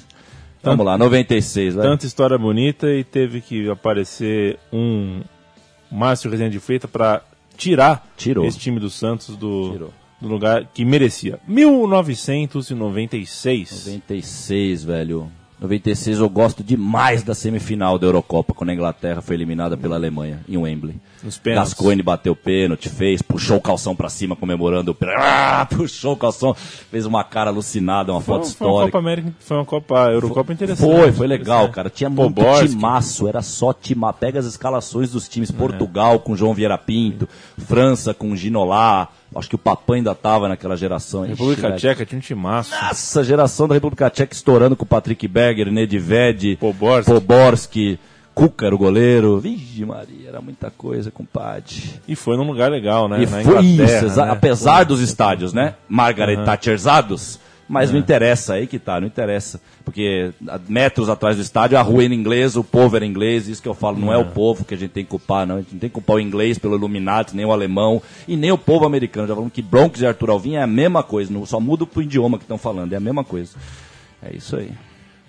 Vamos 0.63 0.87
lá, 0.87 0.97
96, 0.97 1.75
vai. 1.75 1.85
Tanta 1.85 2.07
história 2.07 2.39
bonita 2.39 2.89
e 2.93 3.03
teve 3.03 3.41
que 3.41 3.69
aparecer 3.69 4.59
um 4.73 5.21
Márcio 5.91 6.31
Rezende 6.31 6.53
de 6.53 6.61
Feita 6.61 6.87
para 6.87 7.21
tirar 7.57 8.07
Tirou. 8.17 8.47
esse 8.47 8.59
time 8.59 8.79
do 8.79 8.89
Santos 8.89 9.37
do, 9.37 9.73
Tirou. 9.73 9.93
do 10.21 10.29
lugar 10.29 10.65
que 10.73 10.85
merecia. 10.85 11.41
1996. 11.49 13.87
96, 13.87 14.85
velho. 14.85 15.29
96 15.63 16.19
eu 16.19 16.29
gosto 16.29 16.65
demais 16.65 17.23
da 17.23 17.35
semifinal 17.35 17.97
da 17.97 18.07
Eurocopa, 18.09 18.53
quando 18.53 18.71
a 18.71 18.75
Inglaterra 18.75 19.23
foi 19.23 19.37
eliminada 19.37 19.77
pela 19.77 19.95
Alemanha, 19.95 20.41
em 20.49 20.57
Wembley. 20.57 21.01
Pênaltis. 21.41 21.73
Gascoigne 21.75 22.03
bateu 22.03 22.35
pênalti, 22.35 22.89
fez, 22.89 23.23
puxou 23.23 23.59
o 23.59 23.61
calção 23.61 23.95
pra 23.95 24.09
cima 24.09 24.35
comemorando. 24.35 24.97
Ah, 25.17 25.65
puxou 25.71 26.15
o 26.15 26.17
calção, 26.17 26.53
fez 26.55 27.07
uma 27.07 27.23
cara 27.23 27.51
alucinada, 27.51 28.11
uma 28.13 28.21
Foi, 28.21 28.35
foto 28.39 28.49
foi 28.49 28.67
uma 28.67 28.73
Copa 28.73 28.87
histórica. 28.87 28.99
América, 28.99 29.33
foi 29.39 29.57
uma 29.57 29.65
Copa 29.65 30.11
Eurocopa 30.11 30.53
interessante. 30.53 30.93
Foi, 30.93 31.13
foi 31.13 31.27
legal, 31.29 31.69
cara. 31.69 31.89
Tinha 31.89 32.11
muito 32.11 32.43
timaço, 32.67 33.29
era 33.29 33.41
só 33.41 33.73
timar. 33.73 34.15
Pega 34.15 34.41
as 34.41 34.47
escalações 34.47 35.13
dos 35.13 35.27
É. 35.27 35.31
times. 35.31 35.53
Portugal 35.53 36.19
com 36.19 36.35
João 36.35 36.55
Vieira 36.55 36.77
Pinto, 36.77 37.29
França 37.57 38.13
com 38.13 38.35
Ginolá. 38.35 39.09
Acho 39.35 39.49
que 39.49 39.55
o 39.55 39.59
Papai 39.59 39.99
ainda 39.99 40.15
tava 40.15 40.49
naquela 40.49 40.77
geração. 40.77 41.23
Ixi, 41.25 41.31
República 41.33 41.69
velho. 41.69 41.79
Tcheca 41.79 42.05
tinha 42.07 42.19
um 42.19 42.23
timaço. 42.23 42.71
Nossa, 42.71 43.25
geração 43.25 43.67
da 43.67 43.75
República 43.75 44.11
Tcheca 44.11 44.35
estourando 44.35 44.77
com 44.77 44.85
o 44.85 44.87
Patrick 44.87 45.27
Berger, 45.27 45.71
Nedved, 45.71 46.57
Poborski. 46.57 47.11
Poborski, 47.13 47.99
Cuca 48.35 48.67
era 48.67 48.75
o 48.75 48.79
goleiro. 48.79 49.39
Vixe 49.39 49.85
Maria, 49.85 50.29
era 50.29 50.41
muita 50.41 50.71
coisa, 50.71 51.11
compadre. 51.11 51.83
E 52.09 52.17
foi 52.17 52.37
num 52.37 52.47
lugar 52.47 52.71
legal, 52.71 53.09
né? 53.09 53.23
E 53.23 53.27
Na 53.27 53.43
foi 53.43 53.63
isso, 53.65 53.83
Inglaterra, 53.83 54.27
né? 54.27 54.33
apesar 54.33 54.85
dos 54.85 55.01
estádios, 55.01 55.53
né? 55.53 55.75
Margaret 55.89 56.45
Thatcherzados, 56.45 57.39
mas 57.73 57.91
não 57.91 57.99
interessa, 57.99 58.53
aí 58.53 58.67
que 58.67 58.79
tá, 58.79 59.01
não 59.01 59.07
interessa. 59.07 59.59
Porque 59.83 60.31
a 60.47 60.61
metros 60.69 61.09
atrás 61.09 61.37
do 61.37 61.43
estádio, 61.43 61.79
a 61.79 61.81
rua 61.81 62.05
era 62.05 62.15
inglesa, 62.15 62.61
o 62.61 62.65
povo 62.65 62.97
era 62.97 63.07
inglês, 63.07 63.49
isso 63.49 63.63
que 63.63 63.69
eu 63.69 63.73
falo, 63.73 63.99
não 63.99 64.13
é 64.13 64.19
o 64.19 64.27
povo 64.27 64.63
que 64.63 64.75
a 64.75 64.77
gente 64.77 64.91
tem 64.91 65.03
que 65.03 65.09
culpar, 65.09 65.47
não. 65.47 65.57
A 65.57 65.61
gente 65.61 65.73
não 65.73 65.81
tem 65.81 65.89
que 65.89 65.95
culpar 65.95 66.17
o 66.17 66.21
inglês 66.21 66.59
pelo 66.59 66.77
Illuminati, 66.77 67.35
nem 67.35 67.47
o 67.47 67.51
alemão, 67.51 68.03
e 68.29 68.37
nem 68.37 68.53
o 68.53 68.59
povo 68.59 68.85
americano. 68.85 69.27
Já 69.27 69.33
falamos 69.33 69.55
que 69.55 69.63
Bronx 69.63 70.03
e 70.03 70.07
Arthur 70.07 70.29
Alvim 70.29 70.57
é 70.57 70.63
a 70.63 70.67
mesma 70.67 71.03
coisa, 71.03 71.33
não, 71.33 71.47
só 71.47 71.59
muda 71.59 71.87
pro 71.87 72.03
idioma 72.03 72.37
que 72.37 72.45
estão 72.45 72.59
falando, 72.59 72.93
é 72.93 72.97
a 72.97 73.01
mesma 73.01 73.25
coisa. 73.25 73.57
É 74.23 74.37
isso 74.37 74.55
aí. 74.55 74.71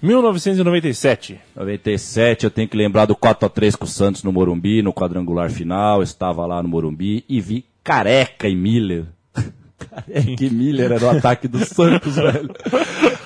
1997. 0.02 1.40
97, 1.56 2.44
eu 2.44 2.52
tenho 2.52 2.68
que 2.68 2.76
lembrar 2.76 3.06
do 3.06 3.16
4x3 3.16 3.78
com 3.78 3.86
o 3.86 3.88
Santos 3.88 4.22
no 4.22 4.34
Morumbi, 4.34 4.82
no 4.82 4.92
quadrangular 4.92 5.50
final. 5.50 6.04
Estava 6.04 6.46
lá 6.46 6.62
no 6.62 6.68
Morumbi 6.68 7.24
e 7.30 7.40
vi 7.40 7.64
Careca 7.82 8.50
e 8.50 8.56
Miller. 8.56 9.06
Careca 10.12 10.44
e 10.44 10.50
Miller 10.50 10.92
era 10.92 11.06
o 11.06 11.10
ataque 11.10 11.48
do 11.48 11.64
Santos, 11.66 12.16
velho. 12.18 12.50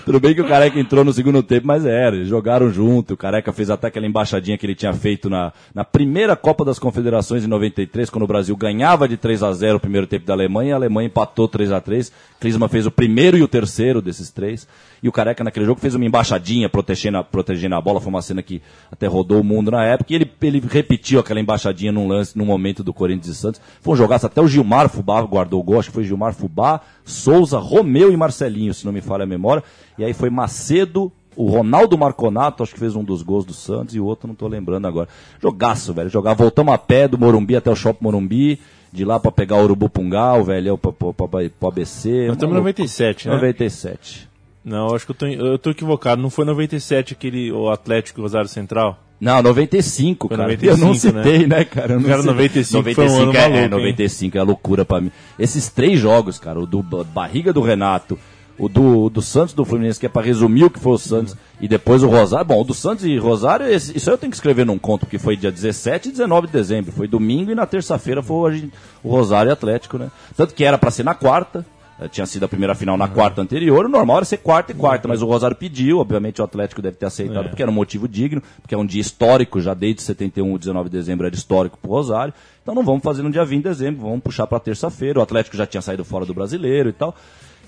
Tudo 0.05 0.19
bem 0.19 0.33
que 0.33 0.41
o 0.41 0.47
Careca 0.47 0.79
entrou 0.79 1.03
no 1.03 1.11
segundo 1.11 1.43
tempo, 1.43 1.67
mas 1.67 1.85
era, 1.85 2.15
eles 2.15 2.29
jogaram 2.29 2.71
junto. 2.71 3.13
O 3.13 3.17
Careca 3.17 3.51
fez 3.51 3.69
até 3.69 3.87
aquela 3.87 4.05
embaixadinha 4.05 4.57
que 4.57 4.65
ele 4.65 4.75
tinha 4.75 4.93
feito 4.93 5.29
na, 5.29 5.51
na 5.75 5.83
primeira 5.83 6.35
Copa 6.35 6.63
das 6.63 6.79
Confederações 6.79 7.43
em 7.43 7.47
93, 7.47 8.09
quando 8.09 8.23
o 8.23 8.27
Brasil 8.27 8.55
ganhava 8.55 9.07
de 9.07 9.17
3 9.17 9.43
a 9.43 9.51
0 9.51 9.77
o 9.77 9.79
primeiro 9.79 10.07
tempo 10.07 10.25
da 10.25 10.33
Alemanha, 10.33 10.75
a 10.75 10.77
Alemanha 10.77 11.07
empatou 11.07 11.47
3 11.47 11.71
a 11.71 11.81
3 11.81 12.11
Klinsmann 12.39 12.69
fez 12.69 12.85
o 12.85 12.91
primeiro 12.91 13.37
e 13.37 13.43
o 13.43 13.47
terceiro 13.47 14.01
desses 14.01 14.29
três. 14.29 14.67
E 15.07 15.09
o 15.09 15.11
Careca 15.13 15.41
naquele 15.41 15.65
jogo 15.65 15.79
fez 15.79 15.95
uma 15.95 16.03
embaixadinha 16.03 16.67
protegendo 16.67 17.19
a, 17.19 17.23
protegendo 17.23 17.75
a 17.75 17.81
bola. 17.81 18.01
Foi 18.01 18.09
uma 18.09 18.21
cena 18.21 18.43
que 18.43 18.61
até 18.91 19.07
rodou 19.07 19.39
o 19.39 19.43
mundo 19.43 19.71
na 19.71 19.85
época. 19.85 20.11
E 20.11 20.15
ele, 20.17 20.29
ele 20.41 20.61
repetiu 20.69 21.17
aquela 21.17 21.39
embaixadinha 21.39 21.93
num 21.93 22.09
lance, 22.09 22.37
num 22.37 22.43
momento 22.43 22.83
do 22.83 22.93
Corinthians 22.93 23.37
e 23.37 23.39
Santos. 23.39 23.61
Foi 23.79 23.93
um 23.93 23.95
jogaço. 23.95 24.25
Até 24.25 24.41
o 24.41 24.47
Gilmar 24.49 24.89
Fubá 24.89 25.21
guardou 25.21 25.61
o 25.61 25.63
gol. 25.63 25.79
Acho 25.79 25.87
que 25.87 25.95
foi 25.95 26.03
Gilmar 26.03 26.33
Fubá, 26.33 26.81
Souza, 27.05 27.57
Romeu 27.57 28.11
e 28.11 28.17
Marcelinho, 28.17 28.73
se 28.73 28.85
não 28.85 28.91
me 28.91 28.99
falha 28.99 29.23
a 29.23 29.25
memória. 29.25 29.63
E 29.97 30.03
aí 30.03 30.13
foi 30.13 30.29
Macedo, 30.29 31.09
o 31.37 31.49
Ronaldo 31.49 31.97
Marconato, 31.97 32.63
acho 32.63 32.73
que 32.73 32.79
fez 32.79 32.93
um 32.93 33.03
dos 33.03 33.21
gols 33.21 33.45
do 33.45 33.53
Santos 33.53 33.95
e 33.95 33.99
o 34.01 34.05
outro 34.05 34.27
não 34.27 34.35
tô 34.35 34.45
lembrando 34.45 34.87
agora. 34.87 35.07
Jogaço, 35.41 35.93
velho. 35.93 36.09
Jogar, 36.09 36.33
voltamos 36.33 36.73
a 36.73 36.77
pé 36.77 37.07
do 37.07 37.17
Morumbi 37.17 37.55
até 37.55 37.71
o 37.71 37.75
Shopping 37.77 38.03
Morumbi 38.03 38.59
de 38.91 39.05
lá 39.05 39.21
pra 39.21 39.31
pegar 39.31 39.55
o 39.55 39.63
Urubupungal, 39.63 40.43
velho, 40.43 40.77
pra, 40.77 40.91
pra, 40.91 41.13
pra, 41.13 41.27
pro 41.27 41.67
ABC. 41.69 42.27
Nós 42.27 42.35
estamos 42.35 42.55
em 42.55 42.57
97, 42.57 43.29
né? 43.29 43.35
97. 43.35 44.27
Não, 44.67 44.93
acho 44.93 45.05
que 45.05 45.11
eu 45.11 45.15
tô, 45.15 45.25
eu 45.27 45.57
tô 45.57 45.69
equivocado. 45.71 46.21
Não 46.21 46.29
foi 46.29 46.43
97 46.45 47.13
aquele 47.13 47.51
o 47.51 47.69
Atlético 47.69 48.21
Rosário 48.21 48.49
Central? 48.49 48.99
Não, 49.19 49.41
95, 49.41 50.27
Foi 50.27 50.37
cara. 50.37 50.49
95, 50.49 50.73
eu 50.81 50.85
não 50.87 50.93
citei, 50.93 51.47
né, 51.47 51.63
cara? 51.63 51.93
Eu 51.93 51.99
não 52.01 52.07
Cara, 52.09 52.21
citei. 52.21 52.33
95 52.35 52.93
foi 52.93 53.09
um 53.09 53.21
ano 53.21 53.31
é, 53.33 53.41
maluco, 53.41 53.57
é, 53.57 53.63
hein? 53.63 53.69
95 53.69 54.37
é 54.37 54.43
loucura 54.43 54.85
pra 54.85 55.01
mim. 55.01 55.11
Esses 55.39 55.69
três 55.69 55.99
jogos, 55.99 56.37
cara, 56.37 56.59
o 56.59 56.65
do 56.67 56.83
ba- 56.83 57.03
barriga 57.03 57.51
do 57.53 57.61
Renato, 57.61 58.19
o 58.59 58.67
do, 58.69 59.09
do 59.09 59.21
Santos 59.21 59.53
do 59.55 59.63
Fluminense, 59.65 59.99
que 59.99 60.05
é 60.05 60.09
pra 60.09 60.21
resumir 60.21 60.65
o 60.65 60.69
que 60.69 60.79
foi 60.79 60.91
o 60.93 60.97
Santos, 60.99 61.35
e 61.61 61.67
depois 61.67 62.03
o 62.03 62.07
Rosário. 62.09 62.45
Bom, 62.45 62.61
o 62.61 62.63
do 62.65 62.73
Santos 62.75 63.05
e 63.05 63.17
Rosário, 63.17 63.65
esse- 63.67 63.97
isso 63.97 64.09
aí 64.09 64.13
eu 64.13 64.17
tenho 64.19 64.29
que 64.31 64.37
escrever 64.37 64.65
num 64.65 64.77
conto, 64.77 65.05
porque 65.05 65.17
foi 65.17 65.35
dia 65.37 65.51
17 65.51 66.09
e 66.09 66.11
19 66.11 66.45
de 66.47 66.53
dezembro. 66.53 66.91
Foi 66.91 67.07
domingo 67.07 67.49
e 67.51 67.55
na 67.55 67.65
terça-feira 67.65 68.21
foi 68.21 68.69
o, 69.03 69.07
o 69.07 69.09
Rosário 69.11 69.49
e 69.49 69.53
Atlético, 69.53 69.97
né? 69.97 70.11
Tanto 70.35 70.53
que 70.53 70.63
era 70.63 70.77
pra 70.77 70.91
ser 70.91 71.03
na 71.03 71.15
quarta. 71.15 71.65
Eh, 71.99 72.07
Tinha 72.07 72.25
sido 72.25 72.43
a 72.43 72.47
primeira 72.47 72.75
final 72.75 72.97
na 72.97 73.07
quarta 73.07 73.41
anterior, 73.41 73.85
o 73.85 73.89
normal 73.89 74.17
era 74.17 74.25
ser 74.25 74.37
quarta 74.37 74.71
e 74.71 74.75
quarta, 74.75 75.07
mas 75.07 75.21
o 75.21 75.25
Rosário 75.25 75.55
pediu, 75.55 75.99
obviamente 75.99 76.41
o 76.41 76.43
Atlético 76.43 76.81
deve 76.81 76.97
ter 76.97 77.05
aceitado, 77.05 77.49
porque 77.49 77.61
era 77.61 77.71
um 77.71 77.73
motivo 77.73 78.07
digno, 78.07 78.41
porque 78.61 78.75
é 78.75 78.77
um 78.77 78.85
dia 78.85 79.01
histórico, 79.01 79.59
já 79.59 79.73
desde 79.73 80.01
71, 80.01 80.53
o 80.53 80.59
19 80.59 80.89
de 80.89 80.97
dezembro 80.97 81.25
era 81.25 81.35
histórico 81.35 81.77
pro 81.81 81.91
Rosário, 81.91 82.33
então 82.61 82.75
não 82.75 82.83
vamos 82.83 83.03
fazer 83.03 83.21
no 83.21 83.31
dia 83.31 83.45
20 83.45 83.63
de 83.63 83.69
dezembro, 83.69 84.01
vamos 84.01 84.21
puxar 84.21 84.47
pra 84.47 84.59
terça-feira, 84.59 85.19
o 85.19 85.21
Atlético 85.21 85.57
já 85.57 85.65
tinha 85.65 85.81
saído 85.81 86.03
fora 86.05 86.25
do 86.25 86.33
brasileiro 86.33 86.89
e 86.89 86.93
tal, 86.93 87.15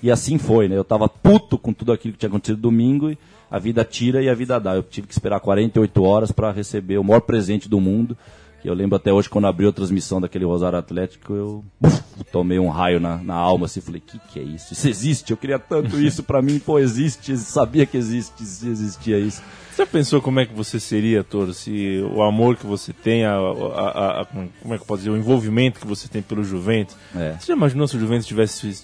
e 0.02 0.10
assim 0.10 0.38
foi, 0.38 0.68
né? 0.68 0.76
Eu 0.76 0.84
tava 0.84 1.08
puto 1.08 1.58
com 1.58 1.72
tudo 1.72 1.92
aquilo 1.92 2.14
que 2.14 2.18
tinha 2.20 2.28
acontecido 2.28 2.58
domingo 2.58 3.10
e 3.10 3.18
a 3.50 3.58
vida 3.58 3.84
tira 3.84 4.22
e 4.22 4.28
a 4.28 4.34
vida 4.34 4.58
dá. 4.58 4.74
Eu 4.74 4.82
tive 4.82 5.06
que 5.06 5.12
esperar 5.12 5.40
48 5.40 6.02
horas 6.02 6.32
para 6.32 6.50
receber 6.50 6.98
o 6.98 7.04
maior 7.04 7.20
presente 7.20 7.68
do 7.68 7.80
mundo. 7.80 8.16
Que 8.60 8.68
eu 8.68 8.74
lembro 8.74 8.96
até 8.96 9.12
hoje 9.12 9.28
quando 9.28 9.46
abriu 9.46 9.70
a 9.70 9.72
transmissão 9.72 10.20
daquele 10.20 10.44
Rosário 10.44 10.78
Atlético, 10.78 11.32
eu 11.34 11.64
tomei 12.30 12.58
um 12.58 12.68
raio 12.68 13.00
na, 13.00 13.16
na 13.16 13.34
alma 13.34 13.66
assim, 13.66 13.80
falei, 13.80 14.02
que 14.04 14.18
que 14.18 14.38
é 14.38 14.42
isso? 14.42 14.72
Isso 14.72 14.88
existe? 14.88 15.30
Eu 15.30 15.36
queria 15.36 15.58
tanto 15.58 15.98
isso 15.98 16.22
pra 16.22 16.42
mim, 16.42 16.58
pô, 16.58 16.78
existe, 16.78 17.36
sabia 17.38 17.86
que 17.86 17.96
existe, 17.96 18.42
existia 18.42 19.18
isso. 19.18 19.42
Já 19.80 19.86
pensou 19.86 20.20
como 20.20 20.38
é 20.40 20.44
que 20.44 20.52
você 20.54 20.78
seria, 20.78 21.24
Toro, 21.24 21.54
se 21.54 22.04
o 22.14 22.22
amor 22.22 22.54
que 22.56 22.66
você 22.66 22.92
tem, 22.92 23.24
a, 23.24 23.32
a- 23.34 24.20
a- 24.20 24.24
como 24.26 24.74
é 24.74 24.76
que 24.76 24.82
eu 24.82 24.86
posso 24.86 24.98
dizer, 24.98 25.10
o 25.10 25.16
envolvimento 25.16 25.80
que 25.80 25.86
você 25.86 26.06
tem 26.06 26.20
pelo 26.20 26.44
Juventus? 26.44 26.94
É. 27.16 27.36
Você 27.40 27.46
já 27.46 27.54
imaginou 27.54 27.88
se 27.88 27.96
o 27.96 28.00
Juventus 28.00 28.26
tivesse 28.26 28.78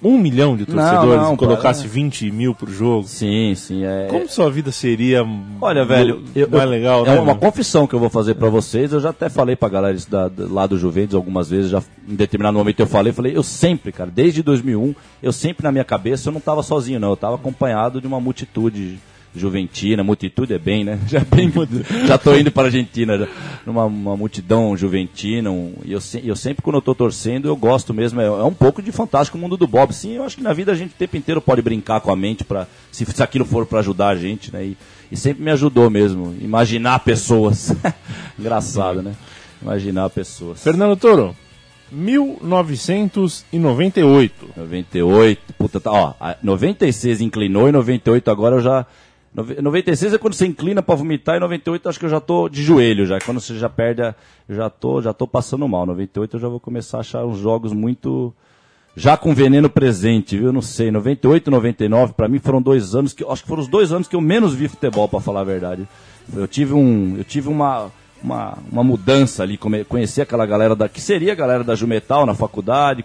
um 0.00 0.16
milhão 0.16 0.56
de 0.56 0.64
torcedores 0.64 1.20
não, 1.22 1.34
e 1.34 1.36
colocasse 1.36 1.80
cara. 1.82 1.92
20 1.94 2.30
mil 2.30 2.54
por 2.54 2.70
jogo? 2.70 3.08
Sim, 3.08 3.54
sim, 3.56 3.84
é. 3.84 4.06
Como 4.08 4.28
sua 4.28 4.48
vida 4.48 4.70
seria 4.70 5.26
Olha, 5.60 5.84
velho, 5.84 6.22
eu, 6.32 6.48
mais 6.48 6.62
eu- 6.62 6.68
legal, 6.70 7.04
é 7.04 7.14
né? 7.14 7.14
uma 7.20 7.32
meu? 7.32 7.36
confissão 7.36 7.84
que 7.84 7.94
eu 7.94 7.98
vou 7.98 8.08
fazer 8.08 8.34
pra 8.36 8.48
vocês. 8.48 8.92
Eu 8.92 9.00
já 9.00 9.10
até 9.10 9.28
falei 9.28 9.56
pra 9.56 9.68
galera 9.68 9.96
isso 9.96 10.08
da- 10.08 10.28
da- 10.28 10.46
lá 10.48 10.64
do 10.68 10.78
Juventus 10.78 11.16
algumas 11.16 11.50
vezes. 11.50 11.72
Já 11.72 11.82
em 12.08 12.14
determinado 12.14 12.56
momento 12.56 12.78
eu 12.78 12.86
falei, 12.86 13.12
falei, 13.12 13.36
eu 13.36 13.42
sempre, 13.42 13.90
cara, 13.90 14.12
desde 14.14 14.44
2001, 14.44 14.94
eu 15.20 15.32
sempre 15.32 15.64
na 15.64 15.72
minha 15.72 15.84
cabeça 15.84 16.28
eu 16.28 16.32
não 16.32 16.40
tava 16.40 16.62
sozinho, 16.62 17.00
não. 17.00 17.10
Eu 17.10 17.16
tava 17.16 17.34
acompanhado 17.34 18.00
de 18.00 18.06
uma 18.06 18.20
multitude 18.20 19.00
juventina. 19.36 20.02
Multitude 20.02 20.54
é 20.54 20.58
bem, 20.58 20.82
né? 20.84 20.98
Já 21.06 21.20
bem, 21.20 21.52
já 22.06 22.16
tô 22.18 22.34
indo 22.34 22.50
para 22.50 22.64
a 22.64 22.66
Argentina, 22.66 23.16
já, 23.18 23.28
numa 23.66 23.84
uma 23.84 24.16
multidão 24.16 24.76
juventina. 24.76 25.50
um- 25.50 25.74
e 25.84 25.92
eu, 25.92 26.00
se- 26.00 26.26
eu 26.26 26.34
sempre 26.34 26.62
quando 26.62 26.76
eu 26.76 26.82
tô 26.82 26.94
torcendo 26.94 27.48
eu 27.48 27.56
gosto 27.56 27.92
mesmo. 27.94 28.20
É, 28.20 28.24
é 28.26 28.42
um 28.44 28.54
pouco 28.54 28.80
de 28.82 28.90
fantástico 28.92 29.36
o 29.36 29.40
mundo 29.40 29.56
do 29.56 29.66
Bob. 29.66 29.92
Sim, 29.94 30.12
eu 30.14 30.24
acho 30.24 30.36
que 30.36 30.42
na 30.42 30.52
vida 30.52 30.72
a 30.72 30.74
gente 30.74 30.90
o 30.92 30.96
tempo 30.98 31.16
inteiro 31.16 31.40
pode 31.40 31.62
brincar 31.62 32.00
com 32.00 32.10
a 32.12 32.16
mente 32.16 32.44
para 32.44 32.66
se, 32.90 33.04
se 33.04 33.22
aquilo 33.22 33.44
for 33.44 33.66
para 33.66 33.80
ajudar 33.80 34.08
a 34.08 34.16
gente, 34.16 34.52
né? 34.52 34.64
E, 34.64 34.76
e 35.12 35.16
sempre 35.16 35.42
me 35.44 35.50
ajudou 35.50 35.88
mesmo. 35.90 36.34
Imaginar 36.40 36.98
pessoas. 37.00 37.74
Engraçado, 38.38 39.02
né? 39.02 39.12
Imaginar 39.62 40.10
pessoas. 40.10 40.62
Fernando 40.62 40.96
Toro, 40.96 41.34
1998. 41.90 44.50
98, 44.56 45.40
puta, 45.58 45.80
tá, 45.80 45.90
ó, 45.92 46.14
a 46.20 46.36
96 46.42 47.20
inclinou 47.20 47.68
e 47.68 47.72
98 47.72 48.30
agora 48.30 48.56
eu 48.56 48.60
já. 48.60 48.86
Nove- 49.36 49.60
96 49.62 50.14
é 50.14 50.18
quando 50.18 50.34
você 50.34 50.46
inclina 50.46 50.82
pra 50.82 50.94
vomitar 50.94 51.36
e 51.36 51.40
98 51.40 51.88
acho 51.88 51.98
que 51.98 52.06
eu 52.06 52.10
já 52.10 52.20
tô 52.20 52.48
de 52.48 52.62
joelho 52.62 53.06
já. 53.06 53.18
Quando 53.20 53.40
você 53.40 53.54
já 53.56 53.68
perde, 53.68 54.02
a, 54.02 54.14
já 54.48 54.68
tô, 54.70 55.00
já 55.02 55.12
tô 55.12 55.26
passando 55.26 55.68
mal. 55.68 55.84
98 55.86 56.36
eu 56.36 56.40
já 56.40 56.48
vou 56.48 56.58
começar 56.58 56.96
a 56.96 57.00
achar 57.00 57.24
uns 57.24 57.38
jogos 57.38 57.72
muito 57.72 58.32
já 58.96 59.14
com 59.16 59.34
veneno 59.34 59.68
presente, 59.68 60.38
viu? 60.38 60.52
Não 60.52 60.62
sei, 60.62 60.90
98 60.90 61.48
e 61.48 61.50
99 61.50 62.14
pra 62.14 62.28
mim 62.28 62.38
foram 62.38 62.62
dois 62.62 62.94
anos 62.94 63.12
que 63.12 63.22
acho 63.28 63.42
que 63.42 63.48
foram 63.48 63.60
os 63.62 63.68
dois 63.68 63.92
anos 63.92 64.08
que 64.08 64.16
eu 64.16 64.20
menos 64.22 64.54
vi 64.54 64.68
futebol 64.68 65.06
pra 65.06 65.20
falar 65.20 65.40
a 65.42 65.44
verdade. 65.44 65.86
Eu 66.34 66.48
tive 66.48 66.72
um, 66.72 67.14
eu 67.18 67.24
tive 67.24 67.48
uma 67.48 67.90
uma, 68.24 68.56
uma 68.72 68.82
mudança 68.82 69.42
ali, 69.42 69.58
conheci 69.86 70.22
aquela 70.22 70.46
galera 70.46 70.74
da 70.74 70.88
que 70.88 71.00
seria 71.02 71.32
a 71.32 71.36
galera 71.36 71.62
da 71.62 71.74
Jumetal 71.74 72.24
na 72.24 72.34
faculdade, 72.34 73.04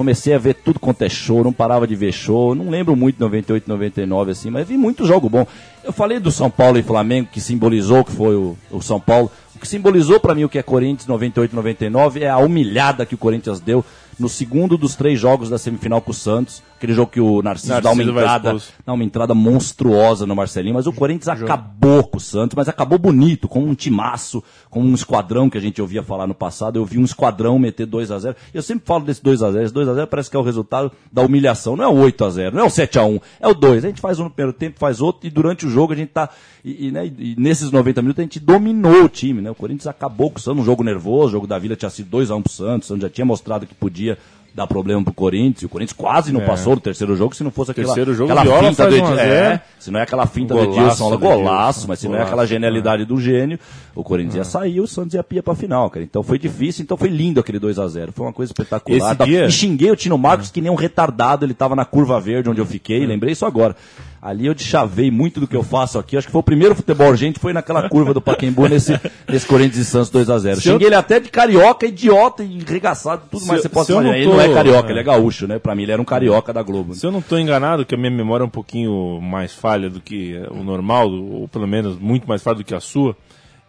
comecei 0.00 0.32
a 0.32 0.38
ver 0.38 0.54
tudo 0.54 0.80
quanto 0.80 1.02
é 1.02 1.10
show, 1.10 1.44
não 1.44 1.52
parava 1.52 1.86
de 1.86 1.94
ver 1.94 2.10
show, 2.10 2.54
não 2.54 2.70
lembro 2.70 2.96
muito 2.96 3.16
de 3.16 3.20
98, 3.20 3.68
99 3.68 4.30
assim, 4.30 4.48
mas 4.48 4.66
vi 4.66 4.78
muito 4.78 5.04
jogo 5.04 5.28
bom. 5.28 5.46
Eu 5.84 5.92
falei 5.92 6.18
do 6.18 6.30
São 6.30 6.50
Paulo 6.50 6.78
e 6.78 6.82
Flamengo, 6.82 7.28
que 7.30 7.38
simbolizou 7.38 8.02
que 8.02 8.10
foi 8.10 8.34
o, 8.34 8.56
o 8.70 8.80
São 8.80 8.98
Paulo. 8.98 9.30
O 9.54 9.58
que 9.58 9.68
simbolizou 9.68 10.18
pra 10.18 10.34
mim 10.34 10.44
o 10.44 10.48
que 10.48 10.58
é 10.58 10.62
Corinthians 10.62 11.06
98, 11.06 11.54
99 11.54 12.20
é 12.24 12.30
a 12.30 12.38
humilhada 12.38 13.04
que 13.04 13.14
o 13.14 13.18
Corinthians 13.18 13.60
deu 13.60 13.84
no 14.18 14.26
segundo 14.26 14.78
dos 14.78 14.96
três 14.96 15.20
jogos 15.20 15.50
da 15.50 15.58
semifinal 15.58 16.00
com 16.00 16.12
o 16.12 16.14
Santos. 16.14 16.62
Aquele 16.80 16.94
jogo 16.94 17.12
que 17.12 17.20
o 17.20 17.42
Narciso, 17.42 17.78
dá 17.78 17.90
uma 17.90 18.02
Narciso 18.02 18.10
entrada, 18.10 18.56
dá 18.86 18.92
uma 18.94 19.04
entrada 19.04 19.34
monstruosa 19.34 20.24
no 20.24 20.34
Marcelinho, 20.34 20.76
mas 20.76 20.86
o 20.86 20.92
Corinthians 20.94 21.28
acabou 21.28 22.02
com 22.04 22.16
o 22.16 22.20
Santos, 22.20 22.54
mas 22.56 22.70
acabou 22.70 22.98
bonito, 22.98 23.46
com 23.46 23.60
um 23.60 23.74
timaço, 23.74 24.42
com 24.70 24.80
um 24.80 24.94
esquadrão 24.94 25.50
que 25.50 25.58
a 25.58 25.60
gente 25.60 25.82
ouvia 25.82 26.02
falar 26.02 26.26
no 26.26 26.34
passado. 26.34 26.78
Eu 26.78 26.86
vi 26.86 26.96
um 26.96 27.04
esquadrão 27.04 27.58
meter 27.58 27.84
2 27.84 28.10
a 28.10 28.18
0 28.18 28.34
Eu 28.54 28.62
sempre 28.62 28.86
falo 28.86 29.04
desse 29.04 29.22
2 29.22 29.42
a 29.42 29.52
0 29.52 29.62
Esse 29.62 29.74
2 29.74 29.88
a 29.88 29.94
0 29.94 30.06
parece 30.06 30.30
que 30.30 30.36
é 30.36 30.40
o 30.40 30.42
resultado 30.42 30.90
da 31.12 31.20
humilhação. 31.20 31.76
Não 31.76 31.84
é 31.84 31.88
o 31.88 31.96
8 31.96 32.24
a 32.24 32.30
0 32.30 32.56
não 32.56 32.62
é 32.62 32.66
o 32.66 32.70
7 32.70 32.98
a 32.98 33.04
1 33.04 33.20
é 33.40 33.48
o 33.48 33.52
2. 33.52 33.84
A 33.84 33.88
gente 33.88 34.00
faz 34.00 34.18
um 34.18 34.24
no 34.24 34.30
primeiro 34.30 34.56
tempo, 34.56 34.78
faz 34.78 35.02
outro, 35.02 35.26
e 35.26 35.30
durante 35.30 35.66
o 35.66 35.70
jogo 35.70 35.92
a 35.92 35.96
gente 35.96 36.08
tá. 36.08 36.30
E, 36.64 36.86
e, 36.86 36.90
né, 36.90 37.12
e 37.18 37.34
nesses 37.38 37.70
90 37.70 38.00
minutos 38.00 38.20
a 38.20 38.22
gente 38.22 38.40
dominou 38.40 39.04
o 39.04 39.08
time, 39.10 39.42
né? 39.42 39.50
O 39.50 39.54
Corinthians 39.54 39.86
acabou 39.86 40.30
com 40.30 40.38
o 40.38 40.40
Santos, 40.40 40.62
um 40.62 40.64
jogo 40.64 40.82
nervoso, 40.82 41.28
o 41.28 41.32
jogo 41.32 41.46
da 41.46 41.58
Vila 41.58 41.76
tinha 41.76 41.90
sido 41.90 42.08
2 42.08 42.30
a 42.30 42.36
1 42.36 42.42
pro 42.42 42.52
Santos, 42.52 42.86
o 42.86 42.88
Santos 42.88 43.02
já 43.02 43.10
tinha 43.10 43.26
mostrado 43.26 43.66
que 43.66 43.74
podia 43.74 44.16
dar 44.54 44.66
problema 44.66 45.02
pro 45.04 45.12
Corinthians, 45.14 45.62
o 45.62 45.68
Corinthians 45.68 45.96
quase 45.96 46.32
não 46.32 46.40
É. 46.42 46.44
passou 46.46 46.74
no 46.74 46.80
terceiro 46.80 47.14
jogo, 47.16 47.34
se 47.34 47.44
não 47.44 47.50
fosse 47.50 47.70
aquela, 47.70 47.86
Terceiro 47.86 48.12
jogo, 48.14 48.32
aquela 48.32 48.62
finta 48.62 48.86
do 48.86 48.90
1 48.90 48.94
a 48.94 48.98
Edilson. 48.98 49.14
0. 49.16 49.30
É, 49.32 49.62
se 49.78 49.90
não 49.90 50.00
é 50.00 50.02
aquela 50.02 50.26
finta 50.26 50.54
do 50.54 50.60
Golaço 50.66 50.76
do 50.76 51.14
Edilson. 51.14 51.18
golaço, 51.18 51.88
mas 51.88 51.98
se 51.98 52.06
não 52.06 52.14
é 52.14 52.16
Golaço, 52.18 52.32
aquela 52.32 52.46
genialidade 52.46 53.04
do 53.04 53.20
gênio, 53.20 53.58
o 53.94 54.02
Corinthians 54.02 54.34
ia 54.36 54.44
sair, 54.44 54.80
o 54.80 54.86
Santos 54.86 55.14
ia 55.14 55.22
pia 55.22 55.42
pra 55.42 55.54
final, 55.54 55.88
cara. 55.90 56.04
Então 56.04 56.22
foi 56.22 56.38
difícil, 56.38 56.82
então 56.82 56.96
foi 56.96 57.08
lindo 57.08 57.38
aquele 57.40 57.58
2 57.58 57.78
a 57.78 57.86
0 57.88 58.12
Foi 58.12 58.26
uma 58.26 58.32
coisa 58.32 58.50
espetacular. 58.50 58.96
Esse 58.98 59.16
Tá- 59.16 59.24
dia- 59.24 59.46
E 59.46 59.50
xinguei 59.50 59.90
o 59.90 59.96
Tino 59.96 60.18
Marcos 60.18 60.50
que 60.50 60.60
nem 60.60 60.70
um 60.70 60.74
retardado, 60.74 61.44
ele 61.44 61.54
tava 61.54 61.76
na 61.76 61.84
curva 61.84 62.20
verde 62.20 62.48
onde 62.50 62.60
eu 62.60 62.66
fiquei, 62.66 63.06
lembrei 63.06 63.32
isso 63.32 63.46
agora. 63.46 63.76
Ali 64.22 64.46
eu 64.46 64.58
chavei 64.58 65.10
muito 65.10 65.40
do 65.40 65.46
que 65.46 65.56
eu 65.56 65.62
faço 65.62 65.98
aqui. 65.98 66.14
Acho 66.14 66.26
que 66.26 66.32
foi 66.32 66.40
o 66.40 66.44
primeiro 66.44 66.74
futebol 66.74 67.08
urgente, 67.08 67.38
foi 67.40 67.54
naquela 67.54 67.88
curva 67.88 68.12
do 68.12 68.20
Paquembu 68.20 68.68
nesse, 68.68 68.92
nesse 69.26 69.46
Corinthians 69.46 69.78
e 69.78 69.84
Santos 69.86 70.10
2 70.10 70.28
a 70.28 70.38
0 70.38 70.60
Se 70.60 70.68
eu- 70.68 70.72
Xinguei 70.74 70.88
ele 70.88 70.94
até 70.94 71.18
de 71.18 71.30
carioca, 71.30 71.86
idiota 71.86 72.44
e 72.44 72.58
regaçado, 72.66 73.22
tudo 73.30 73.40
Se 73.40 73.48
mais 73.48 73.58
eu- 73.58 73.62
você 73.62 73.68
pode 73.70 73.90
imaginar. 73.90 74.12
não 74.12 74.18
Ele 74.18 74.26
tô- 74.30 74.32
não 74.36 74.40
é 74.42 74.52
carioca, 74.52 74.88
é. 74.88 74.90
ele 74.92 75.00
é 75.00 75.02
gaúcho, 75.02 75.46
né? 75.46 75.58
Pra 75.58 75.74
mim 75.74 75.84
ele 75.84 75.92
era 75.92 76.02
um 76.02 76.04
carioca 76.04 76.52
da 76.52 76.62
Globo. 76.62 76.94
Se 76.94 77.06
eu 77.06 77.10
não 77.10 77.20
estou 77.20 77.38
enganado, 77.38 77.86
que 77.86 77.94
a 77.94 77.98
minha 77.98 78.10
memória 78.10 78.42
é 78.44 78.46
um 78.46 78.50
pouquinho 78.50 79.20
mais 79.22 79.54
falha 79.54 79.88
do 79.88 80.00
que 80.02 80.34
o 80.50 80.62
normal, 80.62 81.10
ou 81.10 81.48
pelo 81.48 81.66
menos 81.66 81.98
muito 81.98 82.28
mais 82.28 82.42
falha 82.42 82.58
do 82.58 82.64
que 82.64 82.74
a 82.74 82.80
sua, 82.80 83.16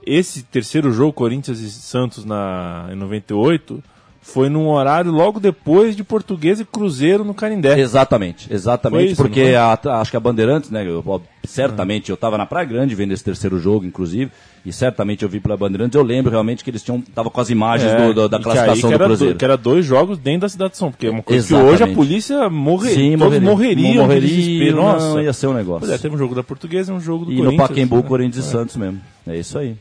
esse 0.06 0.44
terceiro 0.44 0.92
jogo, 0.92 1.14
Corinthians 1.14 1.60
e 1.62 1.72
Santos 1.72 2.26
na, 2.26 2.90
em 2.92 2.96
98, 2.96 3.82
foi 4.24 4.50
num 4.50 4.68
horário 4.70 5.12
logo 5.12 5.40
depois 5.40 5.96
de 5.96 6.04
Português 6.04 6.60
e 6.60 6.66
Cruzeiro 6.66 7.24
no 7.26 7.34
Canindé. 7.34 7.80
Exatamente, 7.80 8.48
exatamente, 8.54 9.14
isso, 9.14 9.22
porque 9.22 9.52
não 9.54 9.60
a- 9.62 10.00
acho 10.00 10.12
que 10.12 10.18
a 10.18 10.20
Bandeirantes, 10.20 10.70
né, 10.70 10.86
eu- 10.88 11.22
certamente 11.44 12.10
eu 12.12 12.14
estava 12.14 12.38
na 12.38 12.46
Praia 12.46 12.66
Grande 12.68 12.94
vendo 12.94 13.12
esse 13.14 13.24
terceiro 13.24 13.58
jogo, 13.60 13.84
inclusive, 13.84 14.32
e 14.64 14.72
certamente 14.72 15.24
eu 15.24 15.30
vi 15.30 15.40
pela 15.40 15.58
Bandeirantes, 15.58 15.96
eu 15.96 16.04
lembro 16.04 16.30
realmente 16.30 16.64
que 16.64 16.70
eles 16.70 16.84
tinham, 16.84 17.02
tava 17.02 17.32
com 17.32 17.42
as 17.42 17.50
imagens 17.50 17.92
do- 17.96 18.14
do- 18.14 18.30
da 18.30 18.38
É, 18.38 18.40
e 18.40 18.44
que 18.44 18.44
classificação 18.44 18.92
que 18.92 18.98
do 19.00 19.04
Cruzeiro. 19.06 19.34
do- 19.34 19.38
que 19.40 19.44
era 19.46 19.58
dois 19.58 19.84
jogos 19.86 20.20
dentro 20.20 20.42
da 20.42 20.50
cidade 20.50 20.72
de 20.74 20.78
São 20.78 20.86
Paulo, 20.90 20.94
porque 20.98 21.08
é 21.08 21.12
uma 21.12 21.24
coisa 21.24 21.48
que 21.48 21.54
Exatamente. 21.54 21.74
hoje 21.84 21.92
a 21.92 21.96
polícia 21.96 22.50
morre, 22.50 22.90
Sim, 22.92 23.18
todos 23.18 23.40
morreria. 23.40 23.50
morreriam, 23.50 24.04
Morreria, 24.06 24.30
de 24.30 24.36
desespero. 24.36 24.76
não, 24.78 24.84
Nossa, 24.84 25.22
ia 25.24 25.34
ser 25.34 25.48
um 25.48 25.54
negócio. 25.54 25.80
Pois 25.88 25.92
é, 25.92 25.98
teve 25.98 26.14
um 26.16 26.18
jogo 26.20 26.36
da 26.36 26.44
Portuguesa 26.44 26.92
e 26.94 26.96
um 26.96 27.00
jogo 27.02 27.26
do 27.26 27.32
E 27.32 27.36
no 27.38 27.44
Corinthians. 27.46 27.68
Pacaembu, 27.70 27.96
né? 27.96 28.04
Corinthians 28.04 28.46
e 28.46 28.50
Santos 28.50 28.76
mesmo. 28.78 29.02
É 29.26 29.36
isso 29.36 29.58
aí. 29.58 29.76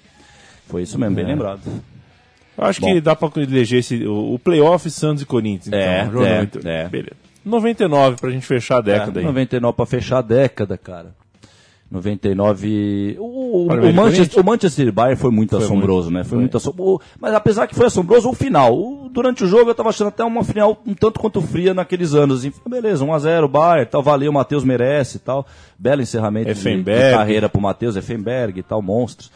Foi 0.67 0.83
isso 0.83 0.99
mesmo, 0.99 1.15
bem 1.15 1.25
É. 1.27 1.29
lembrado. 1.29 1.61
Eu 2.61 2.67
acho 2.67 2.81
Bom. 2.81 2.93
que 2.93 3.01
dá 3.01 3.17
pra 3.17 3.31
eleger 3.43 3.79
esse, 3.81 4.05
o, 4.07 4.35
o 4.35 4.39
playoff 4.39 4.91
Santos 4.91 5.23
e 5.23 5.27
Corinthians. 5.27 5.69
Então, 5.69 5.79
É, 5.81 6.05
jogo 6.05 6.25
é, 6.25 6.35
90. 6.37 6.69
é. 6.69 6.89
Beleza. 6.89 7.17
99 7.45 8.17
pra 8.21 8.31
gente 8.31 8.45
fechar 8.47 8.79
a 8.79 8.81
década 8.83 9.19
É, 9.19 9.23
aí. 9.23 9.27
99 9.27 9.77
para 9.77 9.87
fechar 9.87 10.19
a 10.19 10.23
década, 10.23 10.77
cara. 10.77 11.15
99. 11.91 13.17
O, 13.19 13.65
o, 13.65 13.67
Para 13.67 13.83
o? 13.85 13.93
Manchester, 13.93 14.41
o 14.41 14.47
Manchester 14.47 14.93
Bayern 14.93 15.17
foi 15.21 15.31
muito 15.31 15.57
Foi 15.57 15.65
assombroso, 15.65 16.03
muito, 16.11 16.15
né? 16.19 16.23
Foi, 16.23 16.31
foi. 16.31 16.39
muito 16.39 16.57
assombroso. 16.57 17.01
Mas 17.21 17.35
apesar 17.35 17.67
que 17.67 17.75
foi 17.75 17.87
assombroso 17.87 18.29
o 18.29 18.33
final. 18.33 18.77
O- 18.79 19.09
durante 19.11 19.43
o 19.43 19.47
jogo 19.49 19.71
eu 19.71 19.75
tava 19.75 19.89
achando 19.89 20.09
até 20.09 20.23
uma 20.23 20.45
final 20.45 20.81
um 20.87 20.95
tanto 20.95 21.19
quanto 21.19 21.41
fria 21.43 21.75
naqueles 21.75 22.15
anos. 22.15 22.41
Assim, 22.41 22.53
beleza, 22.69 23.05
1x0, 23.05 23.49
Bayern, 23.49 23.87
tal, 23.91 24.03
valeu, 24.03 24.31
o 24.31 24.35
Matheus 24.35 24.63
merece 24.63 25.17
e 25.17 25.21
tal. 25.21 25.45
Belo 25.79 26.01
encerramento 26.03 26.53
de, 26.55 26.77
de 26.77 26.85
carreira 27.11 27.49
pro 27.49 27.61
Matheus, 27.61 27.97
Effenberg 27.97 28.61
e 28.61 28.63
tal, 28.63 28.81
monstros. 28.81 29.31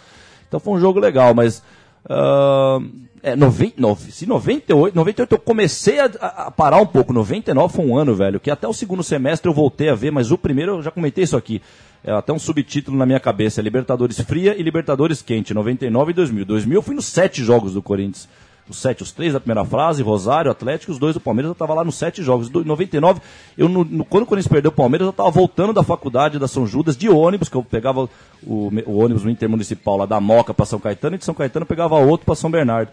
Então 0.46 0.60
foi 0.60 0.74
um 0.74 0.78
jogo 0.80 1.00
legal, 1.00 1.34
mas. 1.34 1.60
ah, 2.08 2.78
é, 3.24 3.34
99, 3.34 4.12
se 4.12 4.26
98, 4.26 4.94
98 4.94 5.32
eu 5.34 5.38
comecei 5.38 5.98
a, 5.98 6.04
a- 6.20 6.50
parar 6.50 6.76
um 6.80 6.86
pouco. 6.86 7.12
99 7.12 7.74
foi 7.74 7.84
um 7.86 7.96
ano, 7.96 8.14
velho, 8.14 8.38
que 8.38 8.50
até 8.50 8.68
o 8.68 8.72
segundo 8.72 9.02
semestre 9.02 9.48
eu 9.48 9.54
voltei 9.54 9.88
a 9.88 9.94
ver, 9.94 10.10
mas 10.12 10.30
o 10.30 10.38
primeiro 10.38 10.72
eu 10.76 10.82
já 10.82 10.90
comentei 10.90 11.24
isso 11.24 11.36
aqui. 11.36 11.60
É 12.04 12.12
até 12.12 12.32
um 12.34 12.38
subtítulo 12.38 12.96
na 12.98 13.06
minha 13.06 13.18
cabeça: 13.18 13.60
é 13.60 13.62
Libertadores 13.62 14.20
Fria 14.20 14.54
e 14.56 14.62
Libertadores 14.62 15.22
Quente, 15.22 15.54
99 15.54 16.10
e 16.10 16.14
2000. 16.14 16.44
2000 16.44 16.74
eu 16.78 16.82
fui 16.82 16.94
nos 16.94 17.06
sete 17.06 17.42
jogos 17.42 17.72
do 17.72 17.80
Corinthians. 17.82 18.28
Os 18.68 18.78
sete, 18.78 19.02
os 19.02 19.12
três 19.12 19.32
da 19.34 19.38
primeira 19.40 19.62
fase, 19.64 20.02
Rosário, 20.02 20.50
Atlético, 20.50 20.90
os 20.90 20.98
dois 20.98 21.12
do 21.14 21.20
Palmeiras, 21.20 21.50
eu 21.50 21.54
tava 21.54 21.74
lá 21.74 21.84
nos 21.84 21.96
sete 21.96 22.22
jogos. 22.22 22.48
Em 22.48 22.64
99, 22.64 23.20
eu, 23.58 23.68
no, 23.68 23.84
no- 23.84 24.04
quando 24.06 24.22
o 24.22 24.26
Corinthians 24.26 24.50
perdeu 24.50 24.70
o 24.70 24.74
Palmeiras, 24.74 25.04
eu 25.06 25.12
tava 25.12 25.30
voltando 25.30 25.74
da 25.74 25.82
faculdade 25.82 26.38
da 26.38 26.48
São 26.48 26.66
Judas 26.66 26.96
de 26.96 27.08
ônibus, 27.10 27.50
que 27.50 27.56
eu 27.56 27.62
pegava 27.62 28.08
o, 28.42 28.70
o 28.86 28.96
ônibus 29.04 29.22
no 29.22 29.30
Intermunicipal 29.30 29.98
lá 29.98 30.06
da 30.06 30.18
Moca 30.18 30.54
para 30.54 30.64
São 30.64 30.78
Caetano, 30.80 31.14
e 31.16 31.18
de 31.18 31.24
São 31.26 31.34
Caetano 31.34 31.64
eu 31.64 31.68
pegava 31.68 31.96
outro 31.96 32.24
para 32.24 32.34
São 32.34 32.50
Bernardo. 32.50 32.90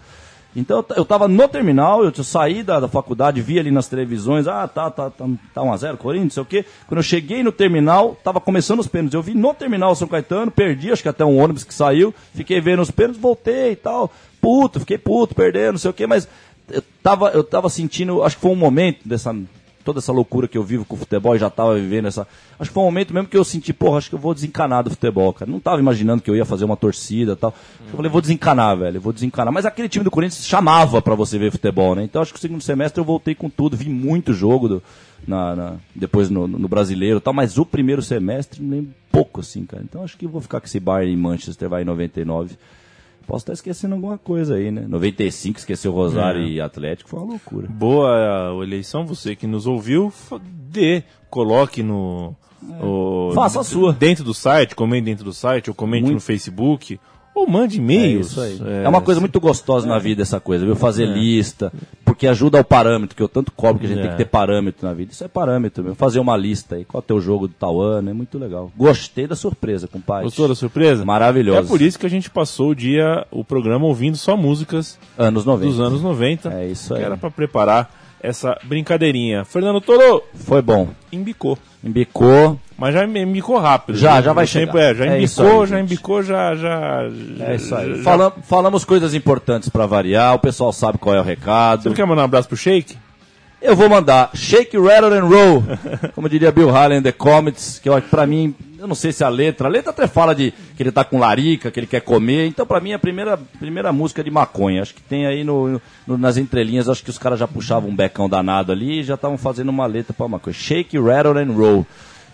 Então 0.53 0.79
eu 0.79 0.83
ta- 0.83 0.95
eu 0.97 1.05
tava 1.05 1.29
no 1.29 1.47
terminal, 1.47 2.03
eu 2.03 2.13
saí 2.21 2.61
da, 2.63 2.77
da 2.81 2.89
faculdade, 2.89 3.41
vi 3.41 3.57
ali 3.57 3.71
nas 3.71 3.87
televisões, 3.87 4.49
ah, 4.49 4.67
tá, 4.67 4.91
tá, 4.91 5.09
tá, 5.09 5.25
tá 5.53 5.61
1x0, 5.61 5.95
Corinthians, 5.95 6.25
não 6.25 6.31
sei 6.31 6.43
o 6.43 6.45
quê. 6.45 6.65
Quando 6.85 6.97
eu 6.97 7.03
cheguei 7.03 7.41
no 7.41 7.53
terminal, 7.53 8.17
tava 8.21 8.41
começando 8.41 8.81
os 8.81 8.87
pênaltis. 8.87 9.13
Eu 9.13 9.21
vi 9.21 9.33
no 9.33 9.53
terminal 9.53 9.95
São 9.95 10.09
Caetano, 10.09 10.51
perdi, 10.51 10.91
acho 10.91 11.01
que 11.01 11.07
até 11.07 11.23
um 11.23 11.39
ônibus 11.41 11.63
que 11.63 11.73
saiu, 11.73 12.13
fiquei 12.33 12.59
vendo 12.59 12.81
os 12.81 12.91
pênaltis, 12.91 13.21
voltei 13.21 13.71
e 13.71 13.75
tal. 13.77 14.11
Puto, 14.41 14.79
fiquei 14.79 14.97
puto, 14.97 15.35
perdendo, 15.35 15.73
não 15.73 15.79
sei 15.79 15.91
o 15.91 15.93
quê, 15.93 16.07
mas 16.07 16.27
eu 16.69 16.81
tava, 17.03 17.29
eu 17.29 17.43
tava 17.43 17.69
sentindo, 17.69 18.23
acho 18.23 18.35
que 18.35 18.41
foi 18.41 18.51
um 18.51 18.55
momento 18.55 19.07
dessa. 19.07 19.33
Toda 19.83 19.97
essa 19.97 20.11
loucura 20.11 20.47
que 20.47 20.55
eu 20.55 20.63
vivo 20.63 20.85
com 20.85 20.95
o 20.95 20.99
futebol 20.99 21.35
já 21.39 21.49
tava 21.49 21.73
vivendo 21.73 22.07
essa. 22.07 22.27
Acho 22.59 22.69
que 22.69 22.73
foi 22.75 22.83
um 22.83 22.85
momento 22.85 23.15
mesmo 23.15 23.27
que 23.27 23.35
eu 23.35 23.43
senti, 23.43 23.73
porra, 23.73 23.97
acho 23.97 24.09
que 24.09 24.15
eu 24.15 24.19
vou 24.19 24.31
desencanar 24.31 24.83
do 24.83 24.91
futebol, 24.91 25.33
cara. 25.33 25.49
Não 25.49 25.59
tava 25.59 25.79
imaginando 25.81 26.21
que 26.21 26.29
eu 26.29 26.35
ia 26.35 26.45
fazer 26.45 26.65
uma 26.65 26.77
torcida 26.77 27.31
e 27.31 27.35
tal. 27.35 27.51
Eu 27.87 27.95
falei, 27.95 28.11
vou 28.11 28.21
desencanar, 28.21 28.77
velho, 28.77 29.01
vou 29.01 29.11
desencanar. 29.11 29.51
Mas 29.51 29.65
aquele 29.65 29.89
time 29.89 30.05
do 30.05 30.11
Corinthians 30.11 30.45
chamava 30.45 31.01
pra 31.01 31.15
você 31.15 31.39
ver 31.39 31.51
futebol, 31.51 31.95
né? 31.95 32.03
Então 32.03 32.21
acho 32.21 32.31
que 32.31 32.37
o 32.37 32.41
segundo 32.41 32.61
semestre 32.61 33.01
eu 33.01 33.05
voltei 33.05 33.33
com 33.33 33.49
tudo, 33.49 33.75
vi 33.75 33.89
muito 33.89 34.33
jogo 34.35 34.67
do, 34.69 34.83
na, 35.27 35.55
na- 35.55 35.73
depois 35.95 36.29
no, 36.29 36.47
no 36.47 36.67
brasileiro 36.67 37.17
e 37.17 37.21
tal, 37.21 37.33
mas 37.33 37.57
o 37.57 37.65
primeiro 37.65 38.03
semestre 38.03 38.61
nem 38.61 38.93
pouco, 39.11 39.39
assim, 39.41 39.65
cara. 39.65 39.81
Então 39.83 40.03
acho 40.03 40.15
que 40.15 40.27
vou 40.27 40.41
ficar 40.41 40.59
com 40.59 40.67
esse 40.67 40.79
Bayern 40.79 41.11
em 41.11 41.17
Manchester, 41.17 41.67
vai 41.67 41.81
em 41.81 41.85
99. 41.85 42.55
Posso 43.27 43.43
estar 43.43 43.53
esquecendo 43.53 43.95
alguma 43.95 44.17
coisa 44.17 44.55
aí, 44.55 44.71
né? 44.71 44.85
95, 44.87 45.59
esqueceu 45.59 45.91
Rosário 45.91 46.41
É. 46.41 46.47
e 46.47 46.61
Atlético, 46.61 47.09
foi 47.09 47.19
uma 47.19 47.29
loucura. 47.29 47.67
Boa 47.69 48.51
a 48.51 48.63
eleição, 48.63 49.05
você 49.05 49.35
que 49.35 49.47
nos 49.47 49.65
ouviu, 49.67 50.11
dê, 50.69 51.03
coloque 51.29 51.81
no. 51.83 52.35
o- 52.81 53.31
Faça 53.33 53.61
a 53.61 53.63
sua. 53.63 53.93
Dentro 53.93 54.23
do 54.23 54.33
site, 54.33 54.75
comente 54.75 55.05
dentro 55.05 55.23
do 55.25 55.33
site, 55.33 55.69
ou 55.69 55.73
comente 55.75 56.03
Muito. 56.03 56.15
no 56.15 56.19
Facebook, 56.21 56.99
ou 57.33 57.47
mande 57.47 57.77
É 57.77 57.79
e-mails. 57.81 58.31
isso 58.31 58.41
aí. 58.41 58.59
É, 58.83 58.89
uma 58.89 59.01
coisa 59.01 59.19
muito 59.21 59.39
gostosa 59.39 59.87
na 59.87 59.97
vida 59.97 60.21
essa 60.21 60.39
coisa, 60.39 60.65
viu? 60.65 60.75
Fazer 60.75 61.05
lista, 61.05 61.71
porque 62.21 62.27
ajuda 62.27 62.59
ao 62.59 62.63
parâmetro, 62.63 63.15
que 63.15 63.23
eu 63.23 63.27
tanto 63.27 63.51
cobro 63.51 63.79
que 63.79 63.85
a 63.87 63.89
gente 63.89 63.97
É. 63.97 64.01
tem 64.03 64.11
que 64.11 64.17
ter 64.17 64.25
parâmetro 64.25 64.87
na 64.87 64.93
vida. 64.93 65.11
Isso 65.11 65.23
é 65.23 65.27
parâmetro 65.27 65.81
mesmo. 65.83 65.95
Fazer 65.95 66.19
uma 66.19 66.37
lista 66.37 66.75
aí, 66.75 66.85
qual 66.85 66.99
é 66.99 67.03
o 67.03 67.07
teu 67.07 67.19
jogo 67.19 67.47
do 67.47 67.53
tal 67.55 67.81
ano, 67.81 68.11
é 68.11 68.13
muito 68.13 68.37
legal. 68.37 68.71
Gostei 68.77 69.25
da 69.25 69.35
surpresa, 69.35 69.87
compadre. 69.87 70.25
Gostou 70.25 70.47
da 70.47 70.53
surpresa? 70.53 71.03
Maravilhoso. 71.03 71.57
É 71.57 71.63
por 71.63 71.81
isso 71.81 71.97
que 71.97 72.05
a 72.05 72.09
gente 72.09 72.29
passou 72.29 72.69
o 72.69 72.75
dia, 72.75 73.25
o 73.31 73.43
programa, 73.43 73.87
ouvindo 73.87 74.17
só 74.17 74.37
músicas 74.37 74.99
Anos 75.17 75.45
90. 75.45 75.71
dos 75.71 75.79
anos 75.79 76.03
90. 76.03 76.53
É 76.53 76.67
isso 76.67 76.93
aí. 76.93 76.99
Que 76.99 77.05
era 77.07 77.17
pra 77.17 77.31
preparar 77.31 77.91
essa 78.21 78.57
brincadeirinha. 78.63 79.43
Fernando 79.45 79.81
Toro 79.81 80.23
Foi 80.35 80.61
bom. 80.61 80.89
embicou. 81.11 81.57
Embicou. 81.83 82.59
Mas 82.77 82.93
já 82.93 83.05
embicou 83.05 83.57
rápido. 83.59 83.97
Já, 83.97 84.21
já 84.21 84.33
vai 84.33 84.47
tempo 84.47 84.71
chegar. 84.73 84.79
É, 84.91 84.95
já 84.95 85.05
É 85.05 85.17
embicou, 85.21 85.61
aí, 85.61 85.67
já 85.67 85.79
embicou, 85.79 86.23
já, 86.23 86.55
já. 86.55 87.01
É 87.39 87.55
isso 87.55 87.75
aí. 87.75 87.95
já- 87.97 88.03
Falam- 88.03 88.33
falamos 88.43 88.83
coisas 88.85 89.13
importantes 89.13 89.69
pra 89.69 89.85
variar, 89.85 90.33
o 90.35 90.39
pessoal 90.39 90.71
sabe 90.73 90.97
qual 90.97 91.15
é 91.15 91.19
o 91.19 91.23
Você 91.23 91.29
recado. 91.29 91.85
não 91.85 91.93
quer 91.93 92.05
mandar 92.05 92.21
um 92.23 92.25
abraço 92.25 92.47
pro 92.47 92.57
Shake? 92.57 92.97
Eu 93.61 93.75
vou 93.75 93.87
mandar 93.87 94.31
Shake, 94.33 94.75
Rattle 94.77 95.13
and 95.13 95.25
Roll, 95.25 95.63
como 96.15 96.27
diria 96.27 96.51
Bill 96.51 96.75
Haley 96.75 96.97
in 96.97 97.01
The 97.03 97.11
Comets, 97.11 97.77
que 97.77 97.87
eu 97.87 97.93
acho 97.93 98.05
que 98.05 98.09
pra 98.09 98.25
mim, 98.25 98.55
eu 98.81 98.87
não 98.87 98.95
sei 98.95 99.11
se 99.11 99.23
a 99.23 99.29
letra, 99.29 99.67
a 99.67 99.71
letra 99.71 99.91
até 99.91 100.07
fala 100.07 100.33
de 100.35 100.51
que 100.75 100.81
ele 100.83 100.91
tá 100.91 101.03
com 101.03 101.19
larica, 101.19 101.69
que 101.71 101.79
ele 101.79 101.87
quer 101.87 102.01
comer, 102.01 102.47
então 102.47 102.65
pra 102.65 102.79
mim 102.81 102.91
é 102.91 102.95
a 102.95 102.99
primeira, 102.99 103.37
primeira 103.37 103.91
música 103.93 104.23
de 104.23 104.31
maconha, 104.31 104.81
acho 104.81 104.93
que 104.95 105.01
tem 105.01 105.25
aí 105.27 105.43
no, 105.43 105.79
no- 106.07 106.17
nas 106.17 106.35
entrelinhas, 106.37 106.89
acho 106.89 107.03
que 107.03 107.09
os 107.09 107.17
caras 107.17 107.39
já 107.39 107.47
puxavam 107.47 107.89
um 107.89 107.95
becão 107.95 108.27
danado 108.27 108.71
ali 108.71 108.99
e 108.99 109.03
já 109.03 109.13
estavam 109.13 109.37
fazendo 109.37 109.69
uma 109.69 109.85
letra 109.85 110.13
pra 110.13 110.27
maconha. 110.27 110.53
Shake, 110.53 110.97
Rattle 110.99 111.37
and 111.37 111.51
Roll. 111.53 111.85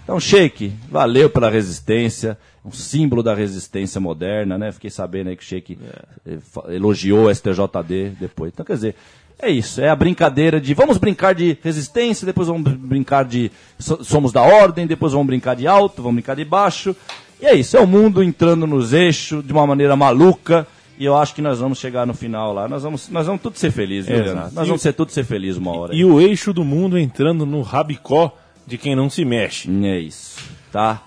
Então, 0.04 0.20
Shake, 0.22 0.72
valeu 0.90 1.30
pela 1.30 1.50
resistência, 1.50 2.38
um 2.64 2.72
símbolo 2.72 3.22
da 3.22 3.34
resistência 3.36 4.00
moderna, 4.00 4.58
né? 4.58 4.72
Fiquei 4.72 4.90
sabendo 4.90 5.30
aí 5.30 5.36
que 5.36 5.44
o 5.44 5.46
Shake 5.46 5.78
eh, 6.26 6.38
fa- 6.42 6.64
elogiou 6.74 7.26
o 7.28 7.36
STJD 7.36 8.12
depois. 8.18 8.54
Então, 8.54 8.66
quer 8.66 8.74
dizer, 8.76 8.96
é 9.40 9.50
isso, 9.50 9.80
é 9.82 9.90
a 9.90 9.96
brincadeira 9.96 10.60
de 10.60 10.74
vamos 10.74 10.98
brincar 10.98 11.34
de 11.36 11.58
resistência, 11.64 12.26
depois 12.26 12.48
vamos 12.48 12.64
br- 12.64 12.78
brincar 12.78 13.24
de 13.26 13.52
so- 13.78 14.04
somos 14.04 14.32
da 14.32 14.42
ordem, 14.42 14.88
depois 14.88 15.14
vamos 15.14 15.28
brincar 15.28 15.56
de 15.56 15.68
alto, 15.68 16.02
vamos 16.02 16.16
brincar 16.16 16.36
de 16.36 16.44
baixo. 16.46 16.96
E 17.42 17.46
é 17.46 17.54
isso, 17.56 17.78
é 17.78 17.80
o 17.80 17.86
mundo 17.88 18.24
entrando 18.24 18.66
nos 18.66 18.94
eixos 18.94 19.46
de 19.46 19.54
uma 19.54 19.66
maneira 19.68 19.96
maluca. 19.96 20.66
E 21.00 21.06
eu 21.06 21.16
acho 21.16 21.36
que 21.36 21.42
nós 21.44 21.60
vamos 21.60 21.78
chegar 21.78 22.08
no 22.08 22.14
final 22.16 22.52
lá. 22.52 22.68
Nós 22.68 22.82
vamos, 22.82 23.08
nós 23.10 23.28
vamos 23.28 23.40
tudo 23.40 23.56
ser 23.60 23.70
felizes, 23.72 24.08
viu. 24.10 24.18
Leandro? 24.24 24.44
Nós 24.46 24.52
E 24.54 24.56
vamos 24.56 24.82
o- 24.82 24.84
ser 24.84 24.94
tudo 24.94 25.12
ser 25.12 25.24
felizes 25.24 25.58
uma 25.58 25.78
hora. 25.78 25.94
E 25.96 26.04
o 26.04 26.20
eixo 26.20 26.52
do 26.52 26.64
mundo 26.64 26.98
entrando 26.98 27.46
no 27.46 27.62
rabicó 27.62 28.36
de 28.66 28.80
quem 28.80 28.96
não 28.96 29.08
se 29.08 29.24
mexe. 29.24 29.70
É 29.86 30.00
isso. 30.00 30.40
Tá, 30.72 31.04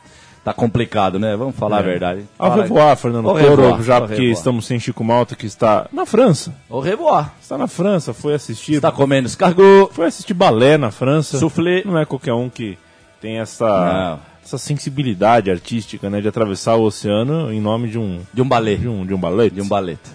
tá 0.53 0.55
complicado, 0.55 1.19
né? 1.19 1.37
Vamos 1.37 1.57
falar 1.57 1.79
a 1.79 1.83
verdade. 1.83 2.25
Ao 2.39 2.51
Fala- 2.51 2.63
revoar, 2.63 2.97
Fernando 2.97 3.29
Au 3.31 3.39
Toro, 3.39 3.83
já 3.83 4.01
porque 4.01 4.15
revoir. 4.17 4.33
estamos 4.33 4.67
sem 4.67 4.79
Chico 4.79 5.03
Malta, 5.05 5.35
que 5.35 5.47
está 5.47 5.87
na 5.93 6.05
França. 6.07 6.55
Au 6.69 6.81
revoir. 6.81 7.33
Está 7.41 7.57
na 7.59 7.67
França, 7.67 8.13
foi 8.13 8.35
assistir. 8.35 8.75
Está 8.75 8.91
comendo 8.93 9.27
escargot. 9.29 9.91
Foi 9.93 10.07
assistir 10.07 10.35
balé 10.35 10.77
na 10.79 10.91
França. 10.91 11.39
Soufflé. 11.39 11.83
Não 11.85 11.99
é 11.99 12.05
qualquer 12.05 12.33
um 12.35 12.49
que 12.49 12.79
tem 13.21 13.39
essa, 13.39 13.67
Não. 13.67 14.21
essa 14.45 14.59
sensibilidade 14.59 15.51
artística, 15.51 16.09
né? 16.09 16.21
De 16.21 16.29
atravessar 16.29 16.77
o 16.77 16.83
oceano 16.83 17.53
em 17.53 17.61
nome 17.61 17.89
de 17.89 17.99
um, 17.99 18.21
De 18.33 18.41
um 18.43 18.49
balé. 18.49 18.75
de 18.77 18.89
um, 18.89 19.05
de 19.07 19.15
um 19.15 19.19
balé. 19.19 19.51
De 19.51 19.61
um 19.61 19.69
balete. 19.69 20.11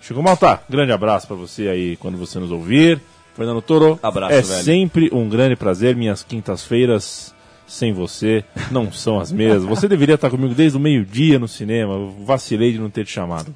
Chico 0.00 0.22
Malta, 0.22 0.60
grande 0.68 0.92
abraço 0.92 1.26
pra 1.26 1.34
você 1.36 1.68
aí 1.68 1.96
quando 1.96 2.18
você 2.18 2.38
nos 2.38 2.50
ouvir. 2.50 3.00
Fernando 3.34 3.60
Toro, 3.62 3.98
Abraço, 4.02 4.32
é 4.32 4.42
velho. 4.42 4.62
sempre 4.64 5.10
um 5.12 5.28
grande 5.28 5.56
prazer. 5.56 5.96
Minhas 5.96 6.22
quintas-feiras 6.22 7.34
sem 7.66 7.92
você 7.92 8.44
não 8.70 8.92
são 8.92 9.18
as 9.18 9.32
mesmas. 9.32 9.64
Você 9.64 9.88
deveria 9.88 10.14
estar 10.14 10.30
comigo 10.30 10.54
desde 10.54 10.76
o 10.76 10.80
meio-dia 10.80 11.38
no 11.38 11.48
cinema. 11.48 11.94
Eu 11.94 12.10
vacilei 12.24 12.72
de 12.72 12.78
não 12.78 12.90
ter 12.90 13.04
te 13.04 13.12
chamado. 13.12 13.52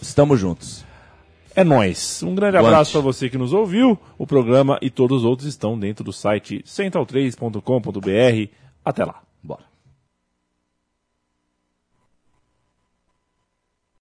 Estamos 0.00 0.38
juntos. 0.38 0.84
É 1.54 1.64
nóis. 1.64 2.22
Um 2.22 2.34
grande 2.34 2.58
abraço 2.58 2.92
para 2.92 3.00
você 3.00 3.30
que 3.30 3.38
nos 3.38 3.52
ouviu. 3.52 3.98
O 4.18 4.26
programa 4.26 4.78
e 4.82 4.90
todos 4.90 5.18
os 5.18 5.24
outros 5.24 5.48
estão 5.48 5.78
dentro 5.78 6.04
do 6.04 6.12
site 6.12 6.62
central3.com.br. 6.66 8.52
Até 8.84 9.04
lá. 9.04 9.25